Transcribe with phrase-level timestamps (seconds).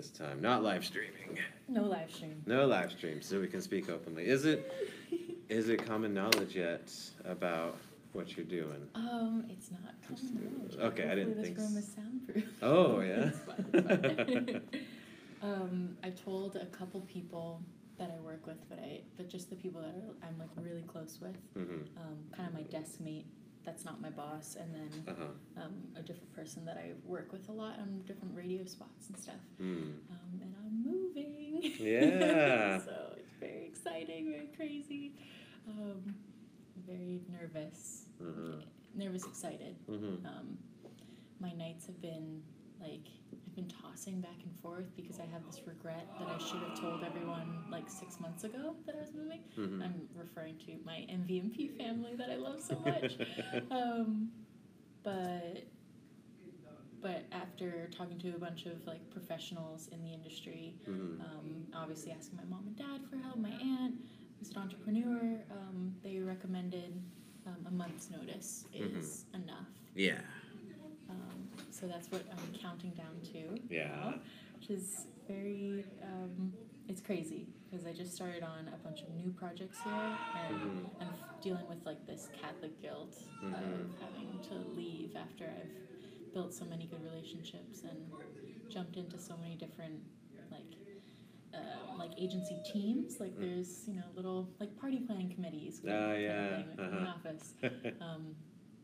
[0.00, 1.38] This time, not live streaming.
[1.68, 2.42] No live stream.
[2.46, 4.26] No live stream, so we can speak openly.
[4.26, 4.72] Is it
[5.50, 6.90] is it common knowledge yet
[7.26, 7.76] about
[8.12, 8.88] what you're doing?
[8.94, 10.76] Um, it's not common knowledge.
[10.92, 12.44] Okay, I didn't think this room is soundproof.
[12.62, 13.30] Oh, yeah?
[13.30, 14.62] It's fine, it's fine.
[15.42, 17.60] um, I've told a couple people
[17.98, 20.82] that I work with, but I but just the people that are, I'm like really
[20.82, 21.36] close with.
[21.58, 21.82] Mm-hmm.
[22.00, 23.26] Um, kind of my desk mate.
[23.64, 25.62] That's not my boss, and then Uh huh.
[25.64, 29.18] um, a different person that I work with a lot on different radio spots and
[29.18, 29.42] stuff.
[29.60, 29.92] Mm.
[30.10, 31.60] Um, and I'm moving.
[31.78, 32.78] Yeah.
[32.84, 35.12] so it's very exciting, very crazy.
[35.68, 36.14] Um,
[36.86, 38.06] very nervous.
[38.22, 38.62] Mhm.
[38.94, 39.76] Nervous, excited.
[39.88, 40.26] Mm-hmm.
[40.26, 40.58] Um,
[41.38, 42.42] my nights have been
[42.80, 43.06] like
[43.50, 46.78] I've been tossing back and forth because I have this regret that I should have
[46.78, 49.40] told everyone like six months ago that I was moving.
[49.58, 49.82] Mm-hmm.
[49.82, 53.18] I'm referring to my MVMP family that I love so much.
[53.72, 54.28] um,
[55.02, 55.64] but
[57.02, 61.20] but after talking to a bunch of like professionals in the industry, mm-hmm.
[61.20, 63.94] um, obviously asking my mom and dad for help, my aunt
[64.38, 67.02] who's an entrepreneur, um, they recommended
[67.46, 69.66] um, a month's notice is enough.
[69.96, 70.20] Yeah.
[71.80, 73.58] So that's what I'm counting down to.
[73.74, 74.14] Yeah.
[74.58, 76.52] which is very, um,
[76.86, 80.90] it's crazy because I just started on a bunch of new projects here and Mhm.
[81.00, 83.54] I'm f- dealing with like this Catholic guilt Mhm.
[83.54, 88.12] of having to leave after I've built so many good relationships and
[88.68, 90.02] jumped into so many different
[90.50, 90.76] like
[91.54, 93.18] uh, like agency teams.
[93.18, 93.40] Like Mm.
[93.40, 95.80] there's you know little like party planning committees.
[95.84, 97.14] Ah, kind of yeah, thing, in the uh-huh.
[97.16, 97.54] office.
[98.02, 98.36] Um,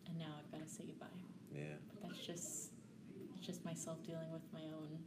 [0.06, 1.06] and now I've got to say goodbye.
[1.52, 1.76] yeah.
[1.92, 2.65] But that's just
[3.46, 4.98] just myself dealing with my own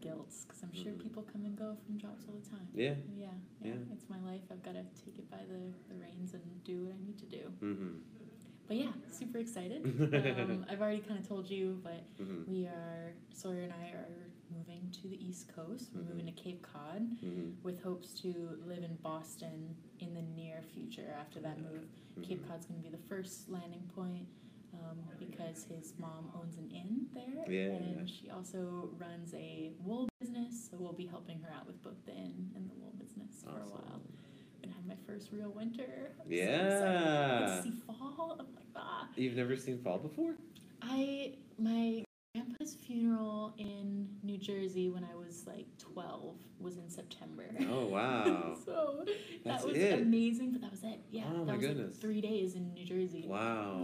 [0.00, 1.02] guilts because I'm sure Mhm.
[1.02, 2.66] people come and go from jobs all the time.
[2.74, 2.94] Yeah.
[3.16, 3.28] Yeah,
[3.60, 3.92] yeah, Yeah.
[3.92, 4.42] it's my life.
[4.50, 7.26] I've got to take it by the, the reins and do what I need to
[7.26, 7.52] do.
[7.60, 7.98] Mm-hmm.
[8.66, 9.84] But yeah, super excited.
[10.40, 12.50] um, I've already kind of told you, but Mm-hmm.
[12.50, 14.08] we are Sawyer and I are
[14.50, 15.90] moving to the East Coast.
[15.94, 17.62] We're moving to Cape Cod Mm-hmm.
[17.62, 21.86] with hopes to live in Boston in the near future after that move.
[22.22, 24.26] Cape Cod's going to be the first landing point
[24.74, 27.74] um, because his mom owns an inn there, Yeah.
[27.76, 30.68] and she also runs a wool business.
[30.70, 33.50] So we'll be helping her out with both the inn and the wool business for
[33.60, 34.00] a while.
[34.62, 36.12] I'm Gonna have my first real winter.
[36.20, 36.34] I'm so.
[36.34, 37.54] Yeah.
[37.56, 38.36] get see fall.
[38.38, 39.08] I'm like, ah.
[39.16, 40.34] You've never seen fall before?
[40.80, 42.04] I my
[42.34, 47.44] grandpa's funeral in New Jersey when I was like 12 was in September.
[47.68, 48.56] Oh wow.
[48.64, 49.04] so
[49.44, 50.00] That's that was it?
[50.00, 51.00] amazing, but that was it.
[51.10, 51.90] Yeah, Oh, that my was goodness.
[51.92, 53.24] like three days in New Jersey.
[53.28, 53.82] Wow.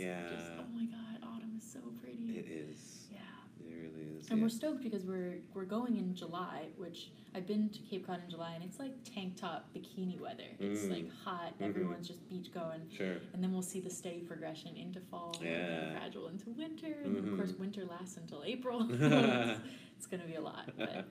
[0.00, 0.28] Yeah.
[0.30, 2.38] Just, oh my god, autumn is so pretty.
[2.38, 3.06] It is.
[3.12, 3.18] Yeah.
[3.60, 4.28] It really is.
[4.30, 4.44] And yeah.
[4.44, 8.30] we're stoked because we're we're going in July, which I've been to Cape Cod in
[8.30, 10.50] July, and it's like tank top bikini weather.
[10.58, 10.90] It's Mm.
[10.90, 11.58] like hot.
[11.58, 11.68] Mhm.
[11.68, 12.80] Everyone's just beach going.
[12.90, 13.16] Sure.
[13.32, 15.66] And then we'll see the steady progression into fall, and Yeah.
[15.80, 18.86] then gradual into winter, and then of course winter lasts until April.
[18.90, 19.00] it's,
[19.98, 21.04] it's gonna be a lot, but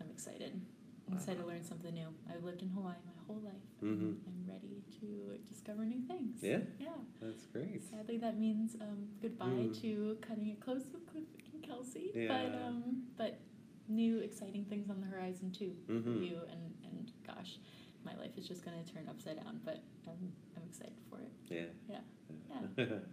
[0.00, 0.58] I'm excited.
[1.08, 2.08] I'm excited to learn something new.
[2.28, 3.54] I've lived in Hawaii my whole life.
[3.82, 4.16] Mhm.
[4.26, 6.38] I'm ready to discover new things.
[6.42, 6.58] Yeah.
[6.78, 6.88] Yeah.
[7.20, 7.82] That's great.
[7.90, 9.80] Sadly, that means um, goodbye Mm.
[9.82, 12.12] to cutting it close with Cliff and Kelsie.
[12.14, 12.66] But Yeah.
[12.66, 13.38] um, but
[13.88, 16.20] new exciting things on the horizon too Mhm.
[16.28, 17.58] you and and gosh,
[18.04, 19.60] my life is just gonna turn upside down.
[19.64, 21.32] But um, I'm excited for it.
[21.48, 21.66] Yeah.
[21.88, 22.00] Yeah.
[22.50, 22.84] Yeah.
[22.84, 22.98] Yeah.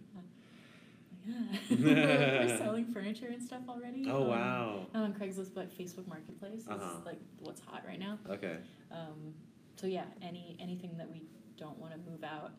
[1.70, 4.04] We're selling furniture and stuff already.
[4.10, 4.86] oh um, wow.
[4.92, 7.00] Not on Craigslist, but Facebook Marketplace is Uh-huh.
[7.06, 8.18] like what's hot right now.
[8.28, 8.58] Okay.
[8.90, 9.32] Um,
[9.76, 11.22] so yeah, any anything that we
[11.56, 12.52] don't want to move out,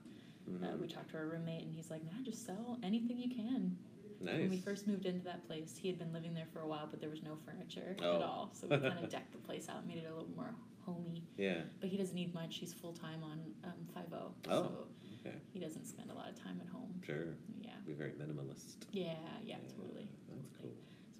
[0.48, 0.80] uh, Mhm.
[0.80, 3.78] we talked to our roommate, and he's like, "Nah, just sell anything you can."
[4.22, 4.40] Nice.
[4.40, 6.88] When we first moved into that place, he had been living there for a while,
[6.88, 8.16] but there was no furniture Oh.
[8.16, 8.50] at all.
[8.54, 10.56] So we kind of decked the place out, made it a little more
[10.86, 11.24] homey.
[11.38, 11.64] yeah.
[11.80, 12.58] But he doesn't need much.
[12.58, 14.88] He's full time on um, Five O, Oh, so
[15.20, 15.36] okay.
[15.52, 17.02] he doesn't spend a lot of time at home.
[17.04, 17.36] Sure.
[17.60, 18.86] Yeah, Be very minimalist.
[18.92, 20.08] yeah, yeah, totally.
[20.30, 20.72] That's cool.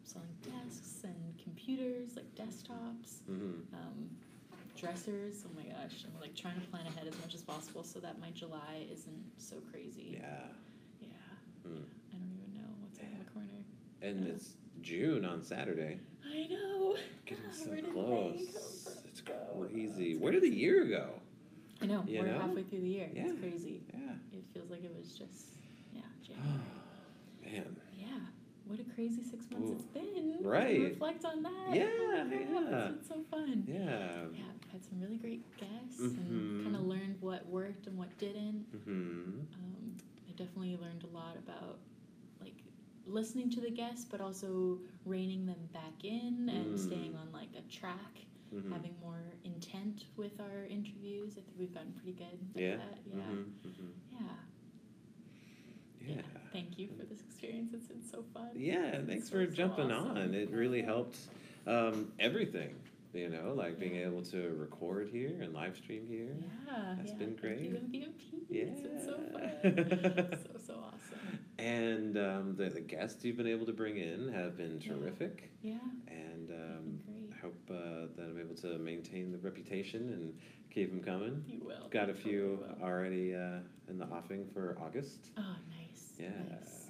[0.04, 3.76] So I'm selling desks and computers, like desktops, Mm-hmm.
[3.76, 4.10] um,
[4.76, 5.44] dressers.
[5.46, 8.20] Oh my gosh, I'm like trying to plan ahead as much as possible so that
[8.20, 10.20] my July isn't so crazy.
[10.22, 10.28] Yeah.
[11.02, 11.08] Yeah.
[11.68, 11.84] Mm.
[12.12, 13.64] I don't even know what's around the corner.
[14.02, 14.34] And Yeah.
[14.34, 14.50] it's
[14.82, 16.00] June on Saturday.
[16.26, 16.96] I know.
[17.26, 18.98] Getting so where close.
[19.08, 20.18] It's crazy.
[20.18, 21.10] Where did the year go?
[21.82, 22.04] I know.
[22.08, 22.40] You we're know?
[22.40, 23.10] halfway through the year.
[23.14, 23.28] Yeah.
[23.28, 23.82] It's crazy.
[23.94, 24.14] Yeah.
[24.34, 25.48] It feels like it was just.
[25.94, 26.02] Yeah.
[26.26, 26.60] January.
[27.46, 28.08] Man, yeah.
[28.68, 29.74] What a crazy six months Ooh.
[29.76, 30.38] it's been.
[30.42, 30.82] Right.
[30.82, 31.74] Reflect on that.
[31.76, 32.90] Yeah, Oh, yeah.
[32.90, 33.64] It's been so fun.
[33.68, 34.26] yeah.
[34.34, 36.64] Yeah, I've had some really great guests and Mhm.
[36.64, 38.66] kind of learned what worked and what didn't.
[38.86, 39.98] hmm Um,
[40.28, 41.80] I definitely learned a lot about
[42.42, 42.64] like
[43.06, 46.80] listening to the guests, but also reining them back in and Mm.
[46.80, 51.38] staying on like a track, hmm having more intent with our interviews.
[51.38, 52.78] I think we've gotten pretty good at Yeah.
[52.78, 53.00] that.
[53.06, 53.24] Yeah.
[53.26, 54.36] hmm hmm Yeah.
[56.08, 56.22] Yeah.
[56.54, 57.72] Thank you for this experience.
[57.74, 58.50] It's been so fun.
[58.56, 60.18] Yeah, thanks so, for so jumping awesome.
[60.18, 60.34] on.
[60.34, 61.18] It really helped
[61.68, 62.76] um, everything,
[63.14, 66.36] you know, like being able to record here and live stream here.
[66.40, 67.18] Yeah, That's yeah.
[67.18, 67.92] been Thank you, great.
[67.92, 68.46] MVMP.
[68.50, 68.64] Yeah.
[68.64, 70.40] It's been so fun.
[70.54, 71.40] so, so awesome.
[71.58, 75.52] And um, the, the guests you've been able to bring in have been terrific.
[75.62, 75.76] Yeah,
[76.08, 77.32] And um, great.
[77.34, 80.34] I hope uh, that I'm able to maintain the reputation and
[80.74, 81.44] keep them coming.
[81.48, 81.88] You will.
[81.90, 83.60] Got a few already uh,
[83.90, 85.32] in the offing for August.
[85.38, 85.85] Oh, nice.
[86.20, 86.30] Yeah.
[86.50, 86.88] Nice.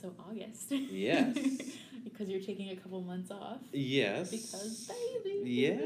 [0.00, 0.70] So August.
[0.70, 1.36] Yes.
[2.04, 3.58] because you're taking a couple months off.
[3.72, 4.30] Yes.
[4.30, 4.90] Because
[5.24, 5.42] baby.
[5.50, 5.76] Yeah,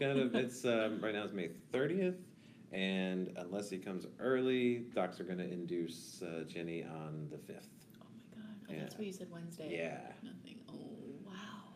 [0.00, 0.34] kind of.
[0.42, 2.16] It's um, right now it's May thirtieth,
[2.72, 7.68] and unless he comes early, docs are going to induce uh, Jenny on the fifth.
[8.00, 8.06] Oh
[8.40, 8.76] my god.
[8.76, 9.68] Oh, that's what you said Wednesday.
[9.70, 10.00] Yeah.
[10.22, 10.58] Nothing.
[10.70, 10.74] Oh
[11.26, 11.32] wow.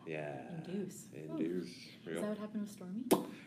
[0.07, 0.39] Yeah.
[0.67, 1.05] Induce.
[1.13, 1.67] Induce.
[1.67, 1.75] Is
[2.05, 2.21] Real.
[2.21, 3.03] that what happened with Stormy?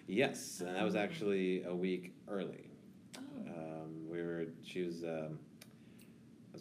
[0.06, 1.00] Yes, and that was Oh.
[1.00, 2.70] actually a week early.
[3.19, 3.20] Oh.
[3.48, 4.46] Um, we were.
[4.64, 5.02] She was.
[5.02, 5.38] Um,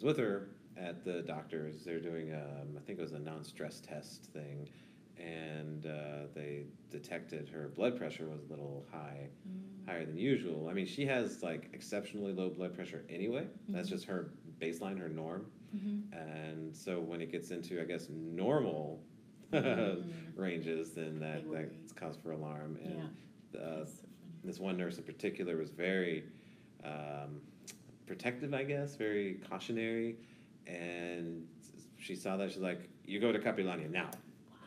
[0.02, 1.84] was with her at the doctor's.
[1.84, 2.32] They're doing.
[2.32, 4.68] Um, I think it was a non-stress test thing,
[5.18, 9.28] and uh, they detected her blood pressure was a little high.
[9.48, 9.86] Mm.
[9.86, 10.68] higher than usual.
[10.70, 13.46] I mean, she has like exceptionally low blood pressure anyway.
[13.68, 13.92] That's Mhm.
[13.92, 14.30] just her
[14.60, 15.46] baseline, her norm.
[15.74, 16.02] Mhm.
[16.12, 19.02] And so when it gets into, I guess, normal
[19.52, 20.04] Mm.
[20.36, 22.78] ranges, then that that's cause for alarm.
[22.84, 23.08] And
[23.54, 23.60] Yeah.
[23.60, 24.06] uh, so
[24.44, 26.24] this one nurse in particular was very
[26.84, 27.40] um,
[28.10, 30.16] protective, I guess, very cautionary.
[30.66, 31.46] And
[31.96, 34.10] she saw that she's like, "You go to Kapiolani now."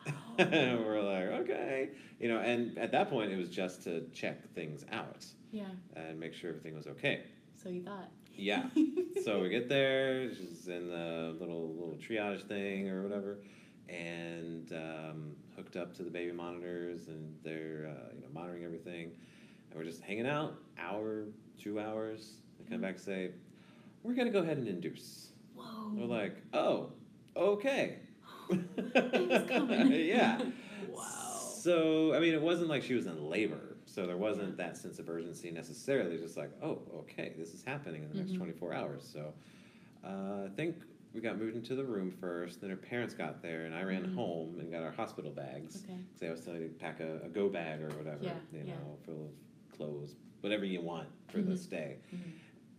[0.06, 0.14] Wow.
[0.38, 2.38] and we're like, okay, you know.
[2.38, 5.66] And at that point, it was just to check things out yeah.
[5.94, 7.24] and make sure everything was okay.
[7.62, 8.08] So you thought.
[8.34, 8.64] Yeah.
[9.24, 10.30] so we get there.
[10.34, 13.36] She's in the little little triage thing or whatever,
[13.90, 19.12] and um, hooked up to the baby monitors, and they're uh, you know monitoring everything.
[19.70, 21.24] And we're just hanging out, hour,
[21.62, 22.36] two hours.
[22.64, 22.82] They come Mhm.
[22.82, 23.30] back and say,
[24.02, 25.92] "We're gonna go ahead and induce." Whoa.
[25.94, 26.92] We're like, "Oh,
[27.36, 27.98] okay."
[28.50, 30.40] Yeah.
[30.90, 31.02] Wow.
[31.40, 34.98] So I mean, it wasn't like she was in labor, so there wasn't that sense
[34.98, 36.18] of urgency necessarily.
[36.18, 38.36] Just like, oh, okay, this is happening in the next Mhm.
[38.36, 39.02] twenty four hours.
[39.10, 39.32] So
[40.04, 40.76] uh, I think
[41.14, 42.60] we got moved into the room first.
[42.60, 44.14] Then her parents got there, and I ran Mhm.
[44.14, 45.82] home and got our hospital bags.
[45.84, 45.96] Okay.
[46.12, 48.64] Because I was telling you to pack a, a go bag or whatever, Yeah, you
[48.64, 48.74] yeah.
[48.74, 49.30] know, full of
[49.76, 51.58] clothes, whatever you want for the Mhm.
[51.58, 51.96] stay.
[52.14, 52.18] Mhm.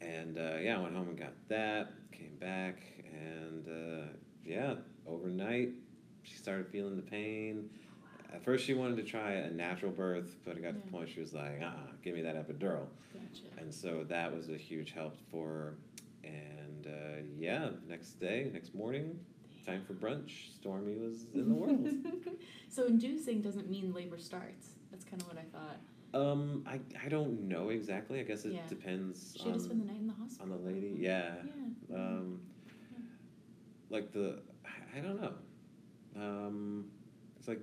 [0.02, 1.92] And uh, yeah, I went home and got that.
[2.12, 2.82] Came back,
[3.12, 4.08] and uh,
[4.46, 4.76] yeah,
[5.08, 5.70] overnight
[6.24, 7.70] she started feeling the pain.
[8.34, 11.10] At first, she wanted to try a natural birth, but it got to the point
[11.10, 11.72] she was like, "Uh, uh
[12.04, 13.46] give me that epidural." Gotcha.
[13.58, 15.78] And so that was a huge help for her.
[16.24, 19.20] And uh, yeah, next day, next morning,
[19.66, 20.54] time for brunch.
[20.56, 21.88] Stormy was in the world.
[22.70, 24.70] so inducing doesn't mean labor starts.
[24.92, 25.80] That's kind of what I thought.
[26.16, 28.20] Um, I I don't know exactly.
[28.20, 28.68] I guess it Yeah.
[28.68, 30.54] depends She had to spend the on night in the hospital.
[30.54, 30.96] on the lady.
[30.98, 31.36] Yeah.
[31.90, 31.96] Yeah.
[31.96, 32.42] Um,
[33.90, 35.34] like the I- I don't know.
[36.16, 36.92] Um,
[37.38, 37.62] it's like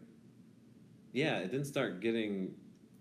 [1.13, 2.55] yeah, it didn't start getting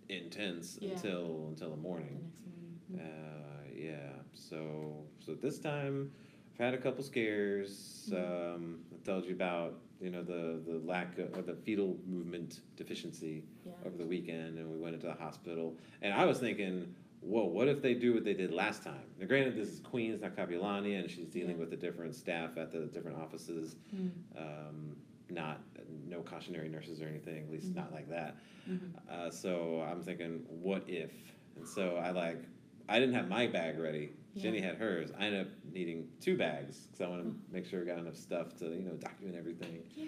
[0.10, 0.91] intense Yeah.
[0.93, 2.20] until until the the morning.
[2.24, 3.08] next morning.
[3.08, 4.13] Uh, yeah.
[4.34, 6.12] So so this time
[6.53, 8.10] I've had a couple scares.
[8.12, 8.55] Mhm.
[8.55, 12.62] Um, I told you about you know the the lack of or the fetal movement
[12.75, 13.74] deficiency Yeah.
[13.86, 15.77] over the weekend, and we went into the hospital.
[16.01, 19.05] And I was thinking, whoa, what if they do what they did last time?
[19.20, 21.60] Now, granted, this is Queens, not Kapiolani, and she's dealing Yeah.
[21.62, 23.75] with the different staff at the different offices.
[23.96, 24.12] Mm.
[24.36, 24.96] Um,
[25.29, 25.62] not
[26.08, 27.75] no cautionary nurses or anything, at least Mhm.
[27.75, 28.36] not like that.
[28.67, 28.91] Mhm.
[29.10, 31.13] Uh, so I'm thinking, what if?
[31.55, 32.43] And so I like,
[32.89, 34.12] I didn't have my bag ready.
[34.38, 35.12] Jenny had hers.
[35.20, 38.16] I ended up needing two bags because I want to make sure I got enough
[38.16, 39.84] stuff to you know document everything.
[39.96, 40.06] Yeah.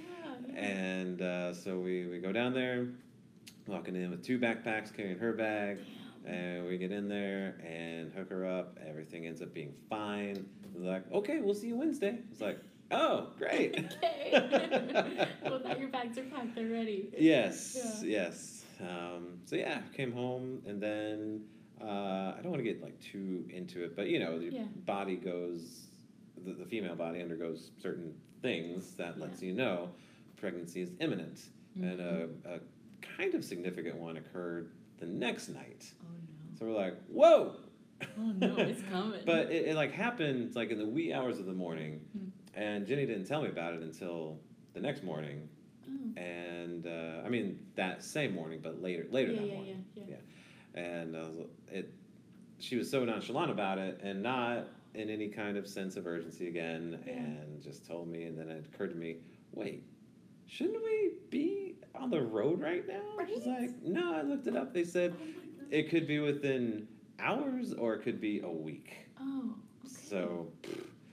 [0.48, 0.60] yeah.
[0.60, 2.88] And uh, so we, we go down there,
[3.68, 5.80] walking in with two backpacks, carrying her bag,
[6.26, 8.78] and we get in there and hook her up.
[8.88, 10.46] Everything ends up being fine.
[10.76, 12.18] Like, okay, we'll see you Wednesday.
[12.32, 12.60] It's like,
[12.92, 13.76] oh, great.
[14.04, 15.28] okay.
[15.44, 16.56] well, now your bags are packed.
[16.56, 17.10] They're ready.
[17.18, 18.22] yes, Yeah.
[18.22, 18.66] yes.
[18.82, 21.42] Um, so yeah, came home and then
[21.84, 24.64] uh, I don't want to get like too into it, but you know, your Yeah.
[24.86, 25.88] body goes,
[26.46, 29.90] the, the female body undergoes certain things that lets you know
[30.38, 31.40] pregnancy is imminent.
[31.76, 32.60] And a, a
[33.18, 35.92] kind of significant one occurred the next night.
[36.04, 36.60] Oh no.
[36.60, 37.56] So we're like, whoa!
[38.02, 39.22] Oh no, it's coming.
[39.26, 42.28] but it, it like happened like in the wee hours of the morning, Hmm.
[42.54, 44.40] and Jenny didn't tell me about it until
[44.74, 45.50] the next morning.
[45.90, 46.22] oh.
[46.22, 49.86] And uh, I mean that same morning, but later later yeah, that yeah, morning.
[49.96, 50.16] yeah, yeah,
[50.74, 51.94] And I was, it,
[52.60, 56.48] she was so nonchalant about it, and not in any kind of sense of urgency
[56.48, 57.14] again, Yeah.
[57.14, 58.24] and just told me.
[58.24, 59.18] And then it occurred to me,
[59.54, 59.84] wait,
[60.48, 63.02] shouldn't we be on the road right now?
[63.28, 64.74] She's like, no, I looked it up.
[64.74, 65.26] They said Oh
[65.72, 66.88] it could be within
[67.20, 69.08] hours or it could be a week.
[69.20, 69.56] Oh.
[69.86, 69.94] Okay.
[70.10, 70.48] So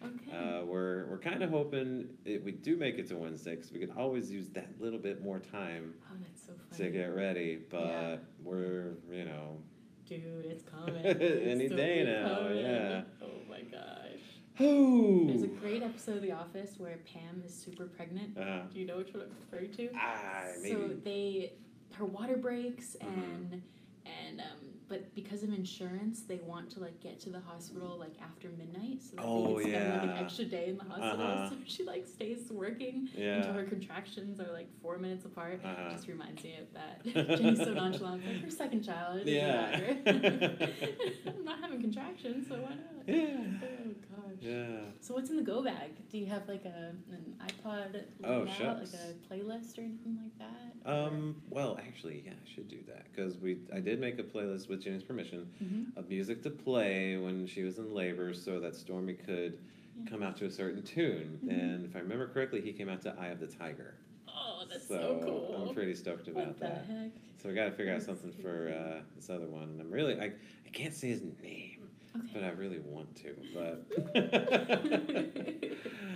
[0.02, 0.36] Okay.
[0.36, 3.78] uh, we're we're kind of hoping it, we do make it to Wednesday because we
[3.80, 6.90] can always use that little bit more time oh, that's so funny.
[6.90, 7.58] to get ready.
[7.70, 8.16] But Yeah.
[8.42, 9.58] we're you know
[10.06, 11.04] Dude, it's coming.
[11.06, 12.58] Any It's day now, coming.
[12.58, 13.02] yeah.
[13.22, 14.18] Oh my gosh.
[14.56, 15.26] Who?
[15.28, 18.36] There's a great episode of The Office where Pam is super pregnant.
[18.36, 19.88] Uh, Do you know which one I'm referring to?
[19.94, 21.52] ah, So they,
[21.94, 23.62] her water breaks and
[24.04, 24.46] and um,
[24.90, 29.00] but because of insurance, they want to like get to the hospital like after midnight,
[29.00, 31.26] so that Oh, they can spend like an extra day in the hospital.
[31.26, 31.50] Uh-huh.
[31.50, 35.60] So she like stays working until her contractions are like four minutes apart.
[35.64, 35.90] Uh-huh.
[35.90, 37.04] Just reminds me of that.
[37.38, 38.26] Jenny's so nonchalant.
[38.26, 39.22] Like her second child.
[39.24, 39.80] Yeah.
[40.06, 43.06] I'm not having contractions, so why not?
[43.06, 43.36] Yeah.
[43.62, 44.38] Oh gosh.
[44.40, 44.66] Yeah.
[45.00, 45.90] So what's in the go bag?
[46.10, 48.92] Do you have like a an iPod Oh, out, shucks.
[48.92, 50.90] like a playlist or anything like that?
[50.90, 51.36] Um.
[51.48, 54.79] Well, actually, yeah, I should do that because we I did make a playlist with
[54.80, 59.14] Jenny's permission hmm of music to play when she was in labor, so that Stormy
[59.14, 59.58] could
[59.98, 60.10] Yeah.
[60.10, 61.38] come out to a certain tune.
[61.44, 61.50] Mhm.
[61.50, 63.94] And if I remember correctly, he came out to "Eye of the Tiger."
[64.28, 65.68] Oh, that's so, cool.
[65.68, 66.84] I'm pretty stoked about that.
[66.86, 67.10] heck?
[67.42, 69.64] So we got to figure out something for uh, this other one.
[69.64, 70.26] And I'm really I
[70.66, 71.88] I can't say his name,
[72.32, 73.34] but I really want to.
[73.54, 73.84] But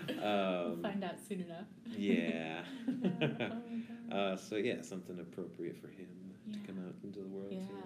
[0.09, 1.67] we'll um, find out soon enough.
[1.97, 2.63] yeah.
[2.89, 3.63] oh my god.
[4.13, 6.07] Uh, so yeah, something appropriate for him
[6.47, 6.59] Yeah.
[6.59, 7.53] to come out into the world.
[7.53, 7.81] yeah, to, yeah.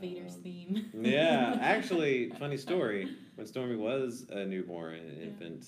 [0.00, 0.90] Vader's um, theme.
[1.00, 3.08] yeah, actually, funny story.
[3.36, 5.66] When Stormy was a newborn infant,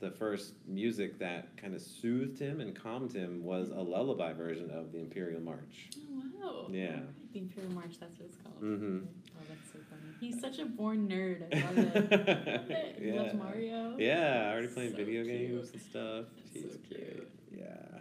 [0.00, 4.70] the first music that kind of soothed him and calmed him was a lullaby version
[4.70, 5.90] of the Imperial March.
[5.98, 6.66] Oh wow.
[6.70, 6.86] Yeah.
[6.88, 8.62] Alright, The Imperial March, that's what it's called.
[8.62, 8.98] Mm-hmm.
[9.04, 10.02] Oh, that's so funny.
[10.20, 11.42] He's such a born nerd.
[11.54, 12.10] I love it.
[12.46, 12.98] Love it.
[13.02, 13.96] He loves Mario.
[13.98, 15.50] Yeah, already playing So video cute.
[15.50, 16.24] games and stuff.
[16.52, 17.12] He's so great.
[17.16, 17.28] cute.
[17.58, 17.98] Yeah.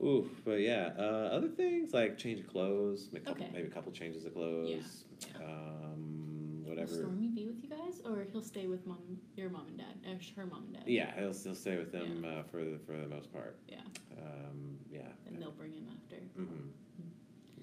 [0.00, 3.50] Ooh, but yeah, uh, other things like change of clothes, couple, Okay.
[3.52, 5.44] maybe a couple changes of clothes, yeah.
[5.44, 6.94] um, Will whatever.
[6.94, 8.98] Stormy be with you guys, or he'll stay with mom,
[9.36, 10.82] your mom and dad, or her mom and dad?
[10.86, 13.56] Yeah, he'll still stay with them uh, for the, for the most part.
[13.68, 13.78] Yeah.
[14.18, 15.02] Um, yeah.
[15.26, 16.16] And they'll bring him after.
[16.38, 16.68] Mm-hmm.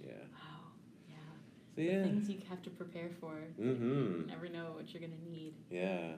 [0.01, 0.11] Yeah.
[0.33, 0.71] Wow.
[1.09, 1.15] Yeah.
[1.75, 2.03] So The yeah.
[2.03, 3.33] things you have to prepare for.
[3.59, 4.21] Mm-hmm.
[4.21, 5.53] You never know what you're gonna need.
[5.69, 6.13] Yeah.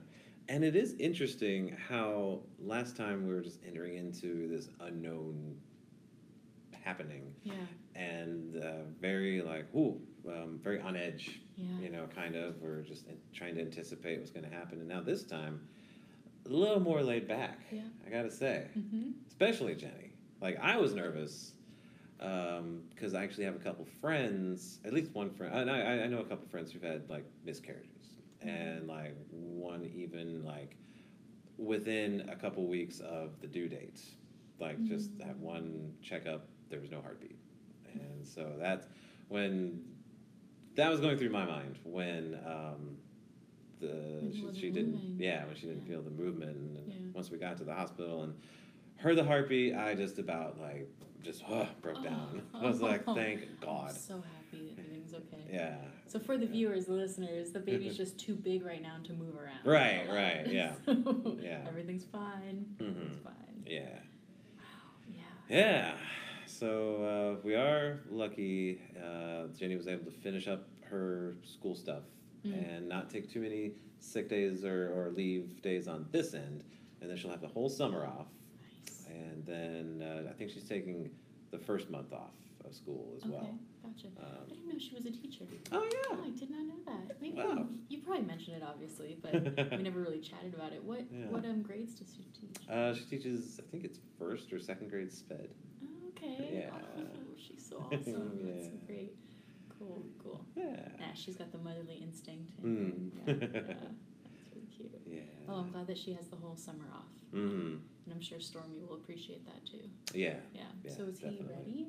[0.49, 5.55] And it is interesting how last time we were just entering into this unknown
[6.83, 7.53] happening Yeah.
[7.95, 11.65] and uh, very like, ooh, um, very on edge, Yeah.
[11.81, 12.61] you know, kind of.
[12.61, 14.79] We're just trying to anticipate what's going to happen.
[14.79, 15.61] And now this time,
[16.45, 17.81] a little more laid back, Yeah.
[18.05, 19.11] I got to say, Mm-hmm.
[19.27, 20.13] especially Jenny.
[20.41, 21.53] Like, I was nervous
[22.17, 25.53] because I actually have a couple friends, at least one friend.
[25.53, 27.89] And I, I know a couple friends who've had like miscarriages,
[28.41, 30.75] and like one even like
[31.57, 34.01] within a couple weeks of the due date,
[34.59, 37.37] like just that one checkup, there was no heartbeat,
[37.93, 38.87] and so that's
[39.29, 39.79] when
[40.75, 42.97] that was going through my mind when um,
[43.79, 45.15] the When she, she didn't moving.
[45.19, 45.87] yeah when she didn't Yeah.
[45.89, 46.95] feel the movement and Yeah.
[47.13, 48.33] once we got to the hospital and
[48.95, 50.89] heard the heartbeat I just about like
[51.21, 52.03] just uh, broke Oh.
[52.03, 55.43] down I was like thank God I'm so happy that everything's okay.
[55.51, 55.75] yeah
[56.07, 59.35] So for the viewers, the listeners, the baby's just too big right now to move
[59.35, 59.63] around.
[59.63, 60.73] Right, right, yeah.
[60.85, 61.59] So Yeah.
[61.67, 62.65] Everything's fine.
[62.79, 62.89] Mhm.
[62.89, 63.63] Everything's fine.
[63.67, 63.99] yeah
[64.57, 65.19] Wow.
[65.49, 65.55] Yeah.
[65.59, 65.93] Yeah.
[66.59, 68.79] So uh, we are lucky.
[68.97, 72.03] Uh, Jenny was able to finish up her school stuff
[72.45, 72.75] Mm.
[72.77, 76.61] and not take too many sick days or, or leave days on this end,
[76.99, 78.27] and then she'll have the whole summer off.
[78.85, 79.05] Nice.
[79.07, 81.09] And then uh, I think she's taking
[81.51, 82.33] the first month off
[82.65, 83.31] of school as okay.
[83.31, 83.57] well.
[83.81, 84.07] Gotcha.
[84.21, 85.45] I Um, didn't know she was a teacher.
[85.71, 87.21] oh Oh, I did not know that.
[87.21, 87.65] Maybe Wow.
[87.87, 89.31] you probably mentioned it, obviously, but
[89.71, 90.83] we never really chatted about it.
[90.83, 91.27] What Yeah.
[91.27, 92.67] what um grades does she teach?
[92.69, 95.47] Uh, she teaches, I think it's first or second grade sped.
[96.23, 96.49] Okay.
[96.53, 96.69] Yeah.
[96.97, 98.39] Oh, she's so awesome.
[98.45, 99.13] That's so great.
[99.79, 100.45] Cool, cool.
[100.55, 100.63] Yeah.
[100.99, 102.63] Yeah, she's got the motherly instinct.
[102.63, 103.11] Mm.
[103.27, 104.91] yeah, yeah, that's really cute.
[105.11, 105.19] Yeah.
[105.49, 107.79] Oh, I'm glad that she has the whole summer off, Mm.
[108.05, 109.89] and I'm sure Stormy will appreciate that too.
[110.13, 110.35] Yeah.
[110.53, 110.61] Yeah.
[110.83, 111.47] Yeah, so is definitely.
[111.47, 111.87] he ready?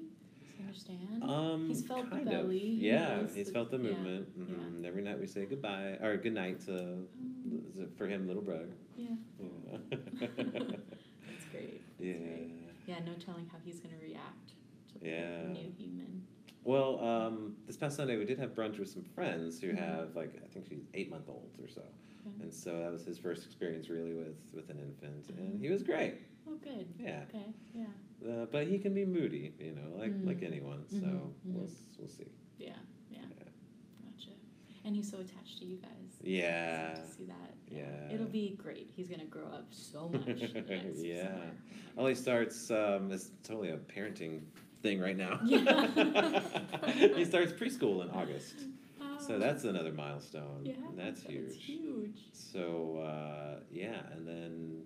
[0.61, 1.23] Understand?
[1.23, 2.83] Um, He's felt the kind belly, Of.
[2.83, 4.29] Yeah, knows he's the- felt the movement.
[4.37, 4.45] yeah.
[4.45, 7.07] hmm Every night we say goodbye or good night to Um,
[7.97, 8.69] for him, little brother.
[8.97, 9.09] yeah.
[9.39, 9.79] Yeah.
[9.91, 11.83] That's great.
[11.99, 12.13] That's yeah.
[12.15, 12.51] great.
[12.87, 14.53] Yeah, no telling how he's gonna react
[14.93, 15.53] to the Yeah.
[15.53, 16.27] new human.
[16.65, 19.79] Well, um, this past Sunday we did have brunch with some friends who Mhm.
[19.79, 21.83] have like I think she's eight month olds or so,
[22.27, 22.43] Okay.
[22.45, 25.61] and so that was his first experience really with with an infant, and Mhm.
[25.61, 26.15] he was great.
[26.47, 26.87] Oh, good.
[26.99, 27.53] Yeah, Okay.
[27.75, 27.87] Yeah.
[28.27, 30.47] uh, but he can be moody, you know, like like Mm.
[30.47, 30.87] anyone.
[30.89, 32.25] So Mhm, we'll we'll see.
[32.59, 32.77] Yeah.
[33.11, 33.21] Yeah.
[33.29, 33.45] Yeah.
[34.11, 34.31] Gotcha.
[34.85, 36.21] And he's so attached to you guys.
[36.23, 36.95] Yeah.
[36.95, 37.55] To see that.
[37.75, 38.15] Yeah.
[38.15, 38.91] It'll be great.
[38.95, 40.27] He's gonna grow up so much.
[40.27, 41.25] in the next Yeah.
[41.29, 41.51] summer.
[41.97, 42.71] Well, he starts.
[42.71, 44.41] Um, it's totally a parenting
[44.83, 45.41] thing right now.
[45.45, 46.41] Yeah.
[47.17, 48.55] he starts preschool in August,
[49.27, 50.61] so Oh, that's another milestone.
[50.65, 50.75] yeah.
[50.97, 51.45] that's huge.
[51.49, 52.19] That's huge.
[52.33, 54.83] So uh, yeah, and then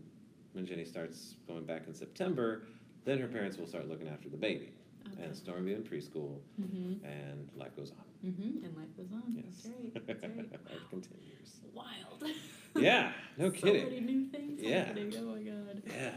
[0.53, 2.63] when Jenny starts going back in September,
[3.05, 4.73] then her parents will start looking after the baby.
[5.23, 7.03] And Storm will be in preschool, Mhm.
[7.05, 8.31] and life goes on.
[8.31, 8.65] Mhm.
[8.65, 9.23] And life goes on.
[9.35, 10.07] Yes, That's right.
[10.07, 10.53] That's right.
[10.71, 11.61] life continues.
[11.75, 12.25] Wild.
[12.77, 13.85] Yeah, no so kidding.
[13.85, 14.85] many new things Yeah.
[14.85, 15.13] happening.
[15.17, 15.83] Oh my god.
[15.87, 16.11] Yeah.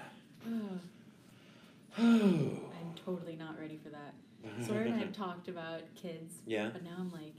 [0.48, 0.80] Oh,
[1.98, 4.14] I'm totally not ready for that.
[4.66, 6.70] Sawyer and I have talked about kids, yeah.
[6.74, 7.34] but now I'm like,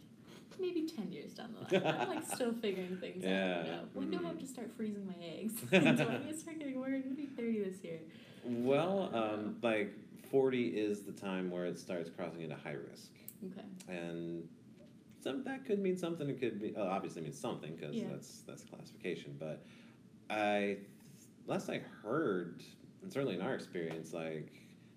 [0.61, 1.87] maybe 10 years down the line.
[1.87, 3.59] I'm like still figuring things Yeah.
[3.61, 3.67] out.
[3.67, 3.81] Know?
[3.95, 4.41] When do I have Mhm.
[4.41, 5.61] to start freezing my eggs?
[5.71, 6.97] do I start getting worried?
[6.97, 8.01] I'm going to be 30 this year.
[8.45, 9.93] Well, um, like
[10.33, 13.13] forty is the time where it starts crossing into high risk,
[13.47, 13.67] Okay.
[13.89, 14.49] and
[15.21, 16.29] some that could mean something.
[16.29, 18.09] It could be oh, obviously means something because Yeah.
[18.11, 19.37] that's that's classification.
[19.39, 19.65] But
[20.31, 20.79] I,
[21.47, 22.63] last I heard,
[23.03, 24.51] and certainly in our experience, like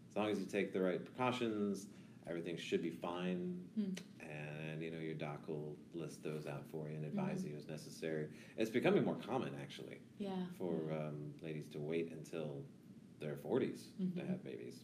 [0.10, 1.88] as long as you take the right precautions,
[2.28, 3.60] everything should be fine.
[3.76, 3.92] Hmm.
[4.22, 7.20] And you know your doc will list those out for you and Mm-hmm.
[7.20, 8.28] advise you as necessary.
[8.58, 10.32] It's becoming more common actually Yeah.
[10.58, 12.64] for um, ladies to wait until
[13.20, 14.28] their 40s to Mhm.
[14.28, 14.84] have babies.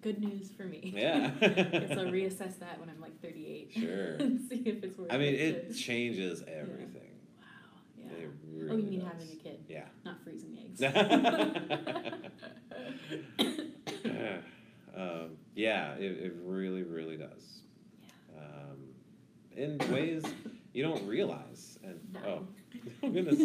[0.00, 0.92] Good news for me.
[0.94, 1.32] Yeah.
[1.40, 3.72] so reassess that when I'm like 38.
[3.72, 4.14] Sure.
[4.20, 5.14] and see if it's worth it.
[5.14, 5.40] I mean, it.
[5.40, 7.16] it changes everything.
[7.40, 7.44] Wow.
[7.98, 8.12] Yeah.
[8.12, 8.30] It
[8.70, 9.08] oh, you mean does.
[9.08, 9.86] having a kid, Yeah.
[10.04, 10.80] not freezing eggs.
[14.04, 14.38] Yeah.
[14.96, 17.62] um, yeah, it, it really, really does.
[18.34, 18.40] Yeah.
[18.40, 18.94] Um,
[19.56, 20.22] in ways
[20.72, 21.78] you don't realize.
[21.82, 22.20] And No.
[22.24, 22.46] oh,
[23.02, 23.42] oh goodness.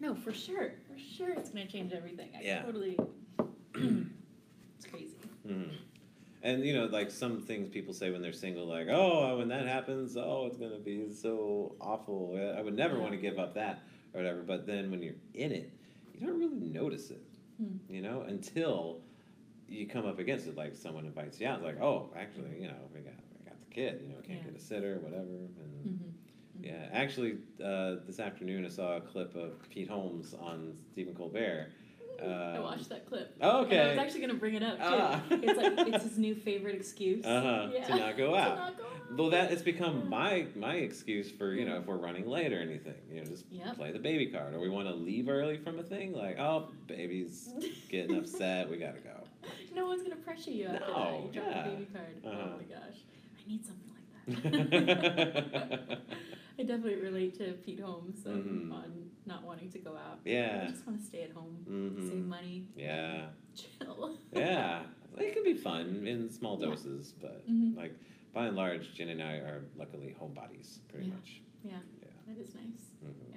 [0.00, 0.72] no, for sure.
[1.16, 2.30] Sure it's going to change everything.
[2.38, 2.62] I Yeah.
[2.62, 2.98] totally.
[3.74, 5.16] it's crazy.
[5.46, 5.70] Mhm.
[6.42, 9.66] And you know, like some things people say when they're single, like, "Oh, when that
[9.66, 12.36] happens, oh, it's gonna be so awful.
[12.56, 13.00] I would never Yeah.
[13.02, 13.82] want to give up that
[14.14, 15.70] or whatever." But then when you're in it,
[16.14, 17.24] you don't really notice it,
[17.58, 17.78] Hmm.
[17.88, 19.00] you know, until
[19.68, 20.56] you come up against it.
[20.56, 23.58] Like someone invites you out, it's like, "Oh, actually, you know, we got we got
[23.58, 24.00] the kid.
[24.02, 24.50] You know, can't Yeah.
[24.50, 26.10] get a sitter, whatever." And Mm-hmm.
[26.62, 31.68] Yeah, actually, uh, this afternoon I saw a clip of Pete Holmes on Stephen Colbert.
[32.18, 33.36] I Um, watched that clip.
[33.42, 34.84] Oh, And I was actually going to bring it up too.
[34.84, 35.22] Ah.
[35.30, 37.22] it's like it's his new favorite excuse.
[37.26, 37.94] Uh-huh, to Yeah.
[37.96, 38.48] not go out.
[38.56, 39.18] to not go out.
[39.18, 42.58] Well, that it's become my my excuse for you know if we're running late or
[42.60, 42.94] anything.
[43.10, 43.76] You know, just Yep.
[43.76, 46.12] play the baby card, or we want to leave early from a thing.
[46.14, 47.50] Like, oh, baby's
[47.90, 49.22] getting upset, we gotta go.
[49.74, 50.88] no one's gonna pressure you after that.
[50.88, 51.62] No, You drop yeah.
[51.64, 52.06] the baby card.
[52.24, 52.42] Uh-huh.
[52.46, 52.98] Oh my gosh,
[53.44, 54.06] I need something like
[55.92, 55.98] that.
[56.58, 58.72] I definitely relate to Pete Holmes Mhm.
[58.72, 60.20] on not wanting to go out.
[60.24, 60.32] Yeah.
[60.32, 60.70] I Yeah.
[60.70, 62.08] just want to stay at home, mm-hmm.
[62.08, 63.28] save money, Yeah.
[63.54, 64.16] chill.
[64.34, 64.86] Yeah.
[65.18, 66.66] It can be fun in small Yeah.
[66.68, 67.74] doses, but Mhm.
[67.76, 67.94] like
[68.34, 71.14] by and large, Jen and I are luckily homebodies, pretty Yeah.
[71.14, 71.40] much.
[71.64, 72.08] Yeah, Yeah.
[72.26, 72.90] that is nice.
[73.02, 73.30] Mhm.
[73.30, 73.36] Yeah,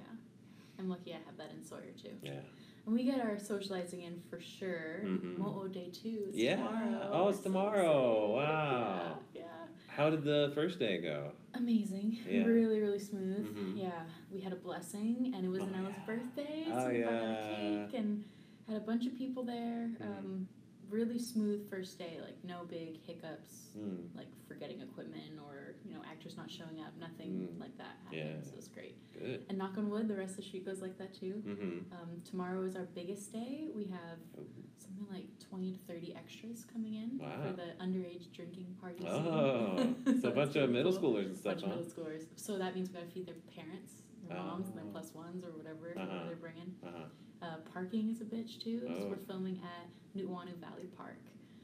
[0.78, 2.16] I'm lucky I have that in Sawyer too.
[2.22, 2.42] Yeah.
[2.84, 5.00] And we get our socializing in for sure.
[5.04, 5.38] Mhm.
[5.38, 6.56] Mo'o Day two is Yeah.
[6.56, 7.10] tomorrow.
[7.12, 8.36] Oh, it's tomorrow.
[8.36, 8.52] excited.
[8.52, 9.18] Wow.
[9.34, 9.40] Yeah.
[9.42, 9.66] yeah.
[9.88, 11.32] How did the first day go?
[11.54, 12.18] Amazing.
[12.28, 12.44] Yeah.
[12.44, 13.46] Really, really smooth.
[13.56, 13.76] Mhm.
[13.76, 14.02] Yeah.
[14.32, 16.06] We had a blessing and it was Oh, Nella's yeah.
[16.06, 16.64] birthday.
[16.68, 17.50] Oh, so we brought out yeah.
[17.50, 18.24] a cake and
[18.68, 19.90] had a bunch of people there.
[20.00, 20.18] Mhm.
[20.18, 20.48] Um,
[20.90, 24.14] really smooth first day, like no big hiccups, Mm.
[24.16, 27.60] like forgetting equipment or, you know, actors not showing up, nothing Mm.
[27.60, 28.20] like that happened.
[28.40, 28.42] Yeah.
[28.42, 28.96] So it was great.
[29.12, 29.44] Good.
[29.48, 31.42] And knock on wood, the rest of the street goes like that too.
[31.46, 31.92] Mm-hmm.
[31.94, 33.68] Um, tomorrow is our biggest day.
[33.74, 34.42] We have Oh.
[34.78, 37.46] something like 20 to 30 extras coming in Wow.
[37.46, 39.04] for the underage drinking party.
[39.06, 41.12] Oh, so a bunch of middle cool.
[41.14, 42.24] schoolers and stuff, bunch of middle schoolers.
[42.36, 44.90] So that means we gotta feed their parents, their moms, and their Oh.
[44.90, 46.06] plus ones or whatever, Uh-huh.
[46.06, 46.74] whatever they're bringing.
[46.82, 47.04] Uh-huh.
[47.42, 49.08] Uh, parking is a bitch too, because Oh.
[49.08, 51.18] we're filming at Nu'uanu Valley Park.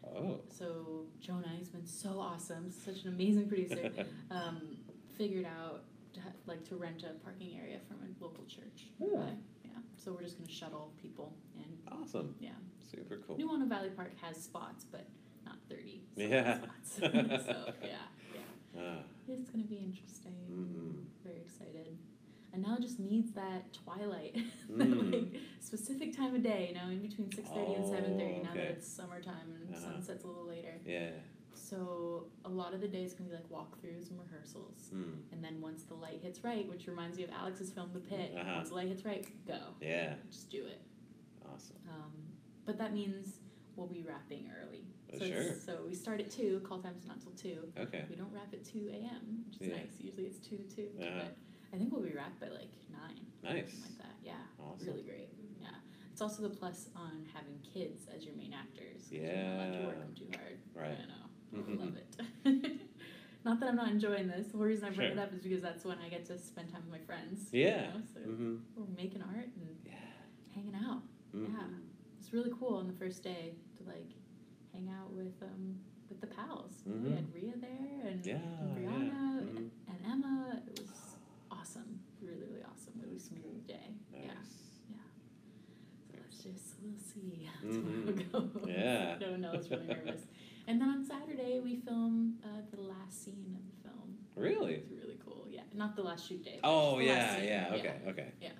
[0.05, 0.41] Oh.
[0.49, 3.91] So Jonah has been so awesome, such an amazing producer.
[4.31, 4.77] um,
[5.19, 5.83] figured out
[6.15, 8.87] to ha- like to rent a parking area from a local church.
[8.99, 9.07] Yeah.
[9.09, 9.33] nearby.
[9.65, 9.71] yeah.
[9.97, 11.93] So we're just gonna shuttle people in.
[11.93, 12.35] awesome.
[12.41, 12.51] Yeah.
[12.91, 13.37] Super cool.
[13.37, 15.07] Nu'uanu Valley Park has spots, but
[15.45, 16.01] not thirty.
[16.17, 16.59] solid Yeah.
[16.59, 16.91] Spots.
[17.47, 17.99] so yeah,
[18.35, 18.41] yeah.
[18.79, 19.03] Ah.
[19.29, 20.37] It's gonna be interesting.
[20.51, 21.05] Mhm.
[21.25, 21.99] Very excited.
[22.57, 24.35] And now it just needs that twilight,
[24.71, 25.13] that Mm.
[25.13, 28.39] like specific time of day, you know, in between six thirty and seven thirty.
[28.41, 28.59] Oh, Now okay.
[28.61, 29.93] that it's summertime and Uh-huh.
[29.93, 30.73] sunset's a little later.
[30.87, 31.11] Yeah.
[31.55, 34.89] So a lot of the days can be like walkthroughs and rehearsals.
[34.95, 35.19] Mm.
[35.33, 38.33] And then once the light hits right, which reminds me of Alex's film The Pit,
[38.39, 38.53] Uh-huh.
[38.57, 39.59] once the light hits right, go.
[39.83, 40.15] Yeah.
[40.31, 40.81] Just do it.
[41.45, 41.77] Awesome.
[41.91, 42.13] Um,
[42.65, 43.41] but that means
[43.77, 44.87] we'll be wrapping early.
[45.13, 45.55] Uh, So, it's- sure.
[45.77, 46.61] so we start at two.
[46.61, 47.71] Call time's not till two.
[47.79, 48.07] Okay.
[48.09, 49.77] We don't wrap at two a.m., which is Yeah.
[49.77, 50.01] nice.
[50.01, 51.11] Usually it's two to 2 Uh-huh.
[51.19, 51.37] But
[51.73, 53.75] I think we'll be wrapped by like nine, Nice.
[53.83, 54.15] like that.
[54.23, 54.87] Yeah, Awesome.
[54.87, 55.29] really great.
[55.61, 55.69] Yeah,
[56.13, 59.03] it's also the plus on having kids as your main actors.
[59.05, 60.05] 'cause You're not allowed to work Yeah.
[60.05, 60.59] them too hard.
[60.75, 60.99] Right.
[60.99, 61.65] I know.
[61.67, 62.81] I love it.
[63.45, 64.49] not that I'm not enjoying this.
[64.49, 66.83] The reason I bring it up is because that's when I get to spend time
[66.89, 67.49] with my friends.
[67.53, 67.93] Yeah.
[67.93, 68.05] You know?
[68.15, 68.57] So Mm-hmm.
[68.77, 69.93] we're making art and Yeah.
[70.55, 71.03] hanging out.
[71.35, 71.53] Mhm.
[71.53, 71.67] Yeah.
[72.19, 74.11] It's really cool on the first day to like
[74.73, 76.83] hang out with um with the pals.
[76.87, 77.15] We Mhm.
[77.17, 78.37] had Ria there and, Yeah.
[78.37, 78.91] and yeah.
[78.91, 79.71] Brianna Mhm.
[79.89, 80.63] and Emma.
[80.67, 81.17] It was
[81.51, 82.01] awesome.
[82.21, 82.95] Really, really awesome.
[83.01, 83.95] Really smooth day.
[84.13, 84.27] Yeah.
[84.35, 84.81] Nice.
[84.91, 84.97] Yeah.
[86.31, 88.33] So let's we'll see how Mhm.
[88.33, 88.69] goes.
[88.69, 89.17] Yeah.
[89.21, 90.23] no, no, I was really nervous.
[90.69, 94.19] And then on Saturday we film uh, the last scene of the film.
[94.35, 94.75] Really?
[94.75, 95.47] It's really cool.
[95.51, 95.63] Yeah.
[95.75, 96.59] Not the last shoot day.
[96.63, 97.45] but Oh the last yeah, scene.
[97.49, 97.75] yeah.
[97.79, 97.95] Okay.
[98.09, 98.33] Okay.
[98.41, 98.51] Yeah.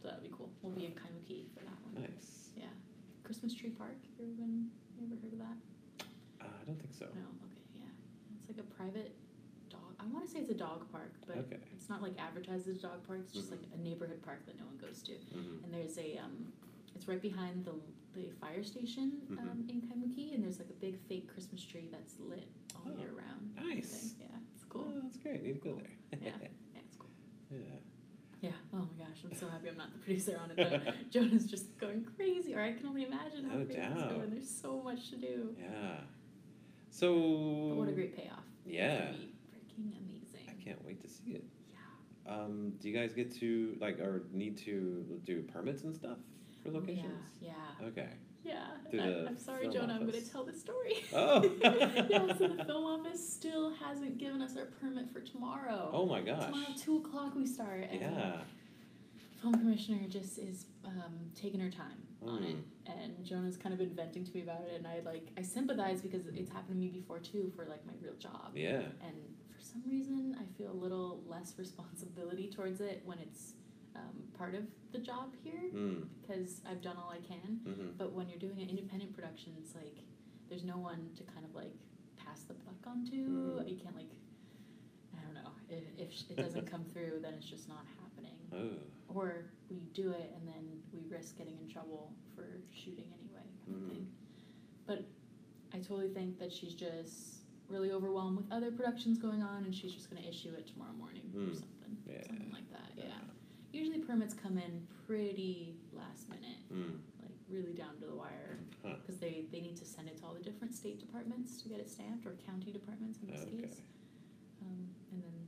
[0.00, 0.50] So that'll be cool.
[0.62, 2.02] We'll be in Kaimuki for that one.
[2.02, 2.50] Nice.
[2.56, 2.64] Yeah.
[3.22, 3.96] Christmas Tree Park.
[4.18, 4.68] You ever been?
[4.98, 5.58] You ever heard of that?
[6.40, 7.06] Uh, I don't think so.
[7.14, 7.22] No.
[7.46, 7.62] Okay.
[7.76, 8.38] Yeah.
[8.40, 9.14] It's like a private
[9.70, 9.94] dog.
[10.00, 11.58] I want to say it's a dog park, but Okay.
[11.76, 13.20] it's not like advertised as a dog park.
[13.22, 13.60] It's just Mhm.
[13.60, 15.12] like a neighborhood park that no one goes to.
[15.12, 15.64] Mm-hmm.
[15.64, 16.50] And there's a um,
[17.02, 17.72] it's right behind the
[18.14, 22.14] the fire station um, in Kaimuki, and there's like a big fake Christmas tree that's
[22.20, 23.50] lit all Oh, year round.
[23.56, 24.14] nice.
[24.20, 24.26] Yeah.
[24.54, 24.84] It's Cool.
[24.94, 25.42] Oh, that's great.
[25.42, 26.20] Need to go there.
[26.20, 26.28] Yeah.
[26.40, 26.48] Yeah.
[26.86, 27.08] It's cool.
[27.50, 27.58] yeah.
[28.42, 28.50] Yeah.
[28.74, 30.56] Oh my gosh, I'm so happy I'm not the producer on it.
[30.58, 30.92] Though.
[31.10, 34.30] Jonah's just going crazy, or I can only imagine how No crazy it's going.
[34.30, 35.56] There's so much to do.
[35.58, 35.96] Yeah.
[36.90, 37.08] So.
[37.70, 38.44] But what a great payoff.
[38.66, 39.10] Yeah.
[39.12, 40.46] Be freaking amazing.
[40.50, 41.44] I can't wait to see it.
[41.70, 42.32] Yeah.
[42.34, 46.18] Um, do you guys get to like or need to do permits and stuff
[46.62, 47.12] for locations?
[47.40, 47.52] Yeah.
[47.84, 48.08] Okay.
[48.44, 48.64] Yeah.
[48.92, 49.94] I, I'm sorry, Jonah.
[49.94, 51.04] I'm going to tell the story.
[51.14, 51.42] Oh.
[52.08, 52.26] yeah.
[52.36, 55.90] So the film office still hasn't given us our permit for tomorrow.
[55.92, 56.44] Oh my gosh.
[56.46, 57.86] Tomorrow, two o'clock, we start.
[57.90, 58.36] And Yeah.
[59.40, 62.62] Film commissioner just is um, taking her time on it, Mm.
[63.02, 66.00] and Jonah's kind of been venting to me about it, and I like I sympathize
[66.00, 68.52] because it's happened to me before too for like my real job.
[68.54, 68.82] Yeah.
[69.04, 69.16] And
[69.52, 73.54] for some reason, I feel a little less responsibility towards it when it's
[73.96, 76.06] um, part of the job here Mm.
[76.20, 77.60] because I've done all I can.
[77.66, 77.88] Mm-hmm.
[77.98, 79.96] But when you're doing an independent production, it's like
[80.48, 81.74] there's no one to kind of like
[82.16, 83.16] pass the buck onto.
[83.60, 83.68] Mhm.
[83.68, 84.10] You can't like
[85.16, 88.36] I don't know if, if it doesn't come through, then it's just not happening.
[88.52, 89.14] Oh.
[89.14, 93.82] Or we do it and then we risk getting in trouble for shooting anyway, kind
[93.82, 94.06] of thing.
[94.86, 95.04] But
[95.74, 97.36] I totally think that she's just
[97.68, 100.92] really overwhelmed with other productions going on, and she's just going to issue it tomorrow
[100.92, 101.54] morning or Mm.
[101.54, 102.22] something, Yeah.
[102.26, 102.92] something like that.
[102.96, 103.04] Yeah.
[103.72, 106.98] Usually permits come in pretty last minute, Mm.
[107.22, 108.96] like really down to the wire, Huh.
[109.00, 111.80] because they they need to send it to all the different state departments to get
[111.80, 113.62] it stamped, or county departments in this Okay.
[113.62, 113.80] case,
[114.60, 115.46] um, and then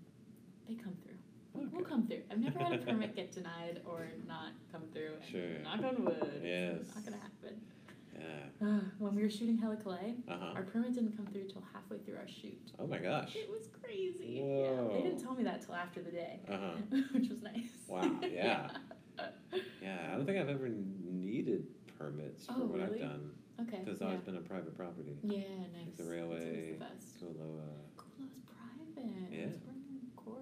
[0.67, 1.19] they come through.
[1.53, 1.77] We'll, Okay.
[1.77, 2.23] we'll come through.
[2.31, 5.21] I've never had a permit get denied or not come through.
[5.23, 5.59] Sure.
[5.61, 6.41] Knock on wood.
[6.43, 6.81] Yes.
[6.81, 7.61] It's not gonna happen.
[8.15, 8.67] Yeah.
[8.67, 10.53] Uh, when we were shooting Hella Clay, Uh huh.
[10.57, 12.71] our permit didn't come through till halfway through our shoot.
[12.79, 13.35] Oh my gosh.
[13.37, 14.43] It was crazy.
[14.45, 14.89] Yeah.
[14.97, 16.73] They didn't tell me that till after the day, Uh huh.
[17.13, 17.71] which was nice.
[17.89, 18.69] Wow, yeah.
[19.83, 19.99] Yeah.
[20.13, 20.69] I don't think I've ever
[21.05, 21.67] needed
[21.99, 23.03] permits for Oh, what really?
[23.03, 23.79] I've done Okay.
[23.79, 24.07] because it's yeah.
[24.09, 25.17] always been on private property.
[25.23, 25.39] yeah,
[25.73, 25.87] nice.
[25.87, 26.39] Like the railway.
[26.39, 27.21] always the best.
[27.21, 27.69] Kualoa.
[28.21, 29.33] It's private.
[29.33, 29.39] Yeah.
[29.47, 29.59] It's
[30.17, 30.41] course.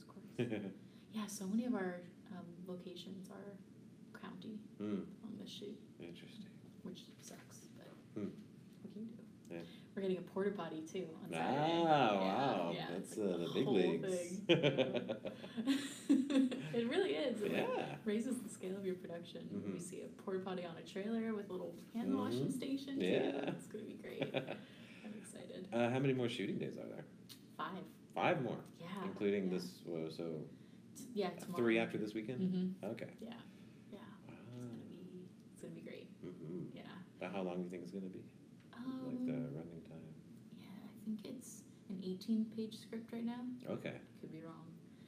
[0.00, 0.62] Of course, of course.
[1.14, 2.00] yeah, so many of our
[2.32, 3.56] um, locations are
[4.20, 5.02] county Hmm.
[5.24, 5.78] on this shoot.
[6.00, 6.46] Interesting.
[6.84, 8.28] which sucks, but Hmm.
[8.82, 9.22] what can you do?
[9.50, 9.60] Yeah.
[9.98, 11.82] We're getting a porta potty too on Ah, Saturday.
[11.82, 12.70] wow.
[12.72, 14.12] Yeah, That's it's uh, like the big leagues.
[14.46, 14.58] thing.
[16.72, 17.42] it really is.
[17.42, 17.96] It like, yeah.
[18.04, 19.48] raises the scale of your production.
[19.52, 19.72] Mhm.
[19.72, 22.52] We see a porta potty on a trailer with a little hand washing Mhm.
[22.52, 23.00] station.
[23.00, 23.32] Yeah.
[23.32, 23.38] Too.
[23.48, 24.22] It's gonna be great.
[25.04, 25.66] I'm excited.
[25.72, 27.04] uh, how many more shooting days are there?
[27.56, 27.82] Five.
[28.14, 29.02] Five more, Yeah.
[29.04, 29.54] including yeah.
[29.58, 29.82] this.
[29.84, 30.44] Well, so
[30.96, 31.30] T- Yeah.
[31.30, 31.56] Tomorrow.
[31.60, 32.40] three after this weekend.
[32.40, 32.86] Mm-hmm.
[32.92, 33.10] Okay.
[33.20, 33.30] Yeah.
[33.92, 33.98] Yeah.
[34.28, 34.34] Wow.
[34.78, 35.26] It's gonna be.
[35.54, 36.06] It's gonna be great.
[36.24, 36.76] Mm-hmm.
[36.76, 36.82] Yeah.
[37.20, 38.22] About how long do you think it's gonna be?
[38.78, 39.74] Um, like the running.
[39.74, 39.77] Yeah, I
[41.08, 43.40] think it's an 18 page script right now.
[43.70, 43.94] Okay.
[44.20, 44.66] Could be wrong.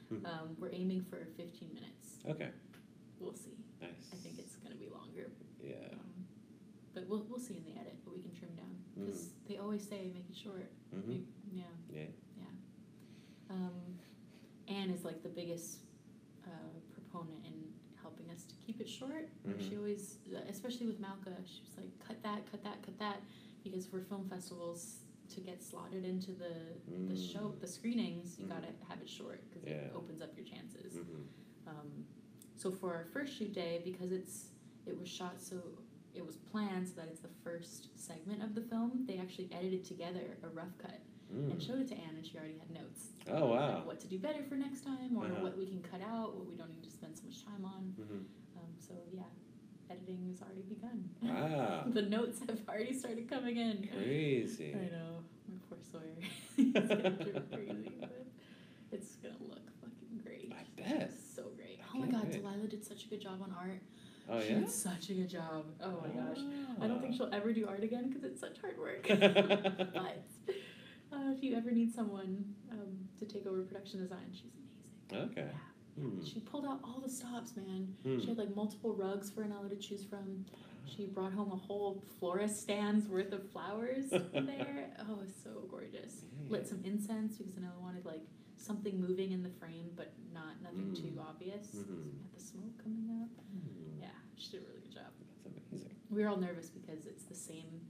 [0.09, 0.25] Hmm.
[0.25, 2.17] Um, we're aiming for 15 minutes.
[2.27, 2.49] Okay.
[3.19, 3.57] We'll see.
[3.81, 4.09] Nice.
[4.11, 5.29] I think it's going to be longer.
[5.63, 5.75] Yeah.
[5.93, 6.25] Um,
[6.93, 8.75] but we'll, we'll see in the edit, but we can trim down.
[8.95, 9.47] Because Mm.
[9.47, 10.69] they always say make it short.
[10.93, 11.09] Mm-hmm.
[11.09, 12.03] Make- yeah, Yeah.
[12.37, 13.55] yeah.
[13.55, 13.71] Um,
[14.67, 15.79] Anne is like the biggest
[16.45, 16.49] uh,
[16.93, 17.53] proponent in
[18.01, 19.29] helping us to keep it short.
[19.47, 19.69] Mhm.
[19.69, 20.17] She always,
[20.49, 23.21] especially with Malka, she was like, cut that, cut that, cut that.
[23.63, 24.97] Because for film festivals,
[25.33, 26.53] to get slotted into the,
[27.07, 27.59] the show, Mm.
[27.59, 28.49] the screenings, you Mhm.
[28.49, 29.85] gotta have it short because Yeah.
[29.87, 30.93] it opens up your chances.
[30.97, 31.21] Mm-hmm.
[31.67, 32.05] Um,
[32.57, 34.49] so for our first shoot day, because it's
[34.87, 35.61] it was shot so
[36.15, 39.83] it was planned so that it's the first segment of the film, they actually edited
[39.85, 41.61] together a rough cut and Mm.
[41.61, 43.11] showed it to Anne, and she already had notes.
[43.27, 43.75] Oh wow.
[43.75, 45.43] Like what to do better for next time, or Uh-huh.
[45.43, 47.95] what we can cut out, what we don't need to spend so much time on.
[47.97, 48.57] Mm-hmm.
[48.57, 49.23] Um, so yeah,
[49.91, 51.09] editing has already begun.
[51.21, 51.83] Wow.
[51.93, 53.89] the notes have already started coming in.
[53.93, 54.73] Crazy.
[54.73, 56.15] I know, my poor Sawyer.
[56.55, 58.25] He's gonna crazy, but
[58.91, 60.53] it's gonna look fucking great.
[60.57, 61.11] I bet.
[61.35, 61.79] So great.
[61.93, 62.31] Oh my god, wait.
[62.33, 63.81] Delilah did such a good job on art.
[64.29, 64.59] Oh she yeah.
[64.59, 65.65] did such a good job.
[65.83, 66.37] Oh my gosh.
[66.81, 67.01] I don't Ah.
[67.01, 69.05] think she'll ever do art again because it's such hard work.
[69.07, 70.23] but
[71.13, 74.51] uh, if you ever need someone um, to take over production design, she's
[75.11, 75.31] amazing.
[75.31, 75.47] Okay.
[75.51, 75.57] Yeah.
[76.01, 76.23] Hmm.
[76.23, 77.93] She pulled out all the stops, man.
[78.03, 78.19] Hmm.
[78.19, 80.45] She had like multiple rugs for Anella to choose from.
[80.85, 84.87] She brought home a whole florist stand's worth of flowers there.
[85.07, 86.23] Oh, it's so gorgeous.
[86.49, 88.21] Lit some incense because Anella wanted like
[88.57, 91.21] something moving in the frame, but not nothing too Mm.
[91.29, 91.69] obvious.
[91.71, 92.17] So we Mhm.
[92.21, 93.29] had the smoke coming up.
[93.51, 93.99] Hmm.
[94.01, 95.11] Yeah, she did a really good job.
[95.43, 95.95] That's amazing.
[96.09, 97.81] We were all nervous because it's the same,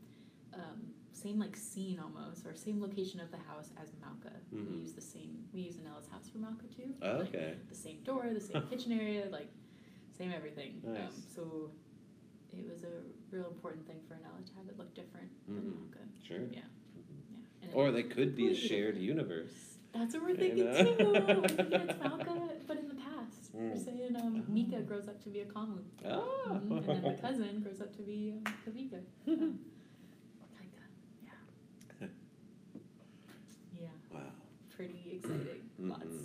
[0.54, 4.34] um, same like scene almost, or same location of the house as Malka.
[4.54, 4.70] Mhm.
[4.72, 5.34] We use the same.
[5.54, 6.94] We use Anella's house for Malka too.
[7.02, 7.56] Oh, Like, okay.
[7.70, 9.50] the same door, the same kitchen area, like
[10.18, 10.82] same everything.
[10.88, 11.26] Um, Nice.
[11.36, 11.72] so
[12.52, 12.94] it was a
[13.36, 15.76] real important thing for Anella to have it look different than Mhm.
[15.76, 16.00] Malka.
[16.28, 16.40] Sure.
[16.52, 16.62] Yeah.
[16.98, 17.44] Mhm.
[17.64, 17.74] Yeah.
[17.74, 19.08] Or they could be a shared different.
[19.14, 19.78] universe.
[19.94, 20.84] That's what we're You thinking know?
[20.84, 21.42] too.
[21.42, 22.34] We're thinking it's Malka,
[22.68, 23.52] but in the past.
[23.54, 23.86] We're Mm.
[23.86, 25.80] saying um, Mika grows up to be a Kamu.
[26.06, 26.48] Oh.
[26.50, 29.00] Mhm, And then the cousin grows up to be um, Kavika.
[29.28, 29.60] Um,
[30.56, 30.86] Kaika,
[31.26, 32.08] yeah.
[33.80, 34.22] Yeah, Wow.
[34.70, 35.70] pretty exciting.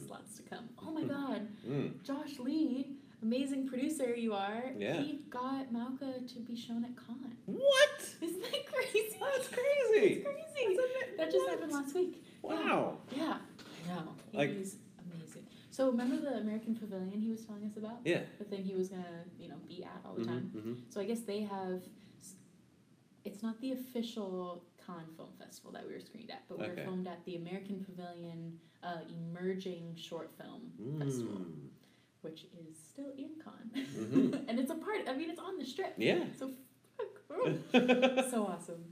[0.09, 0.69] Lots, lots to come.
[0.83, 2.03] Oh my god, Mm.
[2.03, 4.64] Josh Lee, amazing producer you are.
[4.79, 5.01] Yeah.
[5.01, 7.37] He got Malka to be shown at Cannes.
[7.47, 8.01] What?
[8.21, 9.16] Isn't that crazy?
[9.21, 10.23] That's crazy.
[10.25, 10.77] That's crazy.
[11.19, 12.23] That just happened last week.
[12.42, 12.99] Wow.
[13.14, 13.38] Yeah,
[13.85, 14.09] I know.
[14.33, 14.77] Like- He's
[15.12, 15.47] amazing.
[15.71, 17.99] So remember the American Pavilion he was telling us about?
[18.05, 18.21] Yeah.
[18.38, 20.51] The thing he was gonna, you know, be at all the time.
[20.57, 20.73] Mm-hmm.
[20.90, 21.83] So I guess they have.
[23.25, 26.72] It's not the official Cannes Film Festival that we were screened at, but we were
[26.72, 26.85] Okay.
[26.85, 30.70] filmed at the American Pavilion uh, Emerging Short Film
[31.01, 31.68] Festival, Mm.
[32.22, 34.44] which is still in Cannes, Mhm.
[34.49, 35.09] and it's a part.
[35.09, 35.94] I mean, it's on the strip.
[35.99, 36.25] Yeah.
[36.38, 36.53] So,
[37.29, 37.51] fuck.
[38.31, 38.85] so awesome.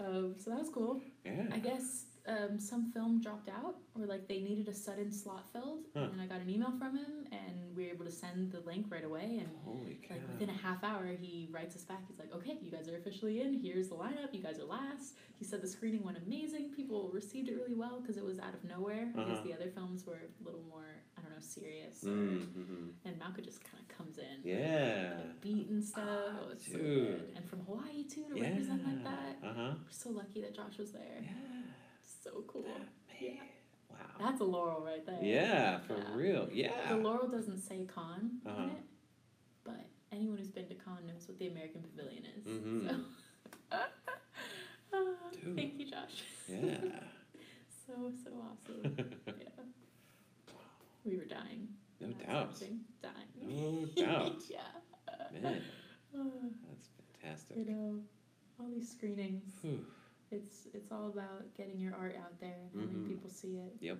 [0.00, 1.00] Um, so that was cool.
[1.24, 1.46] yeah.
[1.52, 5.84] I guess um, some film dropped out, or like they needed a sudden slot filled,
[5.96, 6.08] Huh.
[6.12, 8.86] and I got an email from him, and we were able to send the link
[8.90, 10.14] right away, and Holy cow.
[10.14, 12.00] like within a half hour, he writes us back.
[12.06, 13.54] He's like, "Okay, you guys are officially in.
[13.54, 14.32] Here's the lineup.
[14.32, 16.70] You guys are last." He said the screening went amazing.
[16.74, 19.10] People received it really well because it was out of nowhere.
[19.14, 19.24] Uh-huh.
[19.24, 22.02] Because the other films were a little more, I don't know, serious.
[22.04, 22.88] Mm-hmm.
[23.04, 25.14] And Malka just kind of comes in, Yeah.
[25.18, 26.04] like beat and stuff.
[26.08, 27.32] Ah, oh, it's so good.
[27.36, 28.48] And from Hawaii too to Yeah.
[28.50, 29.38] represent like that.
[29.42, 29.74] Uh huh.
[29.84, 31.20] We're so lucky that Josh was there.
[31.22, 31.30] Yeah.
[32.22, 32.64] So cool.
[33.20, 33.30] Yeah.
[33.90, 33.96] Wow.
[34.20, 35.18] That's a laurel right there.
[35.22, 36.14] Yeah, for Yeah.
[36.14, 36.48] real.
[36.52, 36.88] Yeah.
[36.88, 38.62] The laurel doesn't say Cannes Uh-huh.
[38.62, 38.82] on it,
[39.64, 42.44] but anyone who's been to Cannes knows what the American Pavilion is.
[42.44, 43.04] Mhm.
[43.70, 43.78] So.
[45.42, 45.56] Dude.
[45.56, 46.22] Thank you, Josh.
[46.48, 46.78] Yeah.
[47.88, 48.96] So so awesome.
[49.26, 49.48] yeah.
[51.06, 51.68] We were dying.
[52.02, 52.60] No doubt.
[53.00, 53.24] Dying.
[53.40, 54.42] No doubt.
[54.50, 54.60] yeah.
[55.32, 55.62] Man,
[56.12, 56.88] that's
[57.22, 57.56] fantastic.
[57.56, 57.98] you know,
[58.60, 59.42] all these screenings.
[59.62, 59.86] Whew.
[60.30, 63.08] It's it's all about getting your art out there and having Mhm.
[63.08, 63.76] people see it.
[63.80, 63.98] Yep.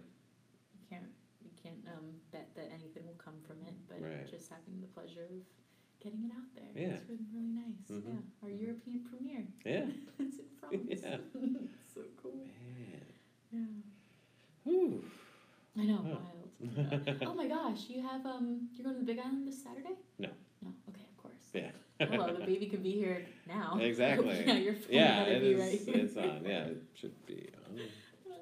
[0.74, 1.08] You can't
[1.42, 4.26] you can't um, bet that anything will come from it, but Right.
[4.30, 5.40] just having the pleasure of
[6.00, 6.70] getting it out there.
[6.74, 6.94] Yeah.
[6.94, 7.88] It's been really nice.
[7.90, 8.04] Mhm.
[8.14, 8.42] Yeah.
[8.42, 9.46] Our European premiere.
[9.64, 9.86] Yeah.
[10.18, 10.84] it's in France.
[11.02, 11.18] Yeah.
[11.34, 12.36] it's so cool.
[12.36, 13.02] Man.
[13.52, 13.82] Yeah.
[14.64, 15.04] Whew.
[15.76, 16.18] I know, Huh.
[16.20, 17.22] wild.
[17.22, 19.96] oh my gosh, you have um you're going to the Big Island this Saturday?
[20.18, 20.28] No.
[20.60, 21.50] No, okay, of course.
[21.54, 21.70] Yeah.
[22.00, 23.76] Hello, the baby could be here now.
[23.80, 24.44] Exactly.
[24.46, 25.60] yeah, your phone Yeah, it be is.
[25.88, 25.96] right.
[25.96, 26.42] It's on.
[26.46, 27.76] Yeah, it should be on.
[27.76, 27.90] Just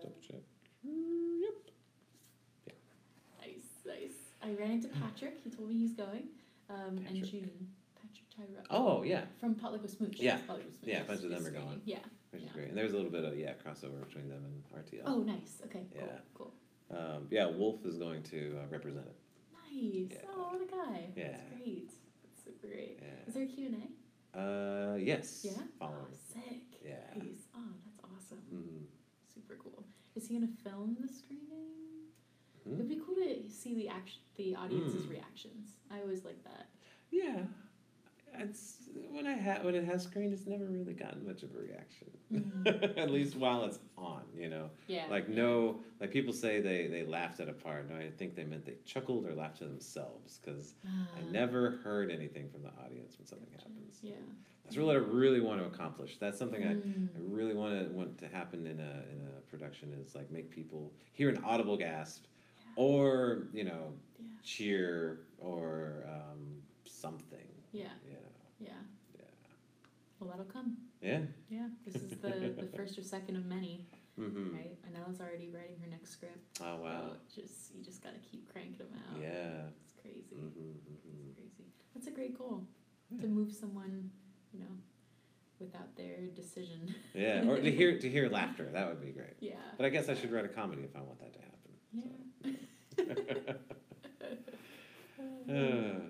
[0.03, 0.41] double check.
[0.87, 2.77] Mm, Yep.
[3.41, 4.13] Nice, nice.
[4.43, 5.39] I ran into Patrick.
[5.43, 6.25] He told me he's going.
[6.69, 7.25] Um, and.
[7.25, 7.69] June.
[8.01, 8.67] Patrick Tyrell.
[8.71, 10.17] Oh yeah, From Potluck with Smooch.
[10.19, 10.37] Yeah.
[10.47, 10.89] Potluck with Smooch.
[10.93, 11.81] Yeah, a bunch of them are going.
[11.85, 11.99] Yeah.
[12.31, 12.69] which is great.
[12.69, 15.03] And there's a little bit of yeah crossover between them and RTL.
[15.07, 15.63] Oh, nice.
[15.65, 15.87] Okay.
[15.97, 16.07] Cool.
[16.07, 16.19] Yeah.
[16.35, 16.53] Cool.
[16.91, 19.17] Um, yeah, Wolf is going to uh, represent it.
[19.73, 20.11] Nice.
[20.13, 20.29] Yeah.
[20.31, 21.07] Oh, what a guy.
[21.17, 21.29] Yeah.
[21.29, 21.91] That's great.
[22.67, 22.99] Great.
[23.01, 23.29] Yeah.
[23.29, 24.39] Is there a Q&A?
[24.39, 25.41] Uh, yes.
[25.43, 25.53] Yeah.
[25.79, 25.97] Following.
[26.13, 26.63] Oh, sick.
[26.85, 26.95] Yeah.
[27.17, 27.49] Nice.
[27.55, 28.43] Oh, that's awesome.
[28.53, 28.85] Mm-hmm.
[29.35, 29.85] Super cool.
[30.15, 32.11] Is he gonna film the screening?
[32.65, 32.75] Hmm?
[32.75, 35.11] It'd be cool to see the action, the audience's Mm.
[35.11, 35.69] reactions.
[35.91, 36.67] I always like that.
[37.11, 37.45] Yeah.
[38.39, 41.59] It's when I ha- when it has screen, it's never really gotten much of a
[41.59, 42.09] reaction.
[42.33, 42.99] Mhm.
[42.99, 44.71] At least while it's on, you know.
[44.89, 45.07] Yeah.
[45.11, 47.89] Like no, like people say they they laughed at a part.
[47.91, 51.73] No, I think they meant they chuckled or laughed to themselves because I Ah, never
[51.85, 53.99] heard anything from the audience when something happens.
[54.03, 54.15] Yeah.
[54.65, 56.17] That's really what I really want to accomplish.
[56.19, 57.09] That's something I, Mm.
[57.15, 60.51] I really want to want to happen in a in a production is like make
[60.51, 62.25] people hear an audible gasp,
[62.59, 62.73] Yeah.
[62.85, 64.27] or you know Yeah.
[64.43, 67.39] cheer or um, something.
[67.73, 67.83] Yeah.
[67.83, 67.91] You know.
[68.06, 68.06] Yeah.
[70.27, 70.77] Well, that'll come.
[71.01, 71.21] Yeah.
[71.49, 71.69] Yeah.
[71.87, 73.87] This is the the first or second of many,
[74.19, 74.55] Mm-hmm.
[74.57, 74.77] right?
[74.89, 76.59] Anella's already writing her next script.
[76.61, 77.11] Oh wow.
[77.29, 79.21] So just you just gotta keep cranking them out.
[79.23, 79.69] Yeah.
[79.85, 80.35] It's crazy.
[80.35, 81.35] Mm-hmm, It's mm-hmm.
[81.37, 81.65] crazy.
[81.95, 82.65] That's a great goal.
[83.21, 84.11] to move someone,
[84.53, 84.75] you know,
[85.61, 86.93] without their decision.
[87.15, 89.37] Yeah, or to hear to hear laughter, that would be great.
[89.41, 89.55] Yeah.
[89.77, 92.57] But I guess I should write a comedy if I want that to happen.
[92.97, 93.53] Yeah.
[95.49, 96.01] Uh,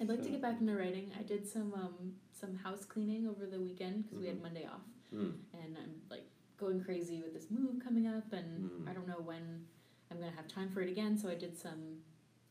[0.00, 1.12] I'd like to get back into writing.
[1.18, 4.42] I did some um, some house cleaning over the weekend because we had Mhm.
[4.42, 4.82] Monday off,
[5.14, 6.26] mm, and I'm like
[6.56, 8.88] going crazy with this move coming up, and Mhm.
[8.88, 9.66] I don't know when
[10.10, 11.16] I'm gonna have time for it again.
[11.16, 12.02] So I did some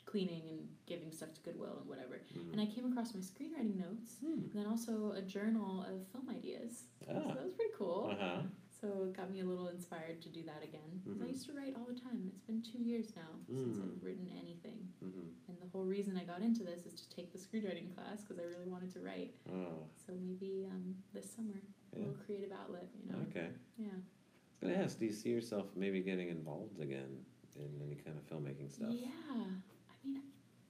[0.06, 2.21] cleaning and giving stuff to Goodwill and whatever.
[2.36, 2.51] mm.
[2.51, 4.34] And I came across my screenwriting notes, Hmm.
[4.34, 6.86] and then also a journal of film ideas.
[7.06, 7.34] So Ah.
[7.34, 8.08] that was pretty cool.
[8.12, 8.43] Uh-huh.
[8.82, 11.02] So it got me a little inspired to do that again.
[11.06, 11.30] I Mhm.
[11.30, 12.26] used to write all the time.
[12.34, 13.84] It's been two years now since Mm.
[13.84, 14.91] I've written anything.
[15.00, 18.22] hmm And the whole reason I got into this is to take the screenwriting class
[18.24, 19.36] because I really wanted to write.
[19.48, 21.62] Oh, So maybe um, this summer,
[21.94, 23.20] a little creative outlet, you know?
[23.30, 23.50] okay.
[23.78, 23.89] Yeah.
[23.89, 27.24] I was gonna ask, do you see yourself maybe getting involved again
[27.56, 28.91] in any kind of filmmaking stuff?
[28.94, 29.10] Yeah.
[29.12, 30.22] I mean,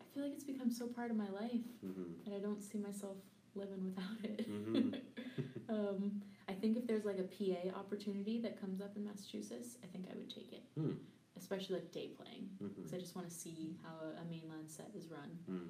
[0.01, 2.23] I feel like it's become so part of my life Mm-hmm.
[2.25, 3.17] that I don't see myself
[3.55, 4.49] living without it.
[4.49, 5.01] Mhm.
[5.69, 6.30] um, I
[6.61, 10.15] think if there's like a PA opportunity that comes up in Massachusetts, I think I
[10.15, 10.63] would take it.
[10.77, 10.91] Hmm.
[11.37, 12.67] Especially like day playing, Mm-hmm.
[12.75, 15.31] because I just want to see how a, a mainland set is run.
[15.49, 15.69] Mm.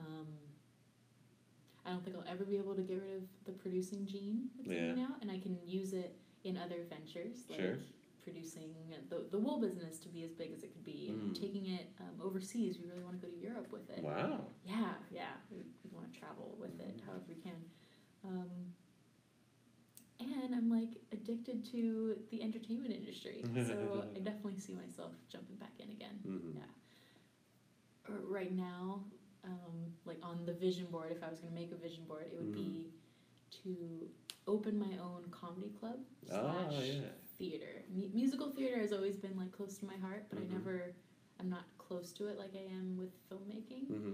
[0.00, 0.26] Um,
[1.84, 4.70] I don't think I'll ever be able to get rid of the producing gene that's
[4.70, 4.94] Yeah.
[4.94, 7.78] now, and I can use it in other ventures, like Sure.
[8.22, 8.70] producing
[9.10, 11.40] the, the wool business to be as big as it could be, and Mm.
[11.40, 12.78] taking it um, overseas.
[12.80, 14.02] We really want to go to Europe with it.
[14.02, 14.46] Wow.
[14.64, 17.04] Yeah, yeah, we, we want to travel with it Mm.
[17.06, 17.60] however we can.
[18.24, 18.50] Um,
[20.44, 25.72] and I'm like addicted to the entertainment industry, so I definitely see myself jumping back
[25.78, 26.58] in again Mm-hmm.
[28.08, 29.04] uh, right now,
[29.44, 32.26] um, like on the vision board, if I was going to make a vision board,
[32.32, 32.88] it would be
[33.62, 34.08] to
[34.46, 35.96] open my own comedy club
[36.30, 37.00] Oh, slash yeah.
[37.38, 37.82] theater.
[37.94, 40.50] Mu- musical theater has always been like close to my heart, but Mhm.
[40.50, 40.94] I never,
[41.38, 43.86] I'm not close to it like I am with filmmaking.
[43.88, 44.12] Mm-hmm.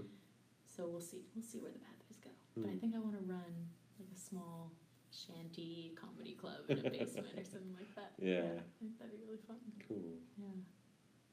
[0.65, 1.23] So we'll see.
[1.35, 2.29] We'll see where the pathways go.
[2.57, 2.79] But I Mm.
[2.81, 3.69] think I want to run
[3.99, 4.71] like a small
[5.11, 8.11] shanty comedy club in a basement or something like that.
[8.19, 8.41] Yeah.
[8.59, 9.57] I think that'd be really fun.
[9.87, 10.17] Cool.
[10.37, 10.45] Yeah.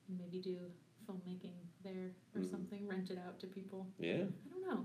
[0.09, 0.57] And maybe do
[1.09, 2.51] filmmaking there or Mhm.
[2.51, 3.87] something, rent it out to people.
[3.99, 4.25] Yeah.
[4.25, 4.85] I don't know.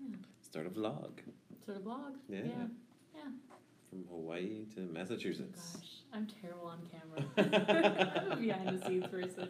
[0.00, 0.16] Yeah.
[0.40, 1.18] Start a vlog
[1.62, 2.16] Start a vlog.
[2.28, 2.44] Yeah.
[2.44, 2.66] Yeah.
[3.14, 3.30] Yeah.
[3.90, 5.76] from Hawaii to Oh, Massachusetts.
[5.76, 7.22] gosh, I'm terrible on camera.
[7.36, 9.48] I'm a behind the scenes person.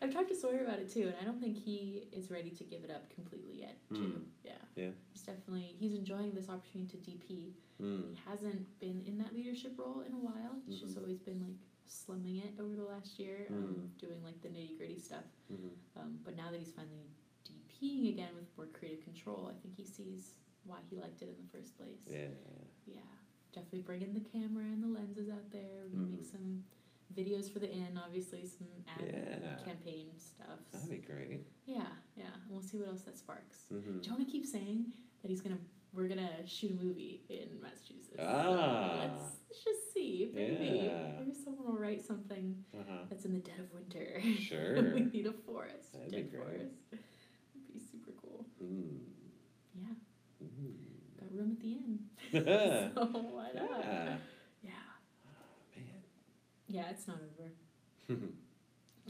[0.00, 2.64] I've talked to Sawyer about it too, and I don't think he is ready to
[2.64, 3.96] give it up completely yet, too.
[3.96, 4.22] Mm.
[4.44, 4.52] Yeah.
[4.76, 4.90] Yeah.
[5.12, 7.52] He's definitely he's enjoying this opportunity to DP.
[7.82, 8.10] Mm.
[8.14, 10.54] He hasn't been in that leadership role in a while.
[10.66, 11.02] He's just Mhm.
[11.02, 11.56] always been like
[11.86, 13.98] slumming it over the last year, um, Mm.
[13.98, 15.24] doing like the nitty gritty stuff.
[15.48, 17.10] hmm Um, but now that he's finally
[17.44, 20.34] DPing again with more creative control, I think he sees
[20.64, 22.02] why he liked it in the first place.
[22.06, 22.28] Yeah.
[22.86, 23.00] Yeah,
[23.52, 25.82] definitely bringing the camera and the lenses out there.
[25.84, 26.64] We're gonna make some
[27.16, 29.64] videos for the inn, obviously some ad Yeah.
[29.64, 30.58] campaign stuff.
[30.72, 31.46] That'd be great.
[31.66, 31.82] Yeah,
[32.16, 32.24] yeah.
[32.48, 33.64] We'll see what else that sparks.
[33.72, 34.00] Mm-hmm.
[34.00, 34.86] Jonah keeps saying
[35.22, 35.58] that he's gonna
[35.94, 38.16] we're gonna shoot a movie in Massachusetts.
[38.18, 38.98] So Ah.
[39.00, 40.30] let's, let's just see.
[40.34, 41.12] Maybe Yeah.
[41.18, 43.04] maybe someone will write something Uh-huh.
[43.08, 44.20] that's in the dead of winter.
[44.38, 44.74] Sure.
[44.94, 45.92] we need a forest.
[45.94, 46.74] That'd dead forest.
[46.92, 48.44] It'd be super cool.
[48.62, 48.98] Mm.
[49.74, 49.94] Yeah.
[50.44, 50.74] Mm.
[51.20, 51.98] Got room at the inn.
[52.94, 53.80] So why not?
[53.80, 54.16] Yeah.
[56.68, 56.84] Yeah.
[56.90, 57.50] It's not over.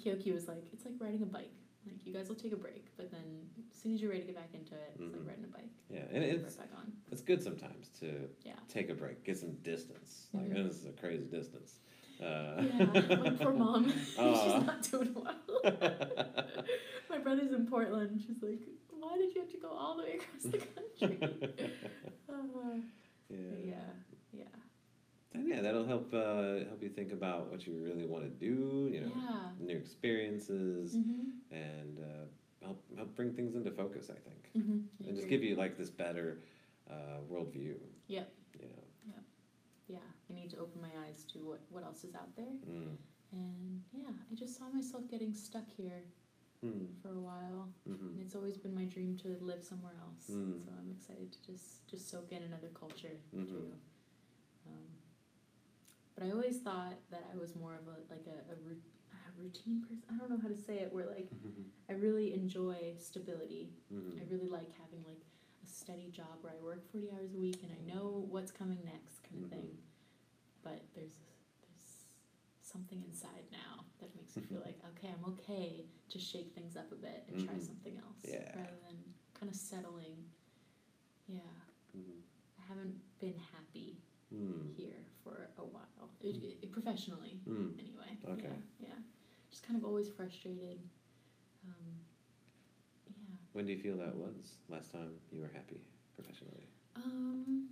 [0.01, 1.51] Kyoki was like, it's like riding a bike.
[1.87, 4.27] Like you guys will take a break, but then as soon as you're ready to
[4.29, 5.13] get back into it, it's Mhm.
[5.19, 5.71] like riding a bike.
[5.91, 6.93] yeah, and it's right back on.
[7.11, 8.53] it's good sometimes to Yeah.
[8.69, 10.29] take a break, get some distance.
[10.35, 10.65] Like Mhm.
[10.69, 11.81] this is a crazy distance.
[12.21, 13.85] Uh, Yeah, my poor mom.
[14.19, 14.45] Aw.
[14.59, 15.41] She's not doing well.
[17.11, 18.21] my brother's in Portland.
[18.27, 21.19] She's like, why did you have to go all the way across the country?
[22.29, 22.81] Uh,
[23.31, 23.37] yeah.
[23.65, 23.93] yeah,
[24.33, 24.45] yeah,
[25.39, 28.91] And yeah, that'll help uh, help you think about what you really want to do.
[28.93, 29.41] You know, yeah.
[29.61, 31.55] new experiences, Mm-hmm.
[31.55, 32.27] and uh,
[32.67, 34.11] help help bring things into focus.
[34.11, 35.07] I think, Mm-hmm.
[35.07, 36.29] and just give you like this better
[36.91, 37.77] uh, worldview.
[38.09, 38.29] Yep.
[38.61, 38.83] You know.
[39.91, 42.53] Yeah, I need to open my eyes to what, what else is out there.
[42.71, 42.97] Mm.
[43.33, 46.03] And yeah, I just saw myself getting stuck here
[46.67, 46.89] Mm.
[47.01, 47.69] for a while.
[47.87, 50.25] hmm And it's always been my dream to live somewhere else.
[50.29, 50.59] Mm.
[50.65, 53.47] So I'm excited to just just soak in another culture Mhm.
[53.49, 53.73] too.
[54.67, 54.89] Um,
[56.19, 59.81] but I always thought that I was more of a like a, a, a routine
[59.83, 60.03] person.
[60.13, 60.93] I don't know how to say it.
[60.93, 61.29] Where like
[61.91, 63.71] I really enjoy stability.
[63.91, 65.23] hmm I really like having like
[65.63, 68.81] a steady job where I work forty hours a week and I know what's coming
[68.85, 69.55] next, kind of Mhm.
[69.55, 69.79] thing.
[70.63, 71.15] But there's
[71.63, 72.05] there's
[72.63, 76.91] something inside now that makes me feel like okay, I'm okay to shake things up
[76.91, 77.63] a bit and try Mhm.
[77.67, 78.57] something else Yeah.
[78.57, 78.97] rather than
[79.35, 80.17] kind of settling.
[81.29, 81.41] Yeah,
[81.93, 82.21] hmm
[82.59, 83.99] I haven't been happy
[84.33, 84.75] Mm.
[84.77, 87.79] here for a while, it, it, professionally Mm.
[87.79, 88.19] anyway.
[88.29, 88.49] Okay.
[88.81, 88.95] Yeah, yeah.
[89.51, 90.81] Just kind of always frustrated.
[91.67, 91.95] Um,
[93.07, 93.37] yeah.
[93.53, 95.81] When do you feel that was last time you were happy
[96.15, 96.67] professionally?
[96.97, 97.69] Um,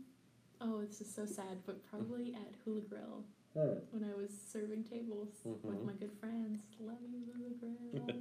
[0.61, 3.25] oh, this is so sad, but probably at Hula Grill
[3.91, 5.85] when I was serving tables with Mhm.
[5.87, 6.61] my good friends.
[6.79, 8.19] Love you, Hula Grill.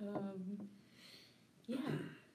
[0.16, 0.68] um,
[1.66, 1.78] yeah,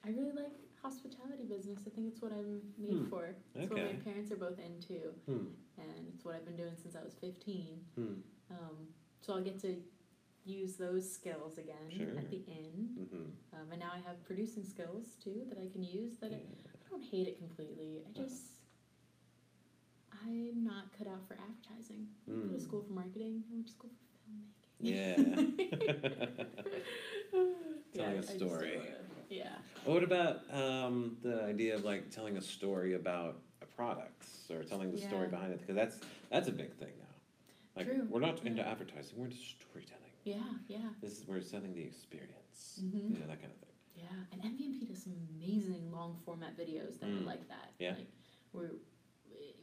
[0.04, 0.52] I really like
[0.82, 1.80] hospitality business.
[1.86, 3.34] I think it's what I'm made Hmm, for.
[3.54, 5.46] It's what my parents are both into, Hmm.
[5.78, 7.84] and it's what I've been doing since I was 15.
[7.94, 8.14] Hmm.
[8.50, 8.88] Um,
[9.20, 9.76] so I'll get to
[10.44, 12.16] use those skills again Sure.
[12.18, 12.96] at the inn.
[12.98, 13.24] Mm-hmm.
[13.60, 16.16] Um, and now I have producing skills too that I can use.
[16.18, 18.02] That I, I don't hate it completely.
[18.06, 18.22] I Uh-huh.
[18.24, 18.52] just
[20.24, 22.08] I'm not cut out for advertising.
[22.26, 22.62] I went to Mm.
[22.62, 23.44] school for marketing.
[23.50, 24.54] I went to school for filmmaking.
[24.80, 25.16] Yeah.
[27.94, 28.80] Telling a just don't story.
[29.28, 29.56] Yeah.
[29.84, 34.90] What about um, the idea of like telling a story about a product or telling
[34.90, 35.60] the story behind it?
[35.60, 35.98] Because that's
[36.30, 37.04] that's a big thing now.
[37.76, 40.02] Like True, we're not into advertising; we're into storytelling.
[40.24, 42.80] Yeah, yeah, This is we're selling the experience.
[42.82, 43.12] Mhm.
[43.14, 43.76] You know that kind of thing.
[43.96, 44.32] yeah.
[44.32, 47.22] And MVMP does some amazing long format videos that Mm.
[47.22, 47.72] are like that.
[47.78, 47.94] Yeah.
[47.94, 48.08] Like
[48.52, 48.70] we're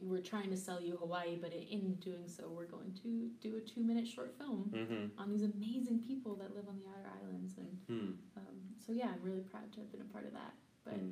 [0.02, 3.60] we're trying to sell you Hawaii, but in doing so, we're going to do a
[3.60, 5.20] two minute short film Mm-hmm.
[5.20, 8.12] on these amazing people that live on the outer islands and Hmm.
[8.36, 8.55] Um,
[8.86, 10.54] so yeah, I'm really proud to have been a part of that.
[10.84, 11.10] But Hmm.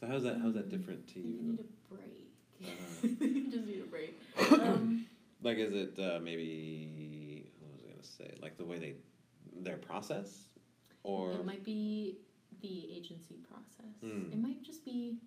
[0.00, 0.38] So how's that?
[0.40, 1.42] How's that different to you?
[1.42, 2.30] need a break.
[2.62, 3.08] Uh-huh.
[3.50, 4.20] just need a break.
[4.62, 5.06] Um,
[5.42, 8.34] Like, is it uh, maybe what was I gonna say?
[8.40, 8.94] Like the way they
[9.62, 10.48] their process,
[11.02, 12.18] or it might be
[12.60, 13.94] the agency process.
[14.04, 14.32] Mm.
[14.32, 15.18] It might just be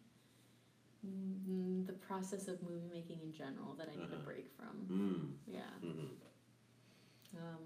[1.05, 4.21] mm, the process of movie making in general that I need Uh-huh.
[4.21, 4.75] a break from.
[4.89, 5.71] mm, Yeah.
[5.81, 6.15] hmm
[7.35, 7.63] Um,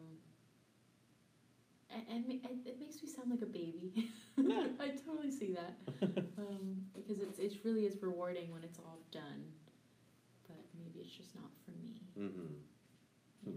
[2.09, 2.25] and,
[2.65, 4.09] it, makes me sound like a baby.
[4.37, 4.67] Yeah.
[4.79, 5.75] I totally see that.
[6.37, 9.45] um, because it's it really is rewarding when it's all done,
[10.47, 12.01] but maybe it's just not for me.
[12.15, 12.53] hmm
[13.43, 13.51] Hmm.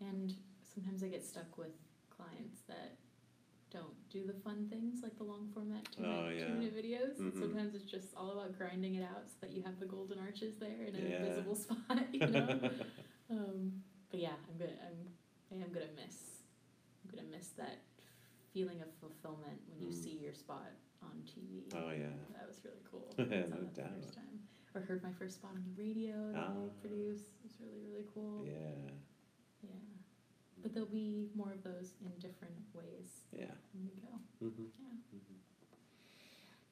[0.00, 0.08] Yeah.
[0.08, 0.34] And
[0.74, 1.72] sometimes I get stuck with
[2.10, 2.96] clients that
[3.70, 6.46] don't do the fun things like the long format two, Oh, minute, yeah.
[6.46, 7.18] two minute videos.
[7.18, 7.38] Mhm.
[7.38, 10.56] Sometimes it's just all about grinding it out so that you have the golden arches
[10.58, 11.22] there in an Yeah.
[11.22, 12.70] visible spot, you know.
[13.30, 15.08] um, but yeah, I'm gonna I'm
[15.52, 16.35] I am gonna miss
[17.16, 17.78] gonna miss that
[18.52, 20.02] feeling of fulfillment when you Mm.
[20.04, 20.70] see your spot
[21.02, 21.64] on TV.
[21.74, 22.08] oh yeah.
[22.32, 23.08] That was really cool.
[23.18, 23.94] No I that doubt.
[24.00, 24.40] first time.
[24.74, 26.68] Or heard my first spot on the radio that I Ah.
[26.80, 27.30] produced.
[27.40, 28.44] It was really, really cool.
[28.44, 28.90] Yeah.
[29.62, 29.70] Yeah.
[30.62, 33.52] But there'll be more of those in different ways Yeah.
[33.72, 34.12] when we go.
[34.42, 34.66] Mm-hmm.
[34.84, 34.96] Yeah.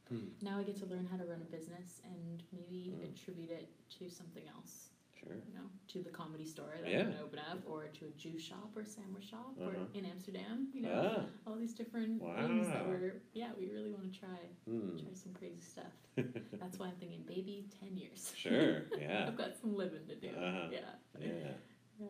[0.09, 0.29] Hmm.
[0.43, 3.05] Now I get to learn how to run a business and maybe Mm.
[3.13, 3.69] attribute it
[3.99, 4.91] to something else.
[5.27, 5.37] Sure.
[5.49, 7.01] You know, to the comedy store that Yeah.
[7.01, 9.71] I'm gonna open up, or to a juice shop or sandwich shop, Uh-huh.
[9.71, 10.69] or in Amsterdam.
[10.75, 11.51] You know, Ah.
[11.51, 12.91] all these different things that Wow.
[12.91, 14.97] we're yeah we really want to try Hmm.
[14.99, 15.93] try some crazy stuff.
[16.61, 18.33] That's why I'm thinking maybe ten years.
[18.37, 18.83] Sure.
[19.01, 19.27] Yeah.
[19.29, 20.29] I've got some living to do.
[20.29, 20.69] Uh-huh.
[20.73, 20.95] Yeah.
[21.21, 21.55] Yeah.
[22.01, 22.09] Yeah.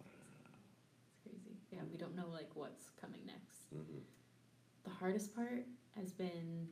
[0.00, 1.56] It's crazy.
[1.72, 3.70] Yeah, we don't know like what's coming next.
[3.74, 3.98] Mm-hmm.
[4.84, 6.68] The hardest part has been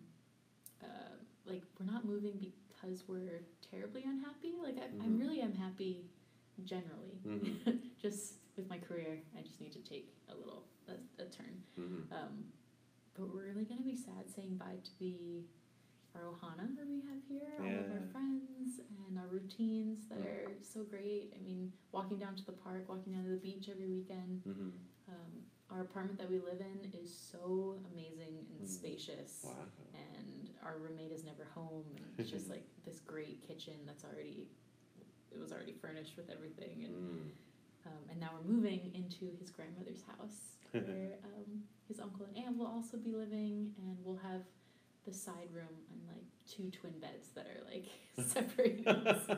[0.83, 4.55] uh, like we're not moving because we're terribly unhappy.
[4.63, 5.19] Like I, I Mhm.
[5.21, 6.05] really am happy
[6.65, 7.21] generally.
[7.27, 7.81] Mhm.
[8.03, 11.63] just with my career, I just need to take a little a, a turn.
[11.79, 12.13] Mm-hmm.
[12.13, 12.45] Um,
[13.15, 15.43] but we're really gonna be sad saying bye to the
[16.15, 20.25] our ohana that we have here, all of our friends and our routines that Mm.
[20.25, 21.35] are so great.
[21.39, 24.43] I mean, walking down to the park, walking down to the beach every weekend.
[24.49, 24.71] Mm-hmm.
[25.13, 25.33] Um,
[25.71, 28.69] our apartment that we live in is so amazing and Mm.
[28.69, 29.67] spacious, Wow.
[29.95, 31.85] and our roommate is never home.
[31.97, 34.49] And it's just like this great kitchen that's already
[35.33, 37.31] it was already furnished with everything, and Mm.
[37.87, 42.57] um, and now we're moving into his grandmother's house where um, his uncle and aunt
[42.57, 44.43] will also be living, and we'll have
[45.05, 47.87] the side room and like two twin beds that are like
[48.27, 48.85] separated,
[49.27, 49.35] so,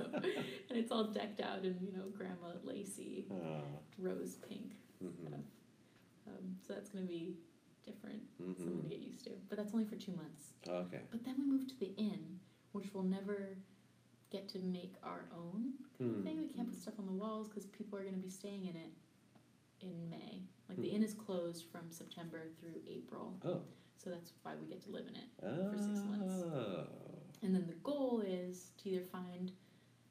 [0.70, 3.62] and it's all decked out in you know grandma lacy Ah.
[3.98, 5.26] rose pink Mhm.
[5.28, 5.40] stuff.
[6.28, 7.36] Um, so that's gonna be
[7.84, 8.82] different, something Mhm.
[8.82, 9.30] to get used to.
[9.48, 10.52] But that's only for two months.
[10.68, 11.00] Okay.
[11.10, 12.40] But then we move to the inn,
[12.72, 13.56] which we'll never
[14.30, 16.22] get to make our own Hmm.
[16.22, 16.38] thing.
[16.38, 18.76] We can't put stuff on the walls because people are going to be staying in
[18.76, 18.92] it
[19.80, 20.42] in May.
[20.68, 20.96] Like the Hmm.
[20.96, 23.62] inn is closed from September through April, Oh.
[23.96, 25.28] so that's why we get to live in it.
[25.42, 25.70] Oh.
[25.72, 26.44] For six months.
[27.40, 29.52] And then the goal is to either find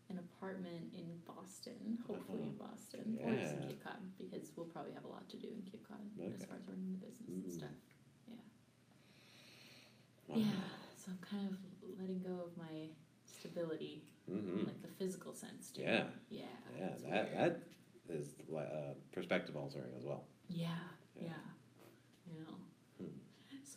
[0.10, 3.68] an apartment in Boston, hopefully in Boston, or just in Yeah.
[3.68, 6.46] Cape Cod because we'll probably have a lot to do in Cape Cod as Okay.
[6.46, 7.52] far as running the business and Mm.
[7.52, 7.76] stuff.
[10.28, 10.36] Wow.
[10.38, 10.52] Yeah,
[10.98, 11.58] so I'm kind of
[12.00, 12.90] letting go of my
[13.26, 14.66] stability, Mm-hmm.
[14.66, 15.82] like the physical sense too.
[15.84, 16.10] Yeah.
[16.30, 16.46] Yeah.
[16.78, 16.88] Yeah.
[16.88, 17.38] it's That weird.
[17.38, 20.26] that is li- uh, perspective altering as well.
[20.50, 20.68] Yeah,
[21.16, 21.24] Yeah.
[21.28, 22.34] yeah.
[22.34, 22.56] You know.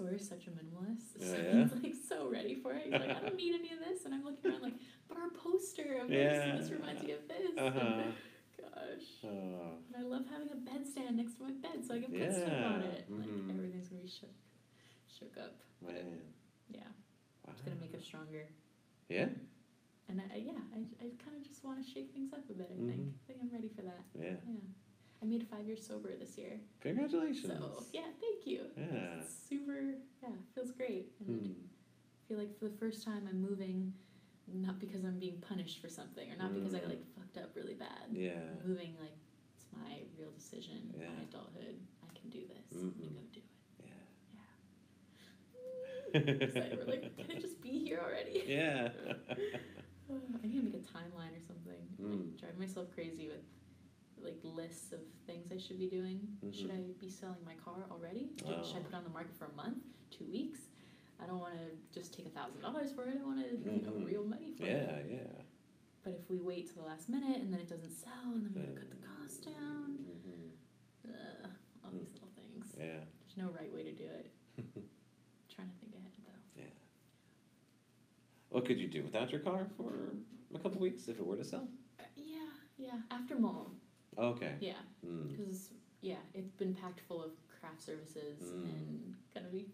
[0.00, 1.20] Sawyer's such a minimalist.
[1.20, 1.62] So yeah?
[1.64, 2.84] He's like so ready for it.
[2.84, 4.04] He's like, I don't need any of this.
[4.06, 4.78] And I'm looking around like,
[5.08, 6.42] but our poster of this, Yeah.
[6.48, 7.50] and this reminds me of this.
[7.58, 8.02] Uh huh.
[8.56, 9.08] Gosh.
[9.24, 9.76] Oh.
[9.92, 12.48] And I love having a bedstand next to my bed so I can put stuff
[12.48, 13.04] on it.
[13.10, 13.50] Like mhm.
[13.52, 14.32] everything's gonna be shook.
[15.08, 15.56] shook up.
[15.84, 16.20] Man.
[16.70, 16.80] Yeah,
[17.44, 17.52] Wow.
[17.52, 18.46] it's gonna make us stronger.
[19.08, 19.28] Yeah.
[20.08, 22.68] And I, yeah, I, I kind of just want to shake things up a bit.
[22.72, 23.00] I think.
[23.00, 23.12] Mhm.
[23.12, 24.02] I think I'm ready for that.
[24.14, 24.36] Yeah.
[24.48, 24.64] Yeah.
[25.22, 26.58] I made five years sober this year.
[26.80, 27.52] Congratulations.
[27.52, 28.62] So yeah, thank you.
[28.76, 29.20] Yeah.
[29.20, 29.94] It's super.
[30.22, 31.12] Yeah, feels great.
[31.26, 31.52] And Hmm.
[31.52, 33.92] I feel like for the first time I'm moving,
[34.52, 36.88] not because I'm being punished for something, or not because I Mm.
[36.88, 38.08] like fucked up really bad.
[38.12, 38.40] Yeah.
[38.62, 39.16] I'm moving like
[39.54, 40.92] it's my real decision.
[40.98, 41.08] Yeah.
[41.10, 41.78] My adulthood.
[42.02, 42.72] I can do this.
[42.72, 42.98] I'm Mhm.
[42.98, 43.44] gonna go do it.
[43.84, 43.90] Yeah.
[46.46, 46.78] Excited.
[46.78, 48.42] We're like, can it just be here already?
[48.46, 48.92] yeah.
[50.42, 51.86] I need to make a timeline or something.
[52.00, 52.18] Mm.
[52.20, 53.44] Like, drive myself crazy with
[54.22, 56.20] like lists of things I should be doing.
[56.52, 56.90] Should Mhm.
[56.90, 58.30] I be selling my car already?
[58.38, 58.82] Should, should I Oh.
[58.84, 59.78] put it on the market for a month,
[60.10, 60.68] two weeks?
[61.18, 63.18] I don't want to just take a thousand dollars for it.
[63.20, 64.96] I want to, you know, real money for yeah.
[64.96, 65.10] it.
[65.10, 65.16] Yeah.
[65.16, 65.42] Yeah.
[66.02, 68.54] But if we wait till the last minute and then it doesn't sell and then
[68.54, 71.10] we gotta cut the cost down, Mhm.
[71.44, 71.50] ugh,
[71.84, 72.74] all these little things.
[72.78, 73.04] Yeah.
[73.20, 74.30] There's no right way to do it.
[75.48, 76.60] trying to think ahead though.
[76.62, 76.70] Yeah.
[78.48, 80.14] What could you do without your car for
[80.54, 81.68] a couple weeks if it were to sell?
[81.98, 82.48] Uh, yeah,
[82.78, 83.02] yeah.
[83.10, 83.74] After mall,
[84.20, 84.54] Okay.
[84.60, 84.72] yeah.
[85.06, 85.28] Mm.
[85.30, 85.70] Because
[86.02, 88.64] yeah, it's been packed full of craft services Mm.
[88.64, 89.66] and gonna be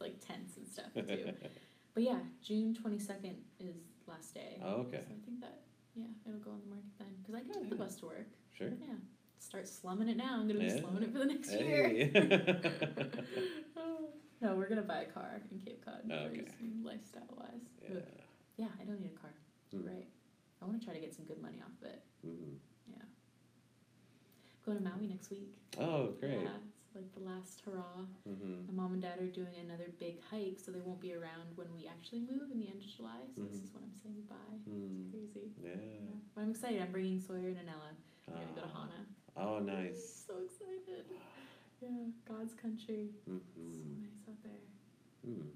[0.00, 1.32] like tents and stuff too.
[1.94, 3.76] but yeah, June twenty second is
[4.06, 4.58] last day.
[4.64, 5.00] oh, okay.
[5.06, 5.60] So I think that
[5.94, 7.08] yeah, it'll go on the market then.
[7.22, 7.82] Because I can take the Yeah.
[7.84, 8.26] bus to work.
[8.56, 8.68] Sure.
[8.68, 8.94] Yeah,
[9.38, 10.34] start slumming it now.
[10.40, 10.80] I'm gonna be Yeah.
[10.80, 11.88] slumming it for the next year.
[11.88, 12.10] Hey.
[14.40, 16.02] no, we're gonna buy a car in Cape Cod.
[16.10, 16.44] Oh, okay.
[16.82, 17.68] Lifestyle wise.
[17.82, 18.00] yeah.
[18.56, 19.32] Yeah, I don't need a car.
[19.74, 19.86] Mm.
[19.86, 20.06] Right.
[20.60, 22.02] I want to try to get some good money off of it.
[22.26, 22.56] Mhm.
[24.64, 25.48] Going to Maui next week.
[25.80, 26.32] Oh, great.
[26.42, 28.04] Yeah, it's like the last hurrah.
[28.28, 28.66] Mm-hmm.
[28.68, 31.68] My mom and dad are doing another big hike, so they won't be around when
[31.74, 33.20] we actually move in the end of July.
[33.34, 33.64] So this Mhm.
[33.64, 34.58] is when I'm saying goodbye.
[34.68, 35.00] Mm.
[35.00, 35.50] It's crazy.
[35.62, 35.70] Yeah.
[35.80, 36.16] Yeah.
[36.34, 36.82] But I'm excited.
[36.82, 37.96] I'm bringing Sawyer and Anella.
[38.28, 38.88] We're gonna go to Ah.
[38.88, 39.06] Hana.
[39.36, 40.24] Oh, nice.
[40.26, 41.06] So excited.
[41.80, 43.10] Yeah, God's country.
[43.24, 44.02] So Mm-hmm.
[44.02, 44.60] nice out there.
[45.26, 45.50] Mm.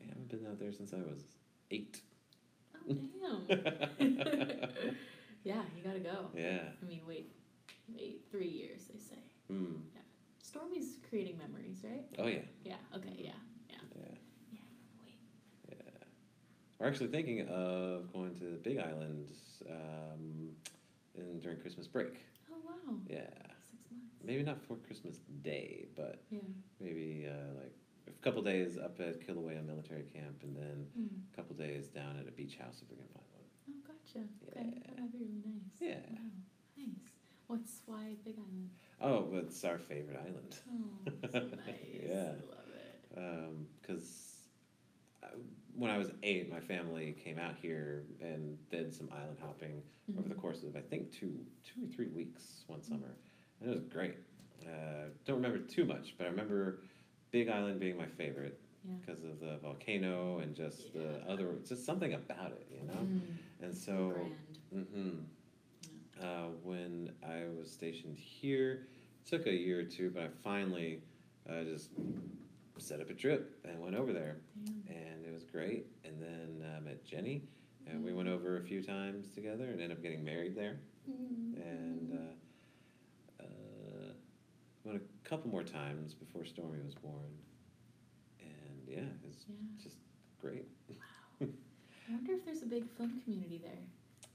[0.00, 1.24] I haven't been out there since I was
[1.72, 2.02] eight.
[2.74, 3.48] Oh damn.
[5.42, 6.30] yeah, you gotta go.
[6.36, 6.68] yeah.
[6.80, 7.32] I mean, wait,
[7.94, 9.20] wait, three years they say.
[9.52, 9.76] Mm.
[10.42, 12.04] Stormy's creating memories, right?
[12.18, 12.38] Oh, yeah.
[12.64, 12.76] Yeah.
[12.96, 13.12] Okay.
[13.18, 13.30] Yeah.
[13.68, 13.76] Yeah.
[13.96, 14.08] Yeah.
[14.52, 14.58] Yeah.
[15.04, 15.18] Wait.
[15.68, 16.04] Yeah.
[16.78, 19.28] We're actually thinking of going to the Big Island
[19.68, 20.50] um,
[21.14, 22.14] in, during Christmas break.
[22.50, 22.94] Oh wow.
[23.08, 23.26] Yeah.
[23.70, 24.14] Six months.
[24.24, 26.40] Maybe not for Christmas Day, but Yeah.
[26.80, 27.74] maybe uh, like
[28.08, 31.08] a couple days up at Kilauea Military Camp and then Mm.
[31.32, 33.44] a couple days down at a beach house if we can find one.
[33.68, 34.26] Oh, gotcha.
[34.48, 34.80] Okay, Yeah.
[34.86, 35.80] that might be really nice.
[35.80, 36.00] Yeah.
[36.12, 36.30] Wow.
[36.76, 37.05] Nice.
[37.46, 38.70] What's why Big Island?
[39.00, 40.56] Oh, but it's our favorite island.
[40.68, 41.76] Oh, so nice.
[42.08, 42.32] Yeah.
[42.32, 43.80] I love it.
[43.80, 44.48] Because
[45.74, 49.82] when I was eight, my family came out here and did some island hopping
[50.18, 50.38] over the Mhm.
[50.38, 53.16] course of I think two two or three weeks one summer,
[53.60, 54.14] and it was great.
[54.66, 56.80] Uh, don't remember too much, but I remember
[57.30, 58.94] Big Island being my favorite Yeah.
[59.00, 63.02] because of the volcano and just the other, just something about it, you know.
[63.04, 63.36] Mm.
[63.60, 64.10] And So
[64.72, 64.88] grand.
[64.90, 65.18] hmm
[66.22, 68.86] uh, when I was stationed here,
[69.24, 71.00] it took a year or two, but I finally
[71.48, 71.90] uh, just
[72.78, 74.96] set up a trip and went over there, Damn.
[74.96, 75.86] and it was great.
[76.04, 77.42] And then uh, met Jenny,
[77.86, 80.78] and we went over a few times together, and ended up getting married there.
[81.10, 81.54] Mm.
[81.56, 82.18] And
[83.40, 84.12] uh, uh,
[84.84, 87.32] went a couple more times before Stormy was born,
[88.40, 88.48] and
[88.88, 89.54] yeah, it was Yeah.
[89.82, 89.96] just
[90.40, 90.66] great.
[90.88, 90.96] Wow.
[92.08, 93.82] I wonder if there's a big film community there.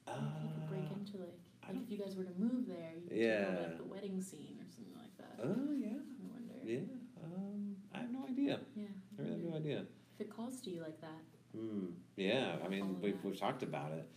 [0.07, 1.39] I wonder if you could break Uh, into like,
[1.83, 3.51] If you guys were to move there, you could Yeah.
[3.51, 5.39] do like the wedding scene or something like that.
[5.43, 6.53] Oh yeah, I wonder.
[6.65, 6.79] yeah.
[7.23, 8.59] Um, I have no idea.
[8.75, 8.85] Yeah.
[9.17, 9.85] I really have no idea.
[10.15, 11.21] If it calls to you like that.
[11.55, 11.87] Hmm.
[12.15, 13.25] Yeah, I mean, we've, that.
[13.25, 14.09] we've talked about it.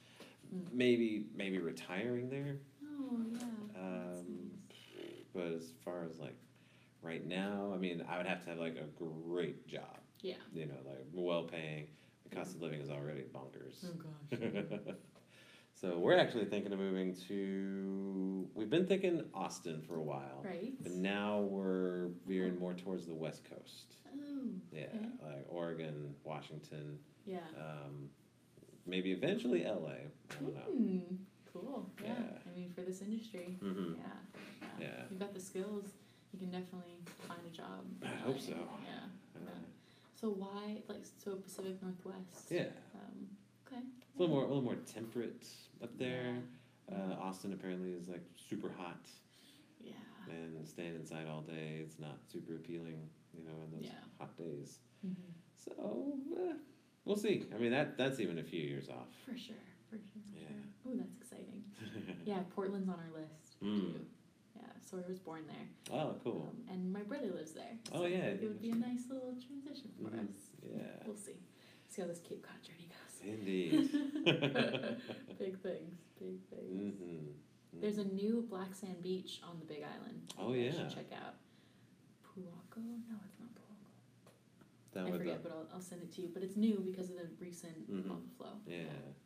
[0.55, 0.73] Mm.
[0.73, 3.81] Maybe maybe retiring there, Oh yeah.
[3.81, 5.25] Um, nice.
[5.35, 6.37] but as far as like
[7.03, 9.99] right now, I mean, I would have to have like a great job.
[10.21, 10.35] Yeah.
[10.53, 11.89] You know, like well paying.
[12.29, 13.85] The cost of living is already bonkers.
[13.85, 14.39] Oh gosh.
[15.85, 18.49] so we're actually thinking of moving to.
[18.55, 20.73] We've been thinking Austin for a while, right.
[20.81, 23.97] but now we're veering more towards the West Coast.
[24.17, 24.47] Oh.
[24.73, 25.07] Yeah, Okay.
[25.23, 27.39] like Oregon, Washington, Yeah.
[27.59, 28.09] um,
[28.87, 29.91] maybe eventually LA.
[29.91, 30.61] I don't know.
[30.61, 30.99] Hmm.
[31.53, 31.91] Cool.
[32.03, 32.09] Yeah.
[32.09, 32.39] Yeah.
[32.51, 33.59] I mean, for this industry.
[33.63, 33.95] Mm-hmm.
[33.97, 34.03] Yeah.
[34.63, 34.87] yeah.
[34.87, 35.03] Yeah.
[35.11, 35.85] You've got the skills.
[36.33, 36.97] You can definitely
[37.29, 37.85] find a job.
[38.03, 38.53] I hope so.
[38.53, 39.37] Yeah.
[39.37, 39.51] Uh,
[40.21, 42.51] So why, like, so Pacific Northwest?
[42.51, 43.29] yeah, Um,
[43.67, 43.83] okay.
[44.17, 45.47] A little more, a little more temperate
[45.83, 46.37] up there.
[46.91, 49.01] Uh, Austin apparently is like super hot,
[49.81, 49.93] Yeah.
[50.29, 54.01] and staying inside all day it's not super appealing, you know, in those Yeah.
[54.19, 54.79] hot days.
[55.05, 55.15] Mhm.
[55.57, 56.53] So eh,
[57.05, 57.47] we'll see.
[57.55, 59.09] I mean, that that's even a few years off.
[59.25, 59.57] For sure.
[59.89, 60.23] For sure.
[60.31, 60.49] For Yeah.
[60.49, 60.93] sure.
[60.93, 61.65] Oh, that's exciting.
[62.27, 63.93] Yeah, Portland's on our list Mm.
[63.95, 64.07] too.
[64.57, 65.69] Yeah, so I was born there.
[65.99, 66.49] Oh, cool.
[66.51, 67.79] Um, and my brother lives there.
[67.93, 70.29] Oh, yeah, It would be a nice little transition for Mhm.
[70.31, 70.53] us.
[70.63, 71.03] Yeah.
[71.07, 71.37] We'll see.
[71.95, 73.23] See how this Cape Cod journey goes.
[73.23, 73.89] Indeed.
[75.39, 76.95] big things, big things.
[77.01, 77.81] mm-hmm.
[77.81, 80.33] There's a new black sand beach on the Big Island.
[80.37, 80.73] Oh, yeah.
[80.73, 81.35] should check out.
[82.25, 82.79] Puako?
[82.83, 84.33] No, it's not Puako.
[84.93, 86.31] That I forget, but I'll, I'll send it to you.
[86.35, 88.11] But it's new because of the recent Mhm.
[88.11, 88.59] overflow.
[88.67, 88.77] Yeah.
[88.79, 88.95] yeah, pretty cool.
[88.95, 89.24] Interesting.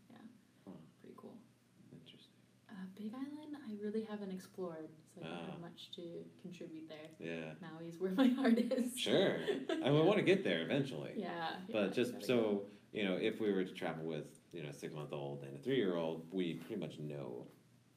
[2.79, 5.51] Uh, Big Island, I really haven't explored, so I don't Ah.
[5.51, 7.09] have much to contribute there.
[7.19, 7.55] Yeah.
[7.61, 8.97] Maui's where my heart is.
[8.99, 9.39] Sure.
[9.85, 11.13] I would want to get there eventually.
[11.17, 11.27] Yeah.
[11.69, 12.67] yeah, But just so go.
[12.93, 15.57] you know, if we were to travel with you know a six month old and
[15.57, 17.47] a three year old, we pretty much know.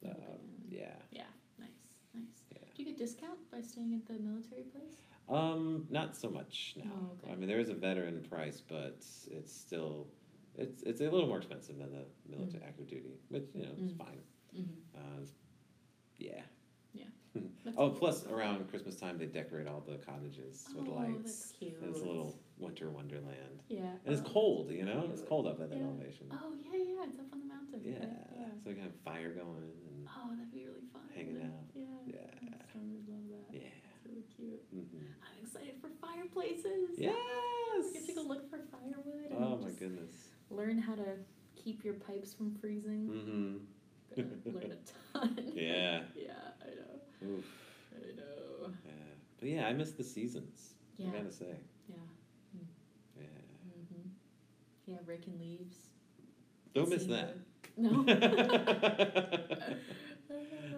[0.04, 0.10] Uh,
[0.68, 0.96] yeah.
[1.12, 1.22] Yeah,
[1.60, 1.68] nice,
[2.14, 2.42] nice.
[2.50, 2.58] Yeah.
[2.74, 4.96] Do you get discount by staying at the military place?
[5.28, 6.90] Um, not so much now.
[6.92, 7.32] Oh, okay.
[7.32, 8.98] I mean, there is a veteran price, but
[9.30, 10.08] it's still,
[10.56, 12.04] it's it's a little more expensive than the
[12.36, 13.98] military active duty, which you know it's Mm.
[13.98, 14.18] fine.
[14.56, 14.96] Mm-hmm.
[14.96, 15.32] Uh, it's-
[16.18, 16.42] yeah.
[17.78, 21.16] Oh, plus around Christmas time they decorate all the cottages with oh, lights.
[21.24, 21.78] that's cute.
[21.80, 23.96] And it's a little winter wonderland, Yeah.
[24.04, 24.70] and it's cold.
[24.70, 25.84] You know, it's cold up at that Yeah.
[25.84, 26.26] elevation.
[26.32, 27.80] Oh yeah, yeah, it's up on the mountain.
[27.82, 28.04] Yeah.
[28.36, 28.46] yeah.
[28.62, 31.02] So we can have fire going and Oh, that'd be really fun.
[31.14, 31.64] Hanging out.
[31.74, 31.84] Yeah.
[32.04, 32.50] Yeah.
[32.74, 33.54] Would love that.
[33.54, 33.68] yeah.
[33.94, 34.60] It's really cute.
[34.70, 36.98] hmm I'm excited for fireplaces.
[36.98, 37.14] Yes.
[37.86, 39.32] We get to go look for firewood.
[39.38, 40.12] Oh my goodness.
[40.50, 41.16] Learn how to
[41.56, 43.08] keep your pipes from freezing.
[43.08, 43.56] Mm-hmm.
[44.16, 45.38] Gonna learn a ton.
[45.54, 46.00] Yeah.
[46.16, 47.30] yeah, I know.
[47.30, 47.44] Oof.
[47.94, 48.68] I know.
[48.84, 48.92] Yeah.
[49.40, 50.74] But yeah, I miss the seasons.
[50.98, 51.08] Yeah.
[51.08, 51.56] I gotta say.
[51.88, 51.96] Yeah.
[53.16, 53.24] Yeah.
[53.24, 54.08] Mm-hmm.
[54.86, 55.76] Yeah, raking leaves.
[56.74, 57.36] Don't miss that.
[57.76, 58.04] No.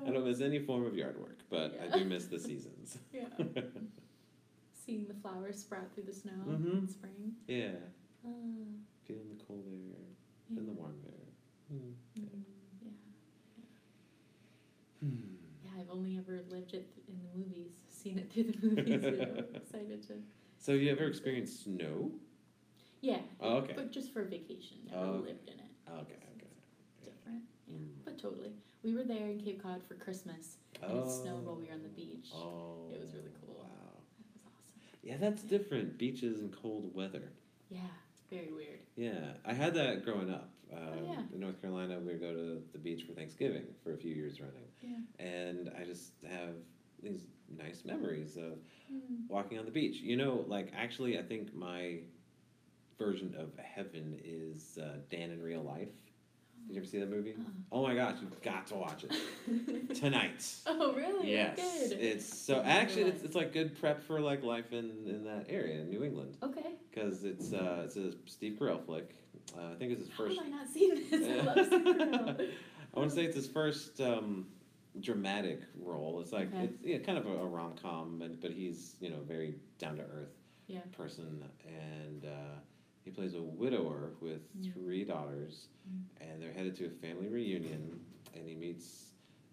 [0.07, 2.99] I don't miss any form of yard work, but I do miss the seasons.
[3.12, 3.24] Yeah.
[4.85, 6.78] Seeing the flowers sprout through the snow Mhm.
[6.82, 7.35] in spring.
[7.49, 7.70] Yeah.
[8.26, 8.28] Ah,
[9.07, 9.78] Feeling the cold air
[10.51, 10.59] yeah.
[10.59, 11.32] and the warm air.
[11.72, 11.95] Mm.
[12.18, 12.45] Mm,
[12.82, 12.91] yeah.
[15.01, 15.37] Hmm.
[15.64, 19.03] Yeah, I've only ever lived it in the movies, seen it through the movies.
[19.03, 20.14] know, excited to.
[20.59, 22.11] So, have you ever experienced snow?
[23.01, 23.18] Yeah.
[23.41, 23.74] Oh, okay.
[23.76, 25.28] But just for vacation, never Oh, okay.
[25.28, 25.70] lived in it.
[25.91, 26.47] Okay, So okay.
[26.97, 27.43] it's Different.
[27.68, 27.74] Yeah.
[27.74, 27.89] Mm.
[28.05, 28.53] But totally.
[28.82, 31.82] We were there in Cape Cod for Christmas, and it snowed while we were on
[31.82, 32.28] the beach.
[32.35, 32.91] Oh.
[32.95, 33.57] It was really cool.
[33.57, 33.66] Wow.
[34.18, 34.80] That was awesome.
[35.03, 35.99] Yeah, that's different.
[35.99, 37.32] Beaches and cold weather.
[37.68, 37.80] Yeah,
[38.35, 38.80] very weird.
[38.97, 40.51] Yeah, I had that growing up.
[40.72, 41.22] Um, Oh, yeah.
[41.32, 44.41] In North Carolina, we would go to the beach for Thanksgiving for a few years
[44.41, 44.66] running.
[44.82, 45.24] Yeah.
[45.24, 46.55] And I just have
[47.03, 47.22] these
[47.57, 48.59] nice memories of
[48.93, 49.26] Mm.
[49.28, 49.97] walking on the beach.
[49.97, 52.01] You know, like actually, I think my
[52.99, 55.89] version of heaven is uh, Dan in Real Life.
[56.67, 57.35] Did you ever see that movie?
[57.39, 57.51] Uh-uh.
[57.73, 60.45] Oh my gosh, you've got to watch it tonight.
[60.67, 61.31] oh, really?
[61.31, 61.57] Yes,
[61.91, 61.99] Good.
[62.01, 65.81] it's so actually it's, it's like good prep for like life in in that area
[65.81, 66.75] in New England okay.
[66.91, 69.15] because it's uh it's a Steve Carell flick.
[69.57, 70.39] Uh, I think it's his How first.
[70.39, 71.29] have I not seen this?
[71.29, 72.49] I love Steve Carell.
[72.95, 74.47] I want to say it's his first um,
[75.01, 76.21] dramatic role.
[76.21, 76.65] It's like Okay.
[76.65, 79.97] it's yeah, kind of a, a rom com, but but he's you know very down
[79.97, 80.33] to earth
[80.67, 80.81] Yeah.
[80.97, 82.59] person, and uh,
[83.05, 84.73] he plays a widower with Mm.
[84.73, 86.03] three daughters, Mm.
[86.21, 88.01] and they're headed to a family reunion,
[88.35, 89.11] and he meets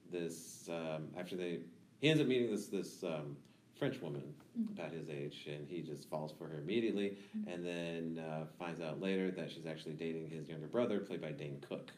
[0.09, 1.59] this um, after they
[1.99, 3.37] he ends up meeting this this um,
[3.75, 4.69] French woman Mm.
[4.71, 7.53] about his age, and he just falls for her immediately, Mm.
[7.53, 11.31] and then uh, finds out later that she's actually dating his younger brother, played by
[11.31, 11.91] Dane Cook.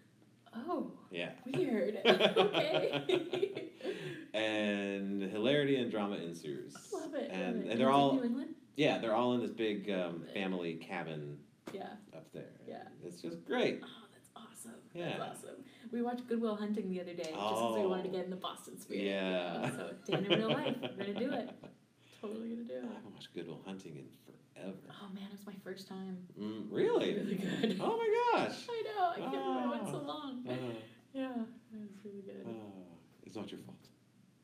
[0.55, 1.31] Oh, Yeah.
[1.45, 1.97] weird.
[2.05, 3.69] okay.
[4.33, 6.75] and hilarity and drama ensues.
[6.93, 7.29] love it.
[7.31, 7.71] And love it.
[7.71, 8.55] and they're all New England.
[8.75, 11.37] Yeah, they're all in this big um, family cabin
[11.73, 11.89] Yeah.
[12.15, 12.51] up there.
[12.67, 12.83] Yeah.
[13.05, 13.81] It's just great.
[13.83, 14.79] Oh, that's awesome.
[14.93, 15.17] Yeah.
[15.17, 15.63] That's awesome.
[15.91, 18.13] We watched Good Will Hunting the other day just because we wanted to Oh.
[18.13, 19.03] get in the Boston spirit.
[19.03, 19.69] Yeah.
[19.71, 21.49] So Dan in real life, we're gonna do it.
[22.21, 22.83] Totally gonna do it.
[22.89, 24.05] I haven't watched Good Will Hunting in
[24.55, 24.77] forever.
[24.89, 26.17] Oh man, it was my first time.
[26.39, 27.13] Mm, really?
[27.15, 27.77] Really good.
[27.81, 28.09] Oh my
[28.39, 28.55] gosh.
[28.69, 29.11] I know.
[29.11, 29.75] I can't remember.
[29.75, 30.07] It went so Ah.
[30.07, 30.43] long.
[30.47, 30.53] Uh,
[31.13, 31.31] Yeah,
[31.73, 32.45] it was really good.
[32.47, 32.51] uh,
[33.23, 33.87] it's not your fault.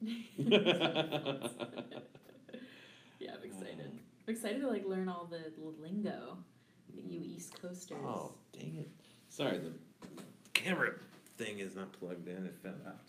[4.29, 4.61] I'm excited.
[4.61, 5.39] To like learn all the
[5.81, 6.37] lingo
[6.93, 7.97] that you East Coasters.
[8.05, 8.87] Oh, dang it.
[9.29, 9.71] Sorry, the
[10.53, 10.91] camera
[11.39, 12.45] thing is not plugged in.
[12.45, 12.99] It fell out.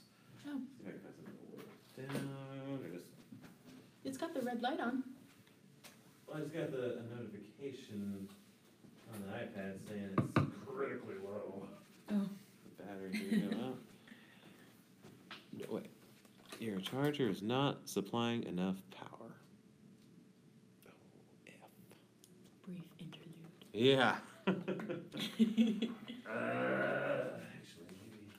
[0.49, 0.61] Oh.
[0.81, 1.69] If I can find something to work
[2.09, 2.31] down
[2.83, 3.05] or just.
[4.03, 5.03] It's got the red light on.
[6.27, 8.27] Well, I just got the a notification
[9.13, 11.67] on the iPad saying it's critically low.
[12.13, 12.29] Oh.
[12.79, 13.77] The battery didn't go out.
[15.53, 15.91] No, wait.
[16.61, 19.09] Your charger is not supplying enough power.
[20.87, 20.93] Oh,
[21.49, 21.55] F.
[22.65, 23.60] Brief interlude.
[23.73, 24.17] Yeah.
[24.47, 24.53] Uh,
[27.55, 28.31] actually, maybe.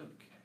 [0.00, 0.36] Okay.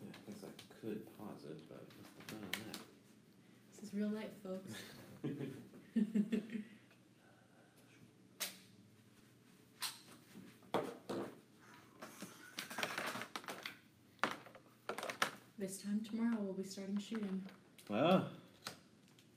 [0.00, 2.80] Yeah, I guess I could pause it, but what's the fun on that?
[3.76, 4.89] This is real life, folks.
[15.98, 17.42] Tomorrow we'll be starting shooting.
[17.88, 18.26] Well,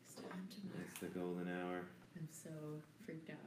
[0.06, 0.84] Starting tomorrow.
[0.90, 1.82] it's the golden hour.
[2.16, 2.50] I'm so
[3.06, 3.38] freaked out.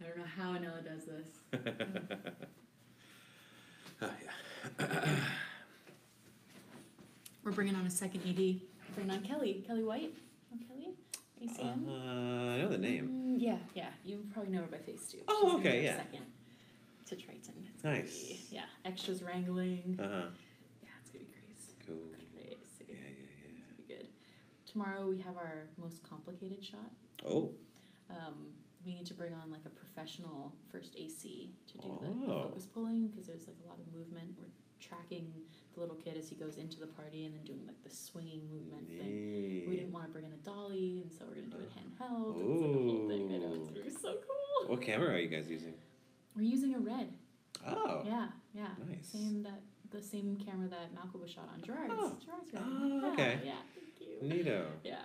[0.00, 1.28] I don't know how Anella does this.
[4.02, 4.10] oh,
[4.80, 5.08] yeah.
[7.44, 8.60] We're bringing on a second AD.
[8.94, 9.62] Bringing on Kelly.
[9.66, 10.14] Kelly White.
[10.52, 10.94] Oh, Kelly?
[11.40, 11.88] Are you Uh, seeing?
[11.88, 13.08] I know the name.
[13.08, 13.90] Mm, yeah, yeah.
[14.04, 15.18] You probably know her by face too.
[15.28, 15.96] Oh, She's okay, be our yeah.
[15.96, 16.26] Second
[17.06, 17.68] to Triton.
[17.74, 18.22] It's Nice.
[18.24, 19.98] be- yeah, extras wrangling.
[20.00, 20.08] Uh huh.
[20.82, 21.73] Yeah, it's gonna be crazy.
[21.86, 21.96] Cool.
[22.12, 22.28] Crazy.
[22.88, 24.08] Yeah, yeah, It's gonna be good.
[24.66, 26.90] Tomorrow we have our most complicated shot.
[27.26, 27.50] Oh.
[28.10, 28.48] Um,
[28.84, 32.42] we need to bring on like a professional first AC to do the, Oh.
[32.48, 34.34] focus pulling because there's like a lot of movement.
[34.38, 35.32] We're tracking
[35.74, 38.42] the little kid as he goes into the party and then doing like the swinging
[38.50, 39.68] movement thing.
[39.68, 42.36] We didn't want to bring in a dolly, and so we're gonna do it handheld.
[42.36, 43.34] and It's like a whole thing.
[43.34, 44.68] I know it's gonna be so cool.
[44.68, 45.74] What camera are you guys using?
[46.36, 47.12] We're using a RED.
[47.66, 48.02] Oh.
[48.04, 48.68] Yeah, yeah.
[48.88, 49.08] Nice.
[49.08, 49.62] Same that
[49.94, 51.62] the same camera that Malcolm was shot on.
[51.62, 51.92] Gerard's.
[51.96, 52.16] Oh.
[52.24, 52.62] Gerard's RED.
[52.66, 53.38] Oh, yeah, okay.
[53.44, 53.52] Yeah.
[53.74, 54.44] Thank you.
[54.44, 54.64] Neato.
[54.84, 54.96] Yeah.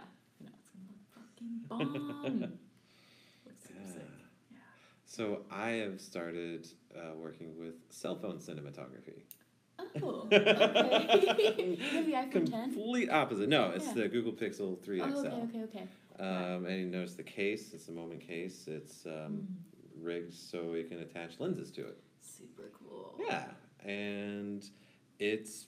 [0.42, 2.40] Know it's gonna look fucking bomb.
[3.46, 3.92] Looks super Yeah.
[3.94, 4.08] sick.
[4.52, 4.58] Yeah.
[5.06, 9.22] So I have started uh, working with cell phone cinematography.
[10.04, 10.40] Oh, okay.
[12.06, 12.74] the iPhone 10?
[12.74, 13.48] Complete opposite.
[13.48, 13.94] No, it's Yeah.
[13.94, 15.28] the Google Pixel 3 Oh, XL.
[15.28, 15.88] okay, okay, okay.
[16.20, 17.74] Um, and you notice the case.
[17.74, 18.68] It's a moment case.
[18.68, 19.46] It's um, Mm,
[20.04, 21.98] rigged so you can attach lenses to it.
[22.22, 23.16] super cool.
[23.26, 23.46] Yeah,
[23.86, 24.64] and
[25.20, 25.68] it's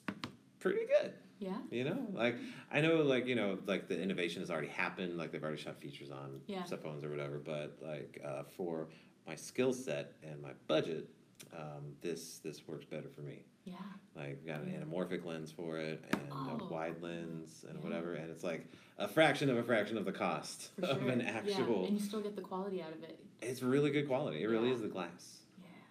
[0.58, 1.12] pretty good.
[1.38, 1.56] Yeah?
[1.70, 2.36] You know, like
[2.70, 5.16] I know, like you know, like the innovation has already happened.
[5.18, 6.64] Like they've already shot features on Yeah.
[6.64, 7.38] cell phones or whatever.
[7.38, 8.88] But like uh, for
[9.26, 11.08] my skill set and my budget,
[11.56, 13.44] um, this this works better for me.
[13.64, 13.74] Yeah.
[14.14, 16.58] Like got an anamorphic lens for it and Oh.
[16.60, 17.84] a wide lens and Yeah.
[17.84, 18.66] whatever, and it's like
[18.98, 21.08] a fraction of a fraction of the cost For of sure.
[21.10, 21.86] an Yeah, actual.
[21.86, 23.18] and you still get the quality out of it.
[23.40, 24.42] It's really good quality.
[24.44, 25.40] It really is the glass.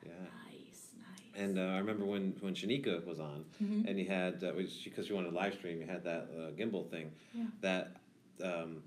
[0.03, 0.11] Yeah.
[0.13, 0.27] Yeah.
[1.33, 1.43] Nice, nice.
[1.47, 3.87] And uh, I remember when when Shanika was on, Mhm.
[3.87, 4.53] and you had uh,
[4.83, 7.11] because you wanted to live stream, you had that uh, gimbal thing.
[7.33, 7.45] Yeah.
[7.61, 7.97] That
[8.43, 8.83] um,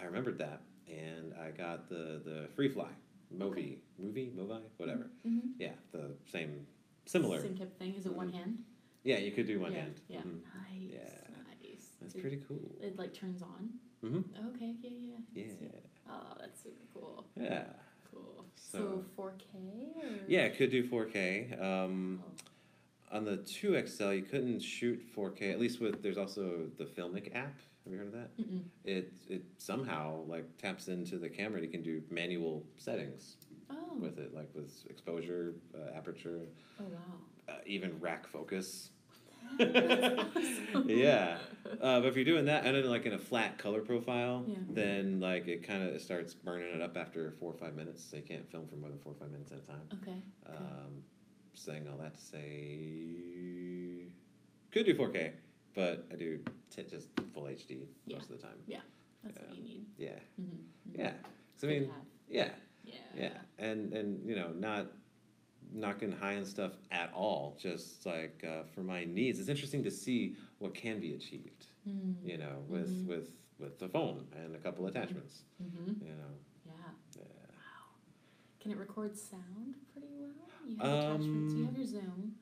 [0.00, 2.88] I remembered that, and I got the the Freefly
[3.36, 5.10] Movi movie Movi whatever.
[5.26, 5.52] Mhm.
[5.58, 6.66] Yeah, the same
[7.06, 7.40] similar.
[7.40, 7.94] Same type of thing.
[7.94, 8.64] Is it one hand?
[9.04, 9.80] Yeah, you could do one yeah.
[9.80, 10.00] hand.
[10.08, 10.20] Yeah.
[10.20, 10.40] Mhm.
[10.42, 10.92] Nice.
[10.92, 11.00] Yeah.
[11.62, 11.86] Nice.
[12.00, 12.76] That's it, pretty cool.
[12.80, 13.70] It like turns on.
[14.02, 14.24] Mhm.
[14.54, 14.74] Okay.
[14.82, 14.90] Yeah.
[14.90, 15.18] Yeah.
[15.34, 15.84] Yeah, can see it.
[16.10, 17.26] Oh, that's super cool.
[17.36, 17.74] yeah, Cool.
[18.70, 20.24] So- So, 4K or?
[20.28, 20.44] yeah.
[20.44, 21.58] It could do 4K.
[21.58, 22.22] Um,
[23.10, 23.16] Oh.
[23.16, 25.50] on the 2XL, you couldn't shoot 4K.
[25.50, 27.58] At least with there's also the Filmic app.
[27.84, 28.36] Have you heard of that?
[28.36, 28.64] Mm-mm.
[28.84, 31.56] It it somehow like taps into the camera.
[31.60, 33.38] and You can do manual settings
[33.70, 33.96] Oh.
[33.98, 36.46] with it, like with exposure, uh, aperture,
[36.78, 37.20] Oh wow.
[37.48, 38.90] uh, even rack focus.
[40.86, 41.38] Yeah.
[41.82, 44.56] Uh, but if you're doing that and then like in a flat color profile, Yeah.
[44.70, 48.04] then like it kind of starts burning it up after four or five minutes.
[48.10, 49.88] So you can't film for more than four or five minutes at a time.
[50.02, 50.16] Okay.
[50.46, 51.02] Um,
[51.54, 54.06] saying all that to say,
[54.70, 55.32] could do 4K,
[55.74, 56.38] but I do
[56.70, 58.16] t- just full HD Yeah.
[58.16, 58.56] most of the time.
[58.66, 58.80] Yeah,
[59.24, 59.86] that's what you need.
[59.96, 60.10] Yeah.
[60.40, 61.00] Mm-hmm.
[61.00, 61.12] Yeah.
[61.56, 61.90] So I mean,
[62.28, 62.50] yeah,
[62.84, 62.94] Yeah.
[63.16, 64.86] yeah, and and you know, not
[65.72, 67.56] knocking high end stuff at all.
[67.60, 71.66] Just like uh, for my needs, it's interesting to see what can be achieved.
[71.88, 72.14] Mm.
[72.24, 73.06] You know, with Mhm.
[73.06, 75.42] with with the phone and a couple attachments.
[75.62, 76.04] Mm-hmm.
[76.04, 76.32] You know,
[76.66, 76.72] Yeah.
[77.16, 77.22] yeah.
[77.22, 77.96] Wow.
[78.60, 80.30] Can it record sound pretty well?
[80.68, 81.54] You have attachments.
[81.54, 82.34] You Um, have your Zoom.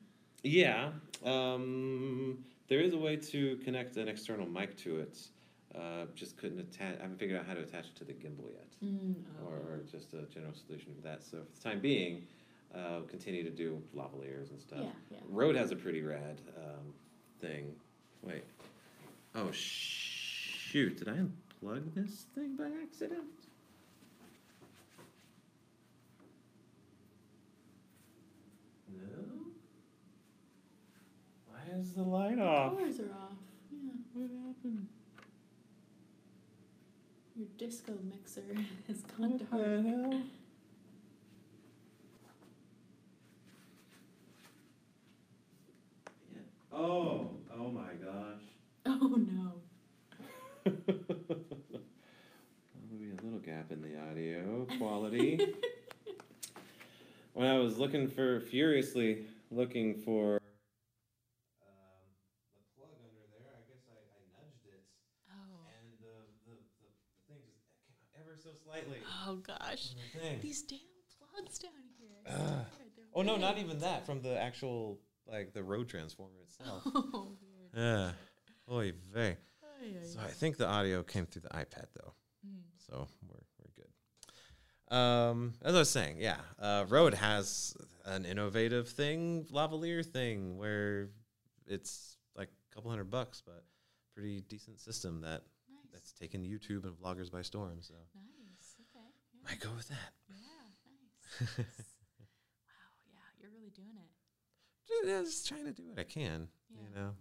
[0.43, 0.91] Yeah,
[1.25, 5.29] um, there is a way to connect an external mic to it.
[5.73, 6.97] Uh, just couldn't attach.
[6.99, 9.15] I haven't figured out how to attach it to the gimbal yet, Mm.
[9.45, 9.69] or, oh.
[9.69, 11.23] or just a general solution for that.
[11.23, 12.27] So for the time being,
[12.75, 14.79] uh, continue to do lavaliers and stuff.
[14.81, 14.89] Yeah.
[15.11, 15.17] Yeah.
[15.29, 16.93] Rode has a pretty rad um,
[17.41, 17.73] thing.
[18.21, 18.43] Wait.
[19.35, 20.97] Oh shoot!
[20.97, 23.23] Did I unplug this thing by accident?
[28.89, 29.23] No.
[31.47, 32.71] Why is the light The off?
[32.71, 33.37] The colors are off.
[33.71, 33.91] Yeah.
[34.13, 34.87] What happened?
[37.35, 38.41] Your disco mixer
[38.87, 39.61] has gone What dark.
[39.83, 40.21] the hell?
[46.33, 46.41] Yeah.
[46.79, 48.41] Oh, oh my gosh.
[48.89, 49.51] Oh no.
[50.63, 50.77] There'll
[52.97, 55.39] be a little gap in the audio quality.
[57.33, 60.35] when I was looking for, furiously looking for
[61.61, 62.07] um,
[62.55, 64.83] the plug under there, I guess I, I nudged it,
[65.29, 65.67] Oh.
[65.67, 66.15] and the,
[66.49, 68.99] the, the, the thing just came out ever so slightly.
[69.27, 69.89] Oh gosh.
[69.91, 70.39] from the thing.
[70.41, 70.79] These damn
[71.33, 72.23] plugs down here.
[72.25, 72.39] I Ugh.
[72.75, 74.05] swear, they're Oh no, not even that.
[74.05, 74.97] From the actual
[75.29, 76.83] like the Rode transformer itself.
[76.95, 77.37] Oh.
[77.75, 78.11] Yeah.
[78.71, 79.37] Oy vey.
[80.03, 80.19] So.
[80.19, 82.13] I think the audio came through the iPad though.
[82.45, 82.61] Mm.
[82.77, 84.95] So we're we're good.
[84.97, 87.75] Um, as I was saying, yeah, uh, Rode has
[88.05, 91.09] an innovative thing, lavalier thing, where
[91.67, 93.63] it's like a couple hundred bucks, but
[94.15, 95.91] pretty decent system that Nice.
[95.93, 97.77] that's taken YouTube and vloggers by storm.
[97.81, 98.75] So nice.
[98.89, 99.05] Okay.
[99.35, 99.49] Yeah.
[99.51, 100.13] might go with that.
[100.29, 100.35] Yeah.
[101.37, 101.47] Nice.
[101.59, 101.65] wow.
[103.05, 103.19] Yeah.
[103.41, 104.09] You're really doing it.
[104.87, 106.81] Ju- Just trying to do what I can, Yeah.
[106.81, 107.11] you know,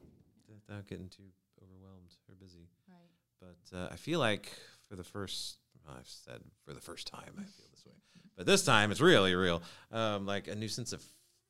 [0.48, 1.24] without getting too
[1.62, 2.68] overwhelmed or busy.
[2.88, 3.10] Right.
[3.40, 4.52] But uh, I feel like
[4.88, 7.92] for the first, well, I've said for the first time, I feel this way.
[8.36, 9.62] But this time it's really real.
[9.90, 11.02] Um, like a new sense of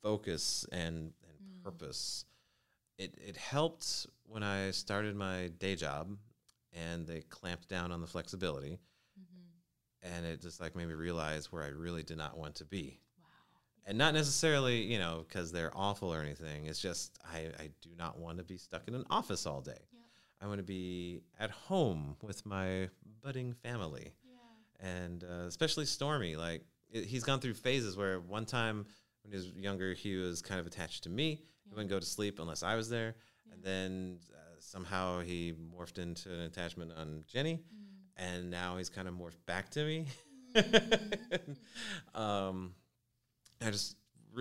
[0.02, 1.12] focus and, and
[1.42, 1.62] Mm.
[1.64, 2.24] purpose.
[2.98, 6.16] It, it helped when I started my day job
[6.72, 8.78] and they clamped down on the flexibility.
[9.20, 10.14] Mm-hmm.
[10.16, 13.00] And it just like made me realize where I really did not want to be.
[13.88, 16.66] And not necessarily, you know, because they're awful or anything.
[16.66, 19.78] It's just I, I do not want to be stuck in an office all day.
[20.42, 22.88] I want to be at home with my
[23.22, 24.88] budding family Yeah.
[24.88, 26.34] and uh, especially Stormy.
[26.36, 28.86] Like it, he's gone through phases where one time
[29.22, 31.40] when he was younger, he was kind of attached to me.
[31.64, 33.14] He wouldn't go to sleep unless I was there,
[33.52, 37.88] and then uh, somehow he morphed into an attachment on Jenny, Mm.
[38.16, 40.06] and now he's kind of morphed back to me.
[40.54, 41.56] Mm.
[42.14, 42.74] um,
[43.60, 43.96] I just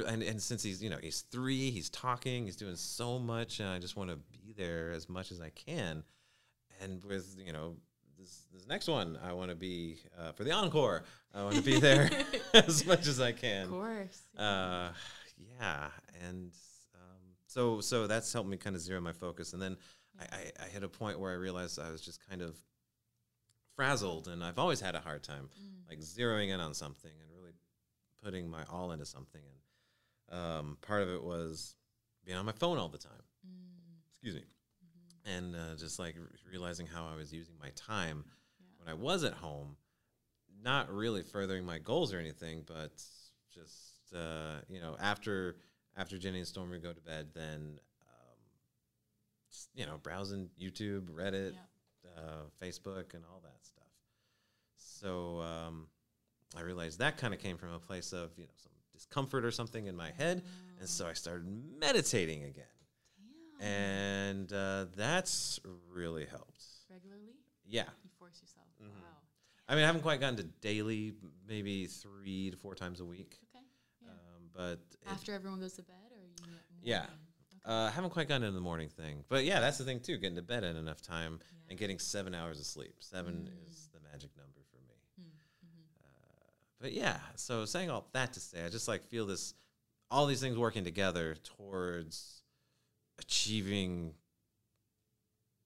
[0.07, 3.69] and, and since he's you know he's three, he's talking, he's doing so much, and
[3.69, 6.03] I just want to be there as much as I can.
[6.81, 7.77] And with you know
[8.19, 11.03] this this next one, I want to be uh, for the encore.
[11.33, 12.09] I want to be there
[12.53, 13.63] as much as I can.
[13.65, 14.21] Of course.
[14.37, 14.89] Uh,
[15.59, 15.87] yeah,
[16.27, 16.51] and
[16.95, 19.77] um, so so that's helped me kind of zero my focus, and then
[20.19, 22.55] I, I, I hit a point where I realized I was just kind of
[23.75, 25.89] frazzled, and I've always had a hard time Mm.
[25.89, 27.29] like zeroing in on something and
[28.25, 29.41] putting my all into something.
[30.31, 31.75] And um, part of it was
[32.25, 33.11] being on my phone all the time.
[33.47, 33.99] Mm.
[34.09, 34.41] Excuse me.
[34.41, 35.37] Mhm.
[35.37, 36.15] And uh, just like
[36.51, 38.25] realizing how I was using my time
[38.59, 38.65] Yeah.
[38.79, 39.77] when I was at home,
[40.63, 42.91] not really furthering my goals or anything, but
[43.53, 45.57] just uh, you know after
[45.95, 48.39] after Jenny and Stormy go to bed, then um,
[49.51, 52.17] just, you know browsing YouTube, Reddit, Yep.
[52.17, 53.83] uh, Facebook, and all that stuff.
[54.77, 55.87] So um,
[56.55, 59.51] I realized that kind of came from a place of you know some discomfort or
[59.51, 60.43] something in my head,
[60.79, 61.45] and so I started
[61.79, 62.65] meditating again,
[63.59, 63.67] Damn.
[63.67, 65.59] and uh, that's
[65.91, 66.63] really helped.
[66.89, 67.35] regularly,
[67.67, 68.67] Yeah, you force yourself.
[68.81, 68.87] Mhm.
[69.01, 69.07] Wow.
[69.67, 71.13] I mean I haven't quite gotten to daily,
[71.47, 73.65] maybe three to four times a week, Okay.
[74.01, 74.09] Yeah.
[74.09, 76.53] um, but it- After everyone goes to bed, or you?
[76.83, 77.03] Yeah.
[77.03, 77.11] Okay.
[77.65, 79.23] uh, haven't quite gotten into the morning thing.
[79.27, 81.71] But yeah, that's the thing too, getting to bed at enough time yeah.
[81.71, 82.95] and getting seven hours of sleep.
[82.99, 83.69] Seven Mm.
[83.69, 84.93] is the magic number for me.
[85.19, 85.31] Mm,
[85.65, 85.85] mhm.
[85.99, 86.51] Uh,
[86.81, 89.53] but yeah, so saying all that to say, I just like feel this,
[90.11, 92.41] all these things working together towards
[93.19, 94.13] achieving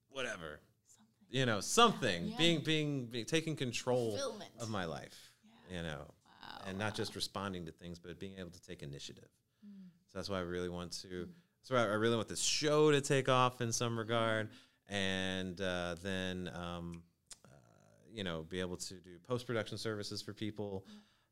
[0.09, 1.27] whatever, Something.
[1.29, 2.37] you know, something, yeah.
[2.37, 4.51] being, being, being, taking control Fulfillment.
[4.59, 5.31] of my life,
[5.69, 5.77] Yeah.
[5.77, 6.63] you know, Wow.
[6.67, 9.29] and not just responding to things, but being able to take initiative.
[9.65, 9.89] Mm.
[10.07, 11.07] So that's why I really want to.
[11.07, 11.29] Mm.
[11.71, 14.49] Why I really want this show to take off in some regard,
[14.87, 17.03] and uh, then um,
[18.13, 20.85] you know be able to do post production services for people,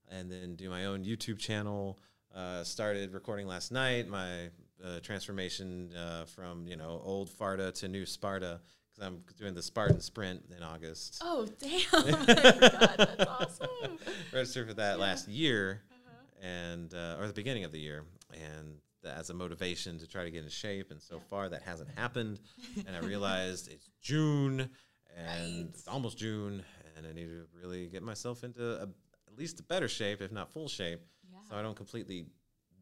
[0.10, 1.98] and then do my own YouTube channel.
[2.36, 4.08] Uh, started recording last night.
[4.08, 4.50] My
[4.84, 8.60] uh, transformation uh, from you know old Farta to new Sparta
[8.94, 11.20] because I'm doing the Spartan Sprint in August.
[11.24, 11.72] Oh damn!
[11.94, 12.98] I forgot.
[12.98, 13.98] That's awesome.
[14.34, 15.04] Registered for that Yeah.
[15.04, 16.48] last year Uh-huh.
[16.48, 18.04] and uh, or the beginning of the year,
[18.34, 20.92] and as a motivation to try to get in shape.
[20.92, 21.22] And so Yeah.
[21.30, 22.42] far, that hasn't happened.
[22.86, 24.70] And I realized it's June,
[25.18, 25.66] and Right.
[25.70, 26.64] it's almost June,
[26.96, 30.32] and I need to really get myself into a, at least a better shape, if
[30.32, 31.02] not full shape,
[31.32, 31.40] Yeah.
[31.50, 32.28] so I don't completely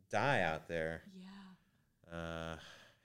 [0.10, 1.04] die out there.
[1.14, 1.32] yeah.
[2.12, 2.58] Uh,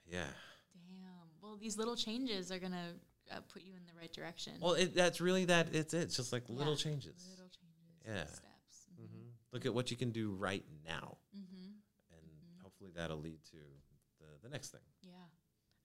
[0.05, 0.27] yeah.
[0.73, 1.27] Damn.
[1.41, 2.93] Well, these little changes are gonna
[3.31, 4.53] uh, put you in the right direction.
[4.61, 5.73] Well, it, that's really that.
[5.73, 6.01] It's it.
[6.03, 7.25] It's just like little changes.
[7.29, 8.05] Little changes.
[8.05, 8.25] Yeah.
[8.25, 8.89] Steps.
[8.97, 11.71] hmm Look at what you can do right now, Mm-hmm.
[12.11, 12.61] and Mhm.
[12.61, 13.57] hopefully that'll lead to
[14.19, 14.81] the, the next thing.
[15.01, 15.13] Yeah.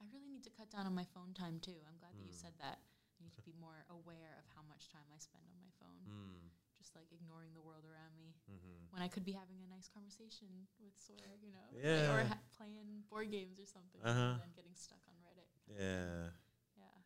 [0.01, 1.79] I really need to cut down on my phone time too.
[1.89, 2.41] I'm glad that you Mm.
[2.43, 2.79] said that.
[3.17, 6.03] I need to be more aware of how much time I spend on my phone.
[6.05, 6.53] Mm.
[6.77, 8.93] Just like ignoring the world around me Mm-hmm.
[8.95, 10.47] when I could be having a nice conversation
[10.79, 11.67] with Sawyer, you know?
[11.73, 13.99] like- or ha- playing board games or something.
[14.05, 14.39] Uh-huh.
[14.39, 15.49] And then getting stuck on Reddit.
[15.67, 16.31] Yeah.
[16.79, 16.97] Yeah.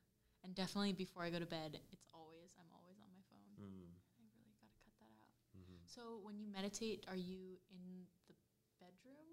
[0.45, 3.51] And definitely before I go to bed, it's always, I'm always on my phone.
[3.57, 3.89] Mm.
[4.21, 5.33] I really got to cut that out.
[5.57, 8.35] hmm So when you meditate, are you in the
[8.83, 9.29] bedroom?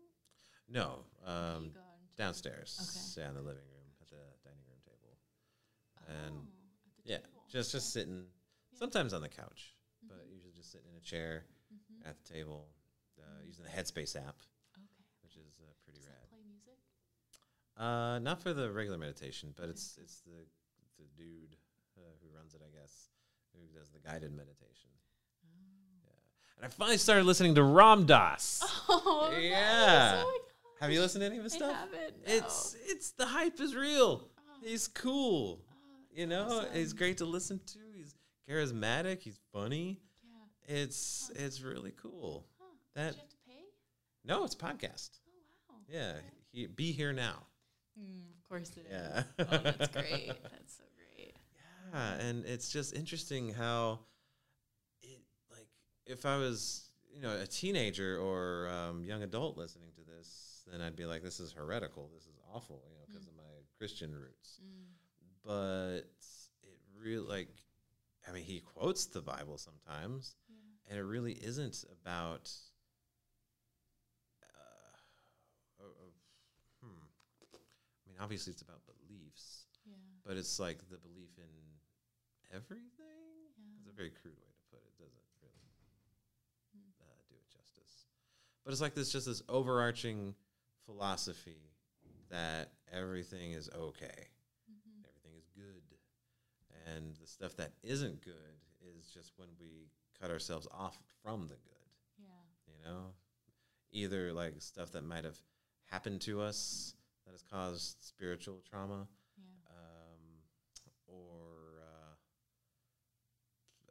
[0.69, 2.77] No, um, you go out into the- downstairs.
[2.77, 3.03] Okay.
[3.19, 5.17] Yeah, in the living room at the dining room table.
[6.07, 6.56] and- Oh, the
[7.07, 7.17] Yeah,
[7.49, 8.25] just just sitting.
[8.73, 10.33] Sometimes on the couch, but Mhm.
[10.33, 12.05] usually just sitting in a chair Mhm.
[12.09, 12.69] at the table,
[13.19, 14.37] uh, using the Headspace app,
[14.77, 14.85] Okay.
[15.23, 16.29] which is uh, pretty Does that rad.
[16.29, 16.77] play music?
[17.77, 20.45] Uh, not for the regular meditation, but it's it's the
[20.97, 21.57] the dude
[21.97, 23.09] uh, who runs it, I guess,
[23.53, 24.91] who does the guided meditation.
[26.03, 26.11] Yeah,
[26.57, 28.61] and I finally started listening to Ram Dass.
[28.89, 29.43] Oh, nice.
[29.43, 30.23] Yeah.
[30.25, 31.75] Oh my Have you listened to any of his stuff?
[31.75, 31.91] I stuff?
[32.01, 32.23] haven't.
[32.27, 34.29] It's it's the hype is real.
[34.61, 35.63] he's cool.
[36.17, 37.79] You know, he's great to listen to.
[37.95, 38.15] He's
[38.49, 39.21] charismatic.
[39.21, 39.99] He's funny.
[40.23, 40.75] Yeah.
[40.77, 42.47] It's it's really cool.
[42.59, 42.65] Huh.
[42.95, 43.63] That Did you have to pay?
[44.25, 45.09] no, it's podcast.
[45.69, 45.75] Oh wow.
[45.87, 46.25] Yeah, Okay.
[46.51, 47.45] he, be here now.
[47.99, 48.91] Mm, of course it is.
[48.91, 49.23] Yeah.
[49.39, 50.31] Oh, that's great.
[50.41, 51.35] That's so great.
[51.93, 53.99] Yeah, and it's just interesting how
[55.03, 55.67] it like
[56.07, 60.81] if I was you know a teenager or um, young adult listening to this, then
[60.81, 62.09] I'd be like, this is heretical.
[62.15, 62.81] This is awful.
[62.89, 63.43] You know, because of my
[63.77, 64.59] Christian roots.
[64.65, 64.96] Mm.
[65.47, 66.01] But
[66.61, 67.47] it really like,
[68.27, 70.55] I mean, he quotes the Bible sometimes, Yeah.
[70.89, 72.51] and it really isn't about.
[74.43, 75.85] Uh, uh,
[76.83, 77.05] hmm.
[77.53, 79.95] I mean, obviously, it's about beliefs Yeah.
[80.25, 81.79] but it's like the belief in
[82.51, 82.91] everything.
[83.79, 84.97] It's a very crude way to put it.
[84.97, 85.53] Doesn't really
[86.75, 86.91] Mm.
[86.99, 88.07] uh, do it justice.
[88.65, 90.35] But it's like this, just this overarching
[90.85, 91.71] philosophy
[92.29, 94.29] that everything is okay,
[94.69, 95.05] Mhm.
[95.05, 95.83] everything is good,
[96.95, 98.33] and the stuff that isn't good
[98.97, 101.89] is just when we cut ourselves off from the good.
[102.17, 102.27] Yeah.
[102.67, 103.13] You know,
[103.91, 105.37] either like stuff that might have
[105.85, 106.93] happened to us
[107.25, 109.07] that has caused spiritual trauma
[109.37, 109.45] Yeah.
[109.69, 110.41] um,
[111.07, 111.81] or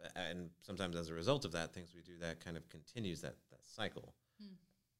[0.04, 3.20] uh, and sometimes as a result of that, things we do that kind of continues
[3.22, 4.54] that that cycle, Hmm.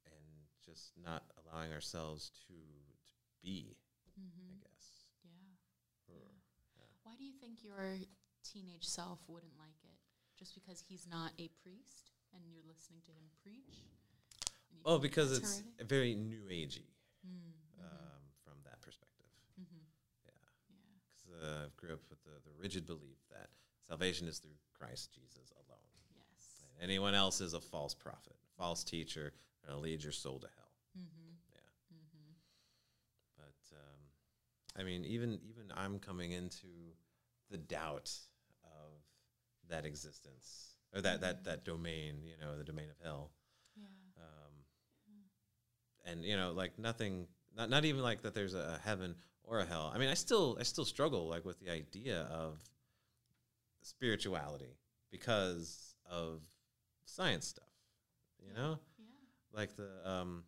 [0.07, 3.77] and just not allowing ourselves to to be,
[4.07, 4.59] I Mm-hmm.
[4.61, 4.96] guess.
[7.17, 7.19] Yeah.
[7.19, 7.97] Why do you think your
[8.45, 9.97] teenage self wouldn't like it?
[10.39, 13.85] Just because he's not a priest and you're listening to him preach?
[14.85, 15.89] Oh, because it's heretic?
[15.89, 16.85] very new agey
[17.27, 17.51] Mm,
[17.81, 19.27] um, from that perspective.
[19.59, 19.83] mhm,
[20.25, 20.31] Yeah,
[20.71, 20.77] Yeah.
[21.09, 23.49] because uh, I grew up with the, the rigid belief that
[23.83, 25.91] salvation is through Christ Jesus alone.
[26.15, 26.63] Yes.
[26.63, 29.33] And anyone else is a false prophet, false teacher,
[29.65, 30.73] and will lead your soul to hell.
[30.97, 31.33] Mm-hmm.
[31.53, 31.97] Yeah.
[31.97, 32.33] Mm-hmm.
[33.39, 34.01] But um,
[34.79, 36.69] I mean, even even I'm coming into
[37.51, 38.13] the doubt
[38.65, 38.93] of
[39.69, 43.31] that existence or that that that domain, you know, the domain of hell.
[43.77, 43.87] Yeah.
[44.19, 44.53] Um,
[46.05, 47.27] and you know, like nothing,
[47.57, 48.35] not not even like that.
[48.35, 49.91] There's a heaven or a hell.
[49.95, 52.59] I mean, I still I still struggle like with the idea of
[53.83, 54.77] spirituality
[55.11, 56.41] because of
[57.05, 57.65] science stuff.
[58.41, 58.55] You Yeah.
[58.63, 59.07] know, Yeah.
[59.53, 60.45] like the um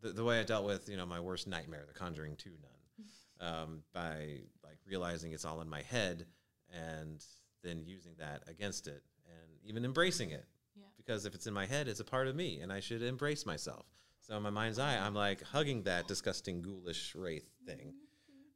[0.00, 3.08] the, the way I dealt with you know my worst nightmare, the Conjuring Two nun,
[3.48, 6.26] um, by like realizing it's all in my head
[6.72, 7.24] and
[7.62, 10.84] then using that against it and even embracing it Yeah.
[10.96, 13.46] because if it's in my head, it's a part of me and I should embrace
[13.46, 13.86] myself.
[14.20, 17.94] So in my mind's eye, I'm like hugging that disgusting ghoulish wraith thing.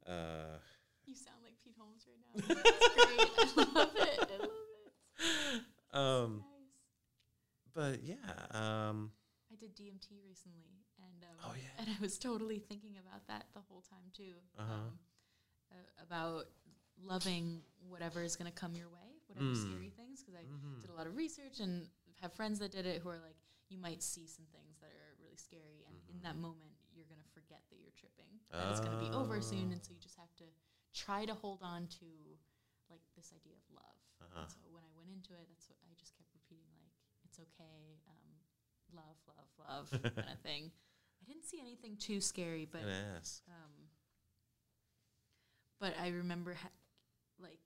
[0.07, 0.59] Uh,
[1.05, 2.55] You sound like Pete Holmes right now.
[2.55, 3.31] That's great.
[3.39, 4.31] I love it.
[4.31, 4.51] I love
[5.55, 5.63] it.
[5.93, 7.75] um, Nice.
[7.75, 8.17] but yeah,
[8.53, 9.11] um,
[9.53, 11.83] I did DMT recently, and um, Oh, yeah.
[11.83, 14.35] and I was totally thinking about that the whole time too.
[14.59, 14.73] Uh-huh.
[14.73, 14.99] Um,
[15.73, 16.47] uh, about
[17.03, 19.57] loving whatever is going to come your way, whatever Mm.
[19.69, 20.23] scary things.
[20.23, 20.81] Because I Mhm.
[20.81, 21.89] did a lot of research and
[22.21, 23.37] have friends that did it who are like,
[23.69, 26.23] you might see some things that are really scary, and in Mm-hmm.
[26.23, 28.41] that moment, you're going to forget that you're tripping.
[28.51, 30.45] That it's going to be over soon, and so you just have to
[30.95, 32.39] try to hold on to
[32.89, 33.99] like this idea of love.
[34.23, 34.47] Uh-huh.
[34.49, 36.95] So when I went into it, that's what I just kept repeating, like
[37.25, 38.29] it's okay, um,
[38.95, 40.71] love, love, love, kind of thing.
[41.21, 42.83] I didn't see anything too scary, but
[43.49, 43.91] um,
[45.81, 46.71] but I remember ha-
[47.39, 47.61] like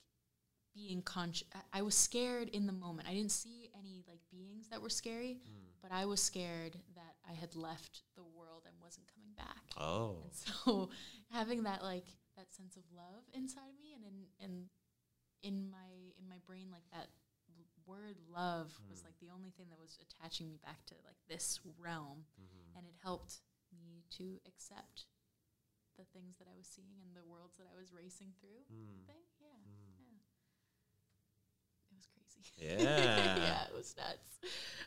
[0.74, 1.48] being conscious.
[1.72, 3.08] I was scared in the moment.
[3.08, 5.66] I didn't see any like beings that were scary, hmm.
[5.82, 9.62] but I was scared that I had left the world and wasn't coming back.
[9.76, 10.90] Oh, And so
[11.30, 12.06] having that like
[12.36, 14.54] that sense of love inside of me and in and
[15.42, 17.08] in my in my brain like that
[17.56, 19.06] l- word love was hmm.
[19.08, 22.76] like the only thing that was attaching me back to like this realm mm-hmm.
[22.76, 23.40] and it helped
[23.72, 25.08] me to accept
[25.98, 29.04] the things that I was seeing and the worlds that I was racing through Hmm.
[29.08, 29.56] thing yeah
[30.00, 30.16] yeah
[31.90, 32.08] it was
[32.56, 33.36] crazy Yeah.
[33.46, 34.38] yeah it was nuts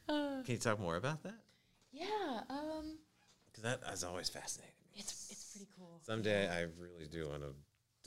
[0.09, 1.35] uh, can you talk more about that?
[1.91, 2.97] yeah um
[3.47, 4.99] Because that has always fascinated me.
[4.99, 7.53] it's it's pretty cool Someday I really do want to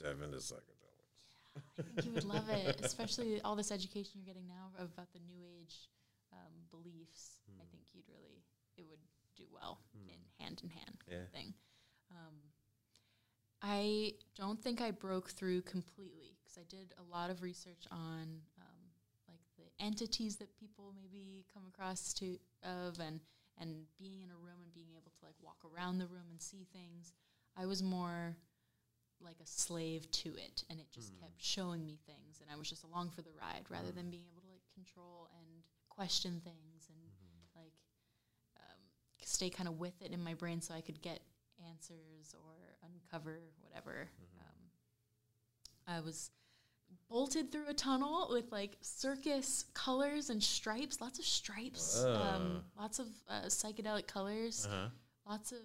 [0.03, 1.25] dive into psychedelics.
[1.33, 5.11] Yeah, I think you would love it, especially all this education you're getting now about
[5.13, 5.89] the new age
[6.31, 7.39] um, beliefs.
[7.59, 8.43] I think you'd really,
[8.77, 8.99] it would
[9.35, 11.23] do well in hand in hand kind Yeah.
[11.25, 11.53] of thing.
[12.11, 12.35] Um,
[13.61, 18.41] I don't think I broke through completely because I did a lot of research on
[19.79, 23.19] entities that people maybe come across to of and
[23.59, 26.41] and being in a room and being able to like walk around the room and
[26.41, 27.13] see things.
[27.57, 28.35] I was more
[29.19, 32.69] like a slave to it and it just kept showing me things and I was
[32.69, 36.87] just along for the ride rather than being able to like control and question things
[36.89, 36.97] and
[37.55, 37.73] like
[38.57, 38.81] um,
[39.23, 41.19] stay kind of with it in my brain so I could get
[41.67, 42.53] answers or
[42.85, 44.07] uncover whatever
[44.39, 46.29] um, I was
[47.09, 52.99] bolted through a tunnel with like circus colors and stripes, lots of stripes, um, lots
[52.99, 54.89] of uh, psychedelic colors, Uh-huh.
[55.25, 55.59] lots of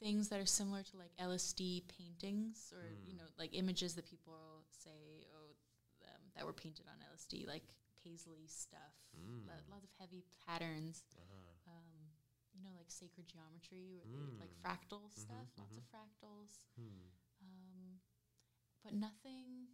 [0.00, 3.06] things that are similar to like LSD paintings or Hmm.
[3.08, 5.54] you know like images that people say oh
[6.04, 7.62] um, that were painted on LSD like
[8.02, 9.46] paisley stuff, Mm.
[9.46, 11.02] lo- lots of heavy patterns.
[11.16, 11.72] Uh-huh.
[11.72, 11.88] Um,
[12.52, 14.60] you know, like sacred geometry, where they, like Mm.
[14.62, 15.78] fractal Mhm, stuff, lots mhm.
[15.78, 16.52] of fractals.
[16.76, 17.08] Hmm.
[18.84, 19.66] But nothing,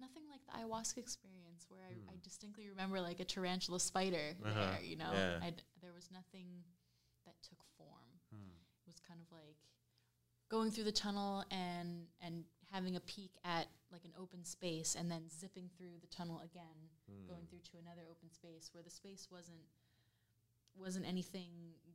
[0.00, 2.22] nothing like the ayahuasca experience where I, I Hmm.
[2.22, 4.82] distinctly remember like a tarantula spider Uh-huh, there.
[4.82, 5.38] You know, yeah.
[5.42, 6.64] I'd, there was nothing
[7.24, 8.10] that took form.
[8.34, 8.50] Hmm.
[8.86, 9.56] It was kind of like
[10.48, 15.10] going through the tunnel and and having a peek at like an open space and
[15.10, 17.26] then zipping through the tunnel again Hmm.
[17.26, 19.62] going through to another open space where the space wasn't
[20.74, 21.50] wasn't anything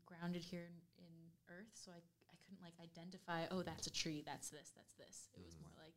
[0.05, 1.13] grounded here in, in
[1.49, 1.99] earth so I,
[2.31, 5.61] I couldn't like identify oh that's a tree that's this that's this it was Mm.
[5.61, 5.93] more like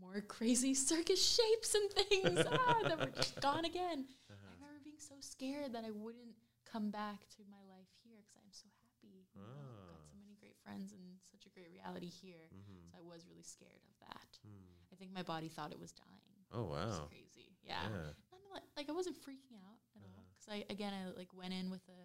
[0.00, 4.54] more crazy circus shapes and things ah, that were just gone again I Uh-huh.
[4.56, 6.34] remember being so scared that I wouldn't
[6.64, 10.14] come back to my life here because I'm so happy you know, I've got so
[10.16, 10.22] Ah.
[10.22, 12.88] many great friends and such a great reality here Mhm.
[12.90, 14.70] so I was really scared of that Hmm.
[14.92, 17.06] I think my body thought it was dying Oh wow.
[17.10, 18.12] crazy yeah Yeah.
[18.52, 20.26] not like, I wasn't freaking out at all Uh-huh.
[20.34, 22.00] because I again I like went in with a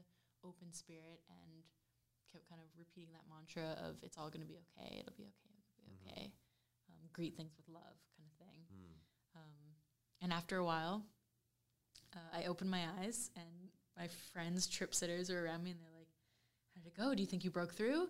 [0.46, 1.64] open spirit and
[2.32, 5.56] kept kind of repeating that mantra of it's all gonna be okay it'll be okay
[5.58, 6.10] it'll be Mhm.
[6.12, 6.24] okay
[7.16, 9.40] greet things with love kind of thing Hmm.
[9.40, 9.66] um,
[10.22, 11.04] and after a while
[12.16, 15.98] uh, I opened my eyes and my friends trip sitters are around me and they're
[15.98, 16.10] like
[16.76, 18.02] how did it go do you think you broke through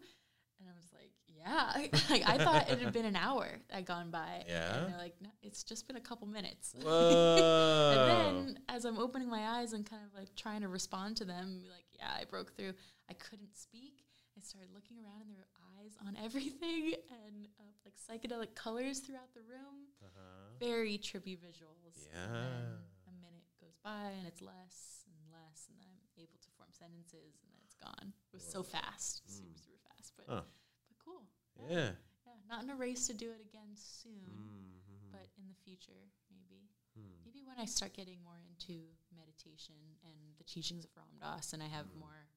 [0.60, 3.86] and I was like yeah like I thought it had been an hour that had
[3.86, 4.76] gone by Yeah?
[4.78, 7.94] and they're like no it's just been a couple minutes Whoa.
[7.98, 11.26] and then as I'm opening my eyes and kind of like trying to respond to
[11.26, 12.74] them, be like, yeah, I broke through.
[13.10, 14.04] I couldn't speak.
[14.38, 15.48] I started looking around and were
[15.86, 19.86] eyes on everything and uh, like psychedelic colors throughout the room.
[20.02, 20.58] uh-huh.
[20.60, 22.08] Very trippy visuals.
[22.14, 23.10] And Yeah.
[23.10, 26.70] a minute goes by and it's less and less, and then I'm able to form
[26.72, 28.14] sentences and then it's gone.
[28.32, 29.60] It was so fast, super, Mm.
[29.64, 30.44] super fast, but, Huh.
[30.88, 31.28] but cool.
[31.70, 31.92] Yeah.
[32.26, 32.34] Yeah.
[32.50, 35.12] Not in a race to do it again soon, Mhm.
[35.12, 36.70] but in the future, maybe.
[36.96, 37.24] Hmm.
[37.26, 41.62] Maybe when I start getting more into meditation and the teachings of Ram Dass, and
[41.62, 41.96] I have Mm.
[42.00, 42.30] more,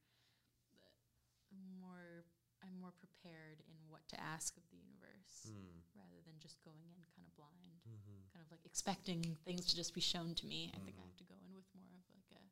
[1.80, 2.18] more, I'm
[2.81, 5.81] more prepared in what to ask of the universe Hmm.
[5.95, 8.31] rather than just going in kind of blind, Mhm.
[8.33, 10.70] kind of like expecting things to just be shown to me.
[10.74, 11.05] I think I Mhm.
[11.07, 12.43] have to go in with more of like a,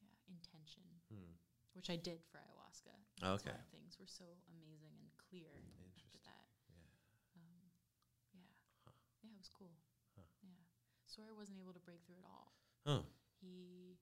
[0.00, 1.34] yeah, intention, Hmm.
[1.72, 2.94] which I did for ayahuasca.
[3.18, 3.60] That's Okay.
[3.70, 5.52] things were so amazing and clear
[5.96, 6.46] after that.
[6.68, 6.86] Yeah.
[7.36, 7.70] Um,
[8.32, 8.52] yeah.
[8.84, 8.92] Huh.
[9.22, 9.76] Yeah, it was cool.
[10.16, 10.22] Huh.
[10.42, 10.64] Yeah.
[11.06, 12.54] Sawyer wasn't able to break through at all.
[12.84, 13.04] Huh.
[13.40, 13.98] He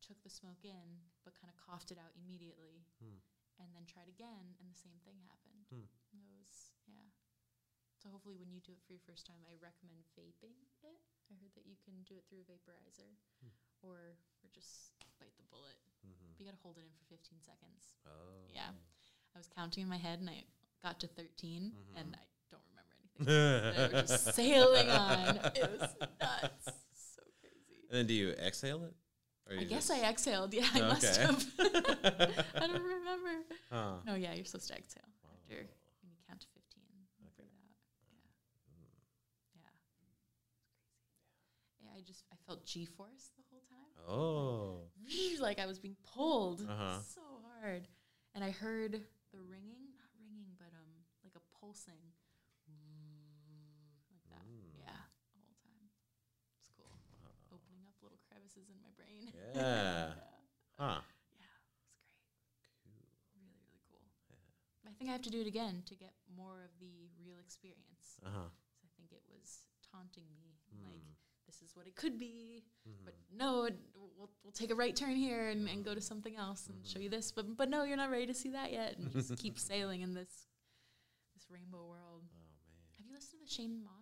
[0.00, 3.18] took the smoke in, but kind of coughed it out immediately, Hmm.
[3.60, 5.64] And then tried again, and the same thing happened.
[5.70, 5.86] Hmm.
[6.16, 7.04] It was, yeah.
[8.00, 10.96] So hopefully, when you do it for your first time, I recommend vaping it.
[11.30, 13.12] I heard that you can do it through a vaporizer,
[13.44, 13.52] Hmm.
[13.84, 15.76] or or just bite the bullet.
[16.02, 16.32] Mhm.
[16.32, 17.92] But you gotta hold it in for 15 seconds.
[18.08, 18.48] Oh.
[18.52, 18.72] Yeah.
[19.34, 20.44] I was counting in my head, and I
[20.82, 21.96] got to 13, Mhm.
[22.00, 23.26] and I don't remember anything.
[23.76, 25.36] they were just sailing on.
[25.54, 26.64] It was nuts.
[27.14, 27.84] So crazy.
[27.88, 28.94] And then do you exhale it?
[29.48, 30.54] I guess just- I exhaled.
[30.58, 31.44] Yeah, I must have.
[31.58, 33.30] I don't remember.
[33.70, 33.94] Huh.
[34.06, 35.30] No, yeah, you're supposed to exhale Wow.
[35.42, 35.56] after
[36.02, 36.82] when you count to 15.
[37.34, 37.48] Okay.
[37.50, 37.66] Yeah,
[38.70, 38.94] Mm.
[39.58, 39.70] yeah.
[39.74, 40.30] It's crazy.
[41.82, 43.90] Yeah, I just I felt G-force the whole time.
[44.08, 44.86] Oh.
[45.40, 47.00] like I was being pulled Uh-huh.
[47.02, 47.22] so
[47.60, 47.88] hard,
[48.34, 48.92] and I heard
[49.32, 50.90] the ringing, not ringing, but um,
[51.24, 52.02] like a pulsing,
[54.10, 54.44] like that.
[54.46, 54.78] Mm.
[54.78, 55.00] Yeah,
[55.34, 55.86] the whole time.
[56.60, 56.90] It's cool.
[57.52, 57.94] Opening up
[58.68, 59.32] in my brain.
[59.54, 60.14] Yeah.
[60.78, 61.00] Huh.
[61.36, 62.20] Yeah, it's great.
[62.84, 63.04] Cool.
[63.36, 63.60] Really,
[63.90, 64.40] really cool.
[64.88, 68.18] I think I have to do it again to get more of the real experience.
[68.24, 68.48] Uh huh.
[68.48, 71.16] 'Cause I think it was taunting me, like Mm.
[71.46, 72.64] this is what it could be,
[73.04, 73.36] but Mhm.
[73.36, 76.68] no, it, we'll, we'll take a right turn here and, and go to something else
[76.68, 79.10] and show you this, but but no, you're not ready to see that yet, and
[79.10, 80.46] just keep sailing in this
[81.34, 82.22] this rainbow world.
[82.30, 82.96] Oh man.
[82.96, 83.99] Have you listened to the Shane Mauss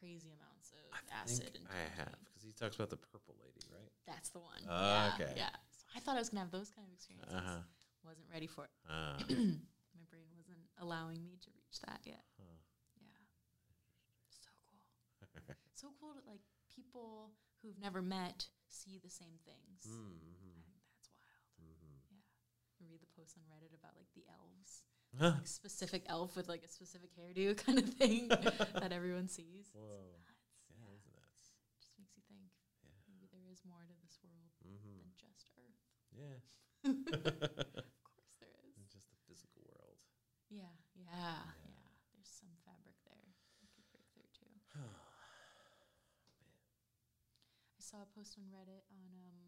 [0.00, 3.36] crazy amounts of I acid think and I have because he talks about the purple
[3.36, 3.92] lady, right?
[4.08, 4.64] That's the one.
[4.64, 5.32] Ah, yeah, okay.
[5.36, 5.54] Yeah.
[5.76, 7.36] So I thought I was gonna have those kind of experiences.
[7.36, 7.62] Uh huh.
[8.08, 8.72] Wasn't ready for it.
[8.88, 9.20] Uh,
[10.00, 12.24] My brain wasn't allowing me to reach that yet.
[12.40, 12.56] huh.
[13.04, 13.20] Yeah.
[14.40, 14.80] So cool.
[15.76, 16.40] so cool to like
[16.72, 19.84] people who've never met see the same things.
[19.84, 20.64] Mm-hmm.
[20.64, 21.52] I think that's wild.
[21.60, 22.00] Mm-hmm.
[22.08, 22.24] Yeah.
[22.80, 24.88] I read the posts on Reddit about like the elves.
[25.18, 25.34] Huh.
[25.42, 28.28] Like specific elf with like a specific hairdo kind of thing
[28.78, 29.66] that everyone sees.
[29.66, 30.14] It's Whoa.
[30.22, 30.46] nuts.
[30.70, 30.94] Yeah, Yeah.
[30.94, 31.50] that's nuts.
[31.82, 32.46] Just makes you think
[32.86, 32.94] Yeah.
[33.10, 35.02] maybe there is more to this world Mm-hmm.
[35.02, 35.82] than just Earth.
[36.14, 36.38] Yeah.
[36.86, 38.78] of course there is.
[38.78, 39.98] And just the physical world.
[40.48, 41.90] Yeah, yeah, yeah.
[42.14, 43.34] There's some fabric there.
[43.62, 44.54] I could break through too.
[47.78, 49.40] I saw a post on Reddit on um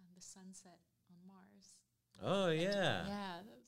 [0.00, 1.76] on the sunset on Mars.
[2.20, 3.06] Oh yeah.
[3.08, 3.67] Yeah, that was.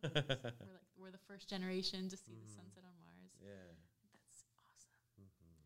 [0.64, 2.56] we're like we're the first generation to see the Mhm.
[2.56, 3.32] sunset on Mars.
[3.40, 3.74] Yeah.
[4.12, 5.00] That's awesome.
[5.16, 5.60] hmm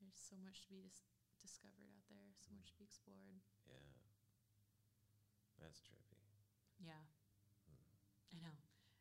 [0.00, 1.06] There's so much to be dis-
[1.40, 2.32] discovered out there.
[2.36, 3.40] So much to be explored.
[3.68, 3.88] Yeah.
[5.60, 6.18] That's trippy.
[6.82, 7.06] Yeah,
[7.70, 8.36] Hmm.
[8.36, 8.56] I know.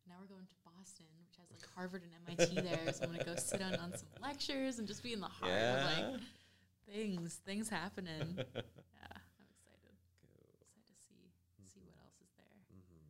[0.08, 2.94] Now we're going to Boston, which has like Harvard and MIT there.
[2.94, 5.52] So I'm gonna go sit on on some lectures and just be in the heart
[5.52, 6.22] of like
[6.86, 8.38] things, things happening.
[8.94, 9.96] Yeah, I'm excited.
[10.22, 10.46] Cool.
[10.62, 11.34] Excited to see
[11.74, 12.62] see what else is there.
[12.70, 13.02] Mhm.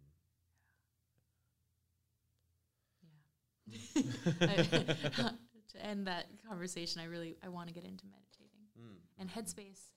[3.03, 3.09] Yeah.
[3.09, 3.60] I-
[5.71, 8.49] to end that conversation, I really I want to get into meditating
[8.79, 8.97] Mm.
[9.19, 9.91] and Headspace.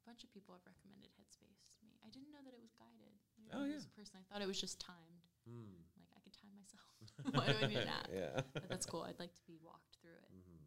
[0.00, 1.92] A bunch of people have recommended Headspace to me.
[2.00, 3.12] I didn't know that it was guided.
[3.52, 3.84] Oh, know it yeah.
[3.84, 4.16] a person.
[4.16, 5.26] I thought it was just timed.
[5.44, 5.76] Mm.
[5.98, 6.94] Like I could time myself.
[7.36, 8.08] Why do I need an app?
[8.08, 8.40] Yeah.
[8.54, 9.02] But that's cool.
[9.04, 10.62] I'd like to be walked through it because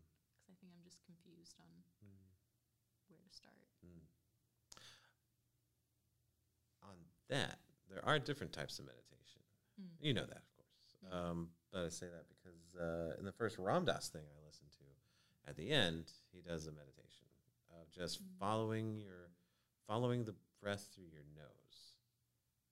[0.52, 1.72] I think I'm just confused on
[2.04, 2.28] Mm.
[3.10, 3.64] where to start.
[3.82, 4.04] Mm.
[6.84, 6.98] On
[7.30, 7.58] that,
[7.90, 9.42] there are different types of meditation.
[9.82, 9.96] Mm.
[10.04, 10.86] You know that, of course.
[11.02, 11.10] Yeah.
[11.16, 15.50] Um, I say that because uh, in the first Ram Dass thing I listened to,
[15.50, 17.28] at the end, he does a meditation
[17.72, 18.28] of just Mm.
[18.40, 19.30] following your,
[19.88, 21.96] following the breath through your nose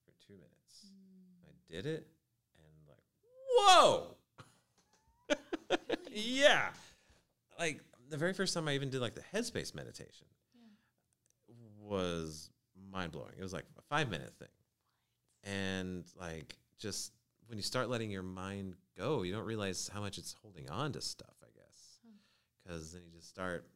[0.06, 0.86] for two minutes.
[0.86, 1.50] Mm.
[1.50, 2.08] I did it,
[2.58, 3.04] and like,
[3.58, 4.16] whoa,
[6.12, 6.70] yeah,
[7.60, 11.56] like the very first time I even did like the headspace meditation Yeah.
[11.80, 12.50] was
[12.92, 13.34] mind blowing.
[13.38, 14.48] It was like a five minute thing.
[15.44, 17.14] And like just
[17.52, 20.94] when you start letting your mind go, you don't realize how much it's holding on
[20.94, 22.00] to stuff, I guess.
[22.02, 22.16] Hmm.
[22.64, 23.68] Because then you just start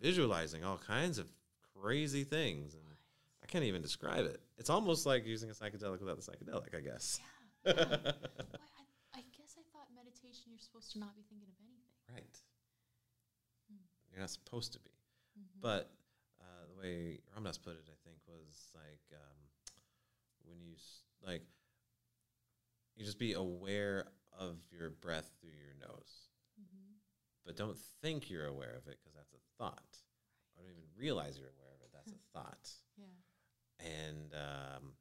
[0.00, 1.26] visualizing all kinds of
[1.74, 2.74] crazy things.
[2.74, 2.84] And
[3.42, 4.40] I can't even describe it.
[4.56, 7.18] It's almost like using a psychedelic without the psychedelic, I guess.
[7.66, 7.74] Yeah.
[7.74, 7.82] yeah.
[7.82, 12.14] I, I guess I thought meditation you're supposed to not be thinking of anything.
[12.14, 12.38] right.
[13.68, 13.82] Hmm.
[14.12, 14.94] You're not supposed to be.
[15.36, 15.60] Mhm.
[15.60, 15.90] But
[16.40, 19.38] uh, the way Ram Dass put it, I think, was like um,
[20.46, 20.76] when you
[21.26, 21.42] like
[22.98, 24.06] you just be aware
[24.38, 26.28] of your breath through your nose,
[26.60, 26.98] Mhm.
[27.44, 29.96] but don't think you're aware of it because that's a thought.
[30.56, 31.90] I don't even realize you're aware of it.
[31.92, 32.70] That's a thought.
[32.96, 33.86] Yeah.
[33.86, 34.96] And um,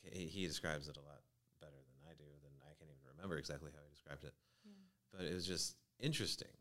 [0.00, 1.22] he, he describes it a lot
[1.60, 2.24] better than I do.
[2.42, 4.34] Than I can't even remember exactly how he described it.
[4.64, 4.72] Yeah.
[5.12, 6.52] But it was just interesting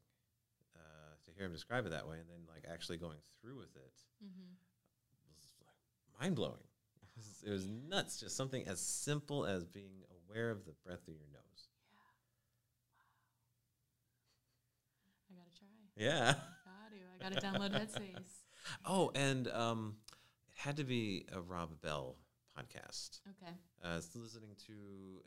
[0.75, 3.75] uh, to hear him describe it that way, and then like actually going through with
[3.75, 3.93] it
[4.23, 4.53] Mm-hmm.
[5.27, 6.63] was like mind blowing.
[7.45, 8.19] It was nuts.
[8.21, 11.69] Just something as simple as being aware of the breath of your nose.
[15.29, 15.35] Yeah.
[15.35, 15.67] I gotta try.
[15.95, 16.35] Yeah.
[16.65, 16.97] Got to.
[17.13, 18.43] I gotta download Headspace.
[18.85, 19.95] Oh, and um,
[20.47, 22.15] it had to be a Rob Bell
[22.57, 23.19] podcast.
[23.29, 23.53] Okay.
[23.83, 24.73] Uh, I was listening to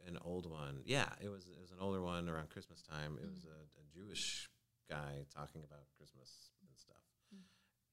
[0.07, 0.81] an old one.
[0.85, 3.19] Yeah, it was it was an older one around Christmas time.
[3.23, 4.49] It was a, a Jewish
[4.89, 7.05] guy talking about Christmas and stuff,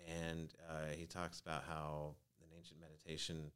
[0.08, 3.52] and uh, he talks about how an ancient meditation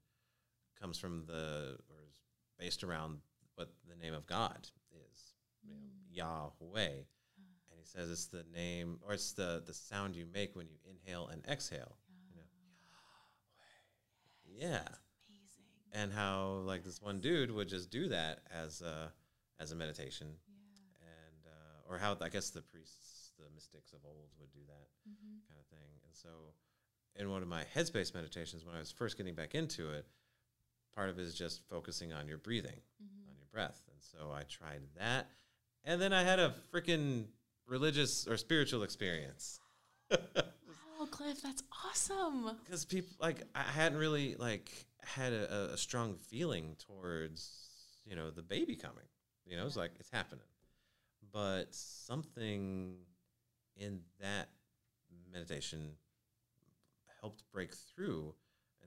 [0.79, 2.19] comes from the or is
[2.59, 3.19] based around
[3.57, 4.67] what the name of God
[5.11, 5.75] is, you know,
[6.11, 6.87] Yahweh.
[7.69, 10.77] And he says it's the name or it's the the sound you make when you
[10.89, 11.97] inhale and exhale.
[12.29, 12.47] You know,
[14.47, 14.65] Yahweh.
[14.65, 14.87] Yeah
[15.29, 15.65] Amazing.
[15.93, 19.11] and how like this one dude would just do that as a
[19.59, 21.07] as a meditation Yeah.
[21.07, 24.87] and uh, or how I guess the priests the mystics of old would do that
[25.07, 25.39] Mm-hmm.
[25.47, 26.29] kind of thing and so
[27.15, 30.05] in one of my headspace meditations when I was first getting back into it
[30.93, 33.29] part of it is just focusing on your breathing Mm-hmm.
[33.29, 33.81] on your breath.
[33.91, 35.27] And so I tried that.
[35.83, 37.25] And then I had a freaking
[37.67, 39.59] religious or spiritual experience.
[40.11, 40.17] Wow,
[41.01, 42.51] oh, Cliff, that's awesome.
[42.63, 44.69] because people like I hadn't really like
[45.01, 47.69] had a, a- a strong feeling towards
[48.05, 49.05] you know the baby coming.
[49.45, 50.43] You know, it's like it's happening,
[51.31, 52.95] but something
[53.77, 54.49] in that
[55.31, 55.91] meditation
[57.21, 58.33] helped break through,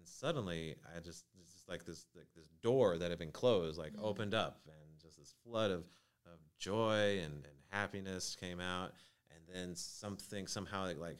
[0.00, 3.78] and suddenly I just it's just like this like this door that had been closed
[3.78, 4.02] like Mm.
[4.04, 5.84] opened up, and just this flood of
[6.26, 8.92] of joy and, and happiness came out,
[9.30, 11.18] and then something somehow like, like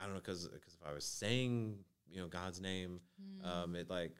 [0.00, 3.46] I don't know because because if I was saying you know God's name, Mm.
[3.46, 4.14] um, it like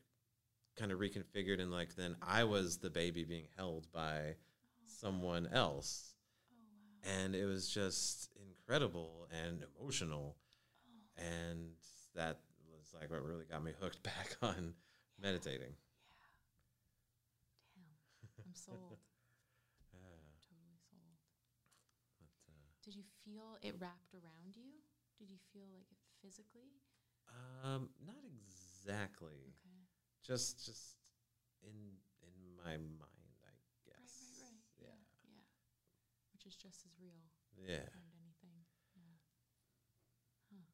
[0.76, 4.36] kind of reconfigured and like then I was the baby being held by
[4.84, 6.14] someone else,
[6.52, 7.14] Oh wow.
[7.22, 10.36] and it was just incredible and emotional,
[10.86, 11.70] Oh, and
[12.14, 12.40] that
[13.00, 14.74] like what really got me hooked back on
[15.20, 15.74] meditating.
[17.76, 17.82] Yeah.
[18.36, 18.46] Damn.
[18.46, 18.98] I'm sold.
[19.94, 21.16] Uh, totally sold.
[22.20, 24.82] but, uh, Did you feel it wrapped around you?
[25.18, 26.76] Did you feel like it physically?
[27.64, 29.54] um, not exactly.
[29.62, 29.80] Okay.
[30.22, 30.96] Just just
[31.62, 33.54] in in my mind, I
[33.86, 34.40] guess.
[34.42, 34.90] right, right.
[34.90, 34.90] Right.
[34.90, 34.98] Yeah.
[35.24, 35.42] Yeah.
[36.32, 37.30] which is just as real.
[37.56, 37.86] Yeah.
[40.50, 40.70] Yeah.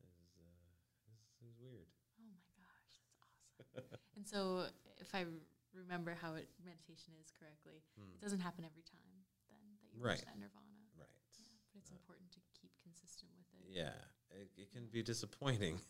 [0.00, 0.74] It was, uh,
[1.06, 1.88] it was, it was weird.
[2.18, 4.04] Oh my gosh, that's awesome.
[4.24, 4.64] And so,
[4.96, 5.28] if I
[5.76, 8.08] remember how it meditation is correctly, Hmm.
[8.16, 9.20] it doesn't happen every time.
[9.52, 10.16] Then that you Right.
[10.16, 10.80] reach that nirvana.
[10.96, 11.12] Right.
[11.36, 13.68] Yeah, but it's Uh, important to keep consistent with it.
[13.68, 13.92] Yeah.
[14.30, 15.80] It, it can be disappointing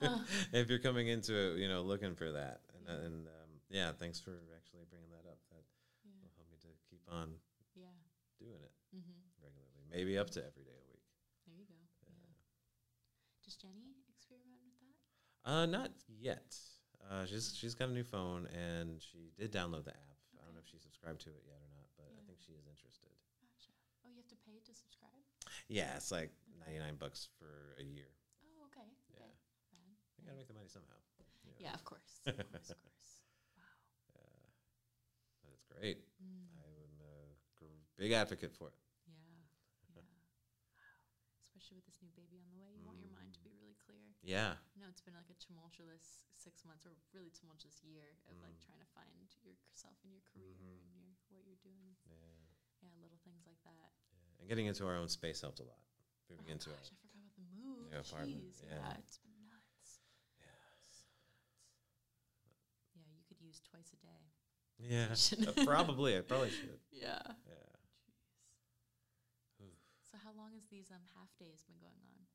[0.00, 0.24] Huh.
[0.52, 2.64] if you're coming into it, you know, looking for that.
[2.74, 3.04] And, Yeah.
[3.06, 5.38] and um, yeah, thanks for actually bringing that up.
[5.50, 5.64] That
[6.04, 6.12] Yeah.
[6.22, 7.40] will help me to keep on
[7.74, 7.92] Yeah.
[8.38, 9.20] doing it Mm-hmm.
[9.42, 9.84] regularly.
[9.90, 11.04] Maybe up to every day a week.
[11.46, 11.74] There you go.
[12.06, 12.32] Yeah.
[13.42, 14.96] Does Jenny experiment with that?
[15.50, 16.56] Uh, not yet.
[17.12, 20.16] Uh, she's she's got a new phone and she did download the app.
[20.32, 22.56] I don't know if she subscribed to it yet or not, but I think she
[22.56, 23.12] is interested.
[23.36, 23.76] Gotcha.
[24.00, 25.20] Oh, you have to pay to subscribe?
[25.68, 28.08] Yeah, it's like ninety nine bucks for a year.
[28.40, 28.88] Oh, okay.
[29.12, 29.28] Yeah.
[29.28, 29.92] Okay.
[30.16, 30.96] You gotta make the money somehow.
[31.44, 31.52] know.
[31.60, 32.24] Yeah, of course.
[32.24, 33.10] Of course, of course.
[34.16, 34.48] Wow.
[35.44, 36.00] But it's great.
[36.16, 36.48] Mm.
[36.64, 38.78] I'm a gr- big advocate for it.
[39.04, 40.00] Yeah.
[40.00, 40.08] Yeah.
[40.80, 40.96] Wow.
[41.44, 43.76] Especially with this new baby on the way, you want your mind to be really
[43.84, 44.16] clear.
[44.24, 44.56] Yeah.
[44.80, 48.66] Know it's been like a tumultuous six months, or really tumultuous year of like Mm.
[48.66, 49.14] trying to find
[49.46, 50.82] yourself in your career Mhm.
[50.82, 51.94] and your what you're doing.
[52.10, 52.46] Yeah.
[52.82, 53.94] Yeah, little things like that.
[54.10, 54.40] yeah.
[54.40, 55.78] And getting into our own space helped a lot.
[56.28, 57.92] Moving oh into gosh, I forgot about the move.
[57.94, 58.74] apartment, Jeez, yeah.
[58.74, 58.98] yeah.
[58.98, 60.00] it's been nuts.
[60.40, 61.06] nuts.
[62.96, 64.22] Yeah, you could use twice a day.
[64.78, 65.14] Yeah.
[65.38, 65.50] Yeah.
[65.62, 66.18] Uh, probably.
[66.18, 66.80] I probably should.
[66.90, 67.22] Yeah.
[67.46, 67.76] Yeah.
[69.60, 69.64] Jeez.
[69.64, 69.78] Oof.
[70.10, 72.26] So how long has these um half days been going on?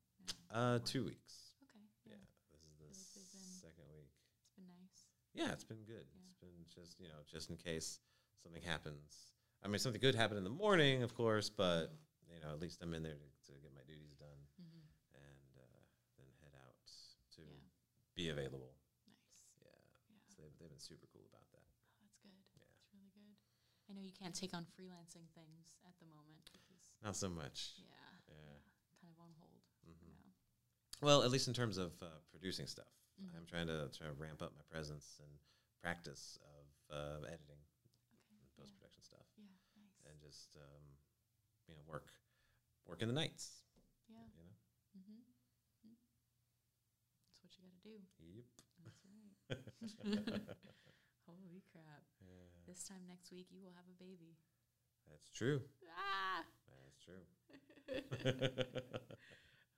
[0.50, 0.56] now?
[0.56, 1.52] Uh, two weeks.
[1.62, 1.84] Okay.
[2.06, 2.14] Yeah.
[2.16, 2.88] Yeah.
[2.88, 4.10] This is the like they've been- second week.
[4.46, 4.98] It's been nice.
[5.34, 6.06] Yeah, it's been good.
[6.14, 6.24] Yeah.
[6.30, 8.00] It's been just you know just in case
[8.42, 9.34] something happens.
[9.62, 11.90] I mean, something could happen in the morning, of course, but
[12.30, 14.86] you know at least I'm in there to, to get my duties done Mm-hmm.
[15.18, 15.82] and uh,
[16.18, 16.78] then head out
[17.38, 17.62] to Yeah.
[18.18, 18.74] be available.
[19.06, 19.38] Nice.
[19.62, 19.70] Yeah.
[20.10, 20.18] Yeah.
[20.34, 21.62] So they've, they've been super cool about that.
[21.66, 22.34] Oh, that's good.
[22.58, 22.66] Yeah.
[22.74, 23.34] That's really good.
[23.86, 27.78] I know you can't take on freelancing things at the moment because Not so much.
[27.78, 28.58] yeah, Yeah.
[29.02, 30.10] kind of on hold Mhm.
[30.10, 30.26] now.
[31.02, 32.90] Well, at least in terms of uh, producing stuff,
[33.20, 33.34] Mhm.
[33.36, 35.30] I'm trying to try to ramp up my presence and
[35.82, 36.64] practice of
[36.96, 37.58] uh, editing
[38.14, 38.38] Okay.
[38.56, 39.50] post production stuff, Yeah.
[39.76, 39.98] Nice.
[40.06, 40.82] and just um,
[41.68, 42.06] you know work
[42.86, 43.62] work in the nights.
[44.08, 44.24] yeah.
[44.34, 44.54] You know.
[44.98, 45.20] Mm-hmm.
[45.90, 45.96] mm
[47.42, 47.96] That's what you got to do.
[48.18, 48.46] Yep.
[48.84, 49.34] That's right.
[51.28, 52.04] Holy crap!
[52.24, 52.48] Yeah.
[52.66, 54.36] This time next week, you will have a baby.
[55.08, 55.60] That's true.
[55.96, 56.44] Ah!
[56.68, 57.24] That's true.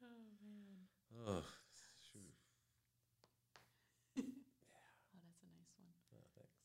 [0.03, 0.89] oh man.
[1.27, 1.45] oh,
[1.99, 2.35] shoot.
[4.19, 5.93] Oh, that's a nice one.
[6.15, 6.59] Oh, thanks.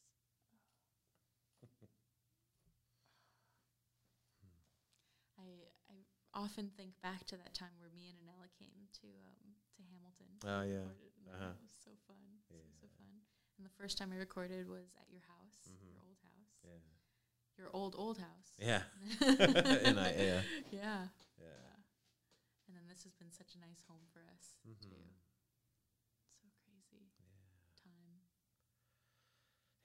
[5.89, 5.95] I
[6.35, 9.81] I often think back to that time where me and Anella came to um to
[9.91, 10.31] Hamilton.
[10.45, 10.87] Oh, yeah.
[11.33, 11.53] Uh-huh.
[11.53, 12.25] That was so fun.
[12.47, 13.13] So so fun.
[13.57, 15.87] And the first time I recorded was at your house, Mhm.
[15.87, 16.83] your old house, Yeah.
[17.57, 18.51] your old old house.
[18.59, 18.83] Yeah.
[19.87, 20.41] And I- yeah.
[20.71, 20.81] yeah.
[20.81, 21.07] Yeah.
[21.39, 21.75] Yeah.
[22.67, 24.71] And then this has been such a nice home for us too.
[24.87, 25.15] Mhm.
[26.41, 27.83] So crazy Yeah.
[27.83, 28.21] time.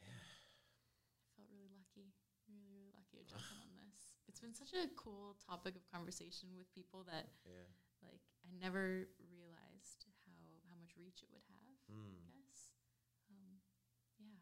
[0.03, 0.09] Yeah.
[0.09, 2.13] I felt really lucky,
[2.49, 3.97] really, really lucky to jump in on this.
[4.41, 7.69] It's been such a cool topic of conversation with people that Yeah.
[8.01, 11.77] like I never realized how how much reach it would have.
[11.93, 12.17] Mm.
[12.17, 12.73] I guess.
[13.29, 13.61] Um,
[14.17, 14.41] yeah.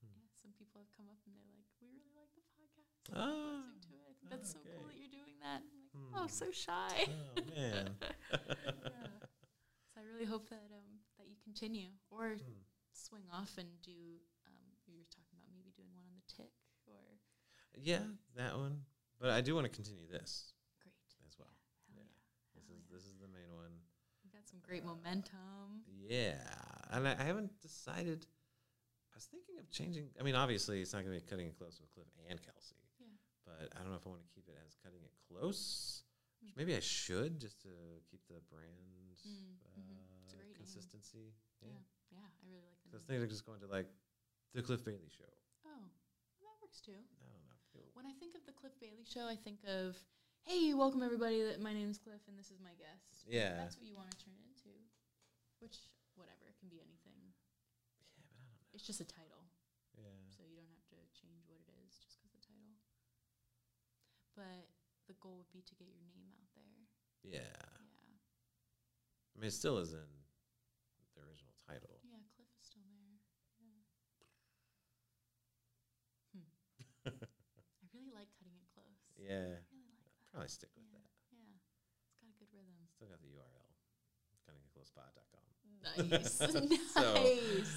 [0.00, 0.16] Hmm.
[0.16, 0.24] Yeah.
[0.32, 3.04] Some people have come up and they're like, "We really like the podcast.
[3.12, 3.20] Ah.
[3.20, 4.08] Oh, listening to it.
[4.08, 4.72] I think that's so okay.
[4.80, 6.12] cool that you're doing that." I'm like, Hmm.
[6.16, 7.84] "Oh, so shy." Oh man.
[8.88, 9.12] yeah.
[9.92, 12.64] So I really hope that um that you continue or Hmm.
[12.96, 16.56] swing off and do um you were talking about maybe doing one on the tick
[16.88, 17.20] or
[17.76, 18.08] Yeah,
[18.40, 18.88] that one.
[19.20, 20.94] But I do want to continue this great.
[21.26, 21.50] as well.
[21.90, 22.06] Hell Yeah.
[22.06, 22.54] yeah.
[22.54, 22.94] This Hell is yeah.
[22.94, 23.74] this is the main one.
[24.22, 25.82] You got some great momentum.
[25.86, 26.38] Yeah,
[26.90, 28.26] and I, I haven't decided.
[29.12, 30.10] I was thinking of changing.
[30.18, 32.78] I mean, obviously, it's not going to be cutting it close with Cliff and Kelsie.
[33.02, 33.10] Yeah.
[33.44, 36.04] But I don't know if I want to keep it as cutting it close.
[36.38, 37.72] Which maybe I should just to
[38.06, 39.98] keep the brand Mm, uh, mhm.
[40.22, 41.34] It's great consistency.
[41.58, 41.74] Yeah.
[42.14, 43.90] Yeah, I really like I was thinking of just going to like
[44.54, 45.26] the Cliff Bailey show.
[45.66, 45.82] Oh,
[46.46, 46.94] that works too.
[46.94, 47.47] I don't know.
[47.94, 49.96] When I think of the Cliff Bailey show, I think of,
[50.46, 51.42] hey, welcome everybody.
[51.42, 53.26] That my name's Cliff and this is my guest.
[53.26, 53.56] Yeah.
[53.58, 54.72] That's what you want to turn it into.
[55.60, 55.78] Which,
[56.14, 57.18] whatever, it can be anything.
[57.98, 58.62] Yeah, but I don't know.
[58.74, 59.50] It's just a title,
[59.98, 60.14] Yeah.
[60.30, 62.78] so you don't have to change what it is just because the title.
[64.38, 64.70] But
[65.10, 66.78] the goal would be to get your name out there.
[67.26, 67.42] Yeah.
[67.42, 67.74] Yeah.
[69.34, 70.06] I mean, it still is in
[71.14, 71.98] the original title.
[72.06, 73.18] Yeah, Cliff is still there.
[73.58, 73.82] Yeah.
[76.38, 76.46] Hmm.
[77.10, 78.98] I really like cutting it close.
[79.28, 79.60] Yeah.
[79.60, 80.32] I really like that.
[80.32, 80.96] Probably stick with yeah.
[81.04, 81.12] that.
[81.36, 81.60] Yeah.
[82.08, 82.80] It's got a good rhythm.
[82.96, 83.68] Still got the URL.
[84.48, 85.44] Cuttingitclosepod.com.
[86.10, 86.32] Nice.
[86.34, 87.74] So- nice.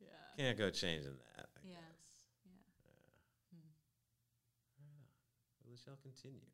[0.00, 0.26] yeah.
[0.40, 1.46] Can't go changing that.
[1.54, 1.78] I Yeah.
[1.78, 2.16] guess.
[2.48, 2.56] Yeah.
[2.88, 2.98] Yeah.
[3.54, 3.72] Hmm.
[4.80, 5.06] Right on.
[5.68, 6.48] At shall continue.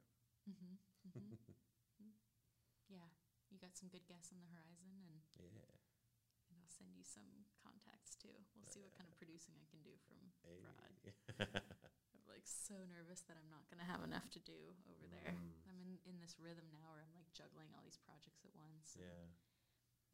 [0.51, 0.74] Mm-hmm.
[1.19, 2.12] Mm-hmm.
[2.93, 3.09] yeah,
[3.51, 5.73] you got some good guests on the horizon, and, Yeah.
[6.53, 8.35] and I'll send you some contacts too.
[8.55, 10.61] We'll see what kind of producing I can do from Hey.
[10.62, 11.62] Fraud.
[12.39, 14.55] Like so nervous that I'm not gonna have enough to do
[14.86, 15.35] over there.
[15.35, 15.59] Mm.
[15.66, 18.94] I'm in in this rhythm now where I'm like juggling all these projects at once
[18.94, 19.27] and, yeah.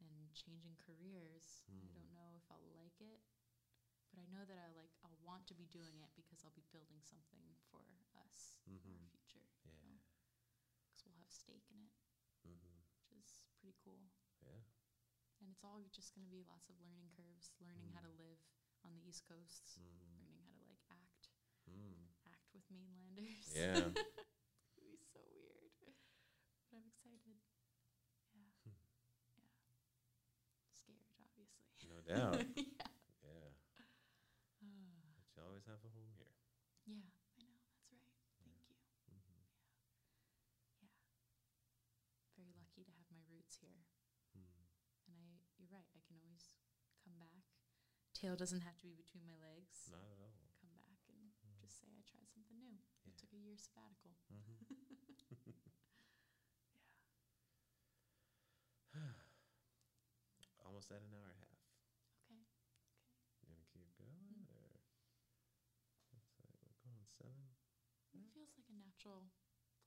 [0.09, 1.61] and changing careers.
[1.69, 1.93] I Mm.
[1.93, 3.21] don't know if I'll like it,
[4.09, 6.65] but I know that I like I'll want to be doing it because I'll be
[6.73, 7.85] building something for
[8.17, 8.89] us, Mhm.
[8.97, 9.45] our future.
[9.69, 10.01] Yeah.
[10.89, 11.93] because we'll have stake in it,
[12.49, 12.81] Mm-hmm.
[13.13, 14.09] which is pretty cool.
[14.41, 14.65] Yeah.
[15.45, 18.17] And it's all just going to be lots of learning curves, learning how to Mm.
[18.17, 18.41] live
[18.81, 20.17] on the East Coast, Mm-hmm.
[20.17, 21.29] learning how to like act,
[21.69, 22.04] Mm.
[22.55, 23.51] With mainlanders.
[23.51, 23.75] Yeah.
[24.79, 25.75] It'd be so weird.
[25.83, 27.35] But I'm excited.
[28.31, 28.47] Yeah.
[28.63, 28.79] Hmm.
[29.35, 29.51] Yeah.
[30.71, 31.67] Scared, obviously.
[31.91, 32.39] No doubt.
[32.55, 32.87] yeah.
[33.27, 33.51] yeah.
[34.63, 35.03] Ah.
[35.19, 36.31] But you always have a home here.
[36.87, 37.59] yeah, I know.
[37.91, 38.15] That's right.
[38.39, 38.79] Thank you.
[39.11, 39.43] Mm-hmm.
[40.79, 40.95] Yeah.
[42.39, 43.83] Very lucky to have my roots here.
[44.35, 44.63] Mm.
[45.11, 45.87] And I, you're right.
[45.91, 46.55] I can always
[47.03, 47.43] come back.
[48.15, 49.91] Tail doesn't have to be between my legs.
[49.91, 50.39] Not at all.
[50.63, 51.59] Come back and Mm.
[51.61, 52.31] just say I tried
[53.05, 53.13] new.
[53.13, 54.17] I took a year sabbatical.
[54.33, 54.57] Mm-hmm.
[60.65, 61.61] Almost at an hour and a half.
[62.33, 62.41] Okay.
[63.45, 64.49] You gonna keep going Mm.
[64.49, 64.81] or?
[66.13, 67.45] Let's say we're going seven.
[68.13, 69.29] It feels like a natural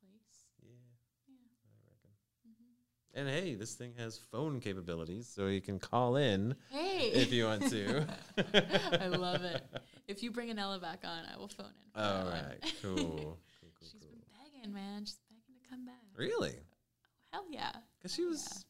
[0.01, 0.47] place.
[0.62, 0.95] Yeah,
[1.27, 1.51] Yeah.
[1.66, 2.12] I reckon.
[2.47, 2.74] hmm
[3.15, 7.11] And hey, this thing has phone capabilities, so you can call in Hey.
[7.12, 8.07] if you want to.
[9.03, 9.62] I love it.
[10.19, 11.93] If you bring Anella back on, I will phone in.
[11.95, 12.97] for All that cool.
[13.07, 14.11] cool, cool, She's cool.
[14.11, 15.05] been begging, man.
[15.07, 15.95] She's begging to come back.
[16.16, 16.55] Really?
[16.59, 16.65] Oh,
[17.32, 17.70] Hell yeah.
[17.99, 18.65] Because she was.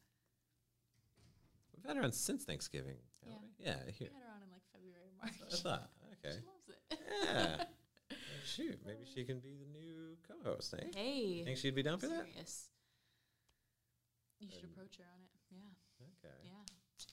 [1.75, 2.97] We've had her on since Thanksgiving.
[3.25, 3.33] we?
[3.65, 4.09] Yeah, We here.
[4.13, 5.63] had her on in like February, I March.
[5.63, 5.89] thought.
[6.23, 6.37] Okay.
[6.37, 6.99] She loves it.
[7.25, 7.65] Yeah.
[8.45, 10.85] Shoot, maybe she can be the new co-host, eh?
[10.95, 11.45] Hey.
[11.47, 12.27] Think she'd be down for that?
[12.27, 12.69] serious.
[14.41, 15.31] You should Um, approach her on it.
[15.51, 16.05] Yeah.
[16.13, 16.35] Okay.
[16.45, 16.53] Yeah.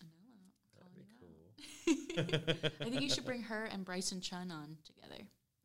[0.04, 0.52] Anella.
[0.76, 1.96] That'd calling be you cool.
[1.96, 2.05] out.
[2.18, 5.22] I think you should bring her and Bryson Chun on together.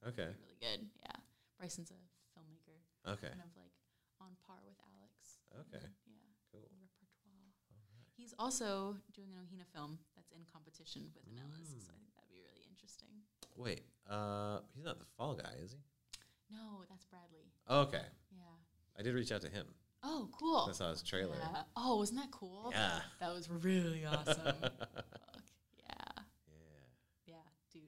[0.09, 0.29] Okay.
[0.33, 0.87] Be really good.
[1.03, 1.17] Yeah.
[1.59, 1.99] Bryson's a
[2.39, 2.79] filmmaker,
[3.13, 3.29] Okay.
[3.29, 3.73] kind of like
[4.21, 5.41] on par with Alex.
[5.69, 5.85] Okay.
[6.07, 6.17] Yeah.
[6.53, 6.69] Cool.
[6.73, 7.53] Repertoire.
[7.71, 8.07] Right.
[8.17, 11.45] He's also doing an Ohina film that's in competition with so Mm.
[11.45, 13.09] I think that'd be really interesting.
[13.57, 13.85] Wait.
[14.09, 15.79] Uh, he's not the fall guy, is he?
[16.51, 17.53] No, that's Bradley.
[17.69, 18.07] Okay.
[18.33, 18.43] Yeah.
[18.99, 19.67] I did reach out to him.
[20.03, 20.67] Oh, cool.
[20.69, 21.37] I saw his trailer.
[21.39, 21.63] Yeah.
[21.77, 22.71] Oh, wasn't that cool?
[22.73, 23.01] Yeah.
[23.21, 24.35] That was really awesome.
[24.61, 24.73] Fuck.
[25.79, 26.23] Yeah.
[26.49, 26.87] Yeah.
[27.27, 27.35] Yeah,
[27.71, 27.83] dude.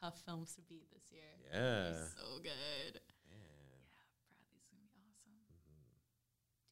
[0.00, 1.28] Tough films to beat this year.
[1.52, 1.92] Yeah.
[2.16, 3.04] So good.
[3.28, 3.36] Yeah.
[3.36, 5.36] Yeah, Bradley's gonna be awesome.
[5.44, 5.92] Mhm.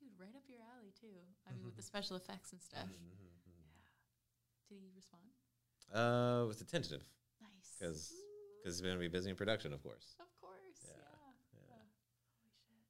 [0.01, 1.21] Dude, right up your alley too.
[1.45, 2.89] I mean with the special effects and stuff.
[2.89, 3.37] Mhm, mhm.
[3.45, 3.85] Yeah.
[4.71, 5.29] Did he respond?
[5.93, 7.05] Uh, with the tentative,
[7.41, 7.77] Nice.
[7.77, 8.13] because
[8.59, 10.17] because he's going to be busy in production, of course.
[10.19, 10.81] of course.
[10.85, 11.69] Yeah, Yeah.
[11.69, 11.75] Yeah.
[11.77, 11.85] Uh.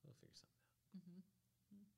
[0.02, 0.59] We'll figure something
[0.97, 1.19] Mm-hmm.
[1.77, 1.90] out.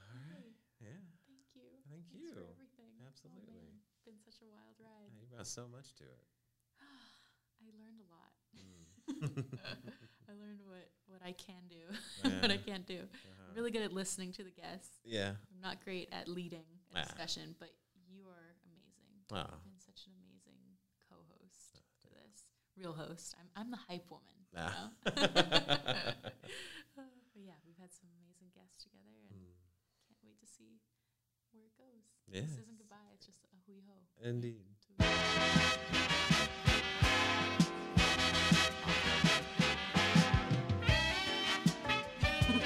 [0.00, 0.56] All right.
[0.80, 1.00] Yeah.
[1.28, 1.70] Thank you.
[1.88, 2.34] Thank Thanks you.
[2.34, 2.92] For everything.
[3.06, 3.52] Absolutely.
[3.52, 3.80] man.
[4.04, 4.76] Been such a wild
[5.38, 5.46] ride.
[5.46, 6.22] Yeah, You brought so much to it.
[7.62, 8.32] I learned a lot.
[8.56, 8.84] Mm.
[10.28, 11.82] I learned what, what I can do,
[12.24, 12.40] Yeah.
[12.42, 13.00] what I can't do.
[13.00, 13.48] Uh-huh.
[13.48, 15.00] I'm really good at listening to the guests.
[15.04, 15.32] Yeah.
[15.54, 17.02] I'm not great at leading a Ah.
[17.04, 17.70] discussion, but
[18.10, 19.12] you are amazing.
[19.32, 19.36] Oh.
[19.48, 20.60] You've been such an amazing
[21.08, 22.44] co-host to this.
[22.76, 23.34] Real host.
[23.40, 24.36] I'm I'm the hype woman.
[24.52, 24.68] You Ah.
[24.68, 25.12] know?
[26.96, 29.56] but yeah, we've had some amazing guests together, and Mm.
[30.08, 30.80] can't wait to see
[31.52, 32.04] where it goes.
[32.28, 32.42] Yeah.
[32.42, 33.12] This isn't goodbye.
[33.14, 33.96] It's just a hui ho.
[34.22, 34.64] Indeed.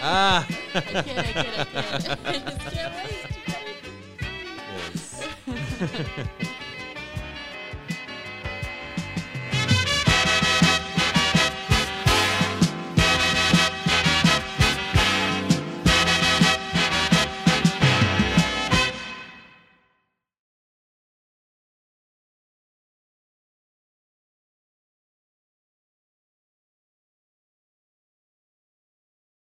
[0.04, 0.44] Ah.
[0.74, 2.18] I kid, I kid, I kid.
[2.24, 3.22] I just can't wait.
[5.48, 6.48] yes.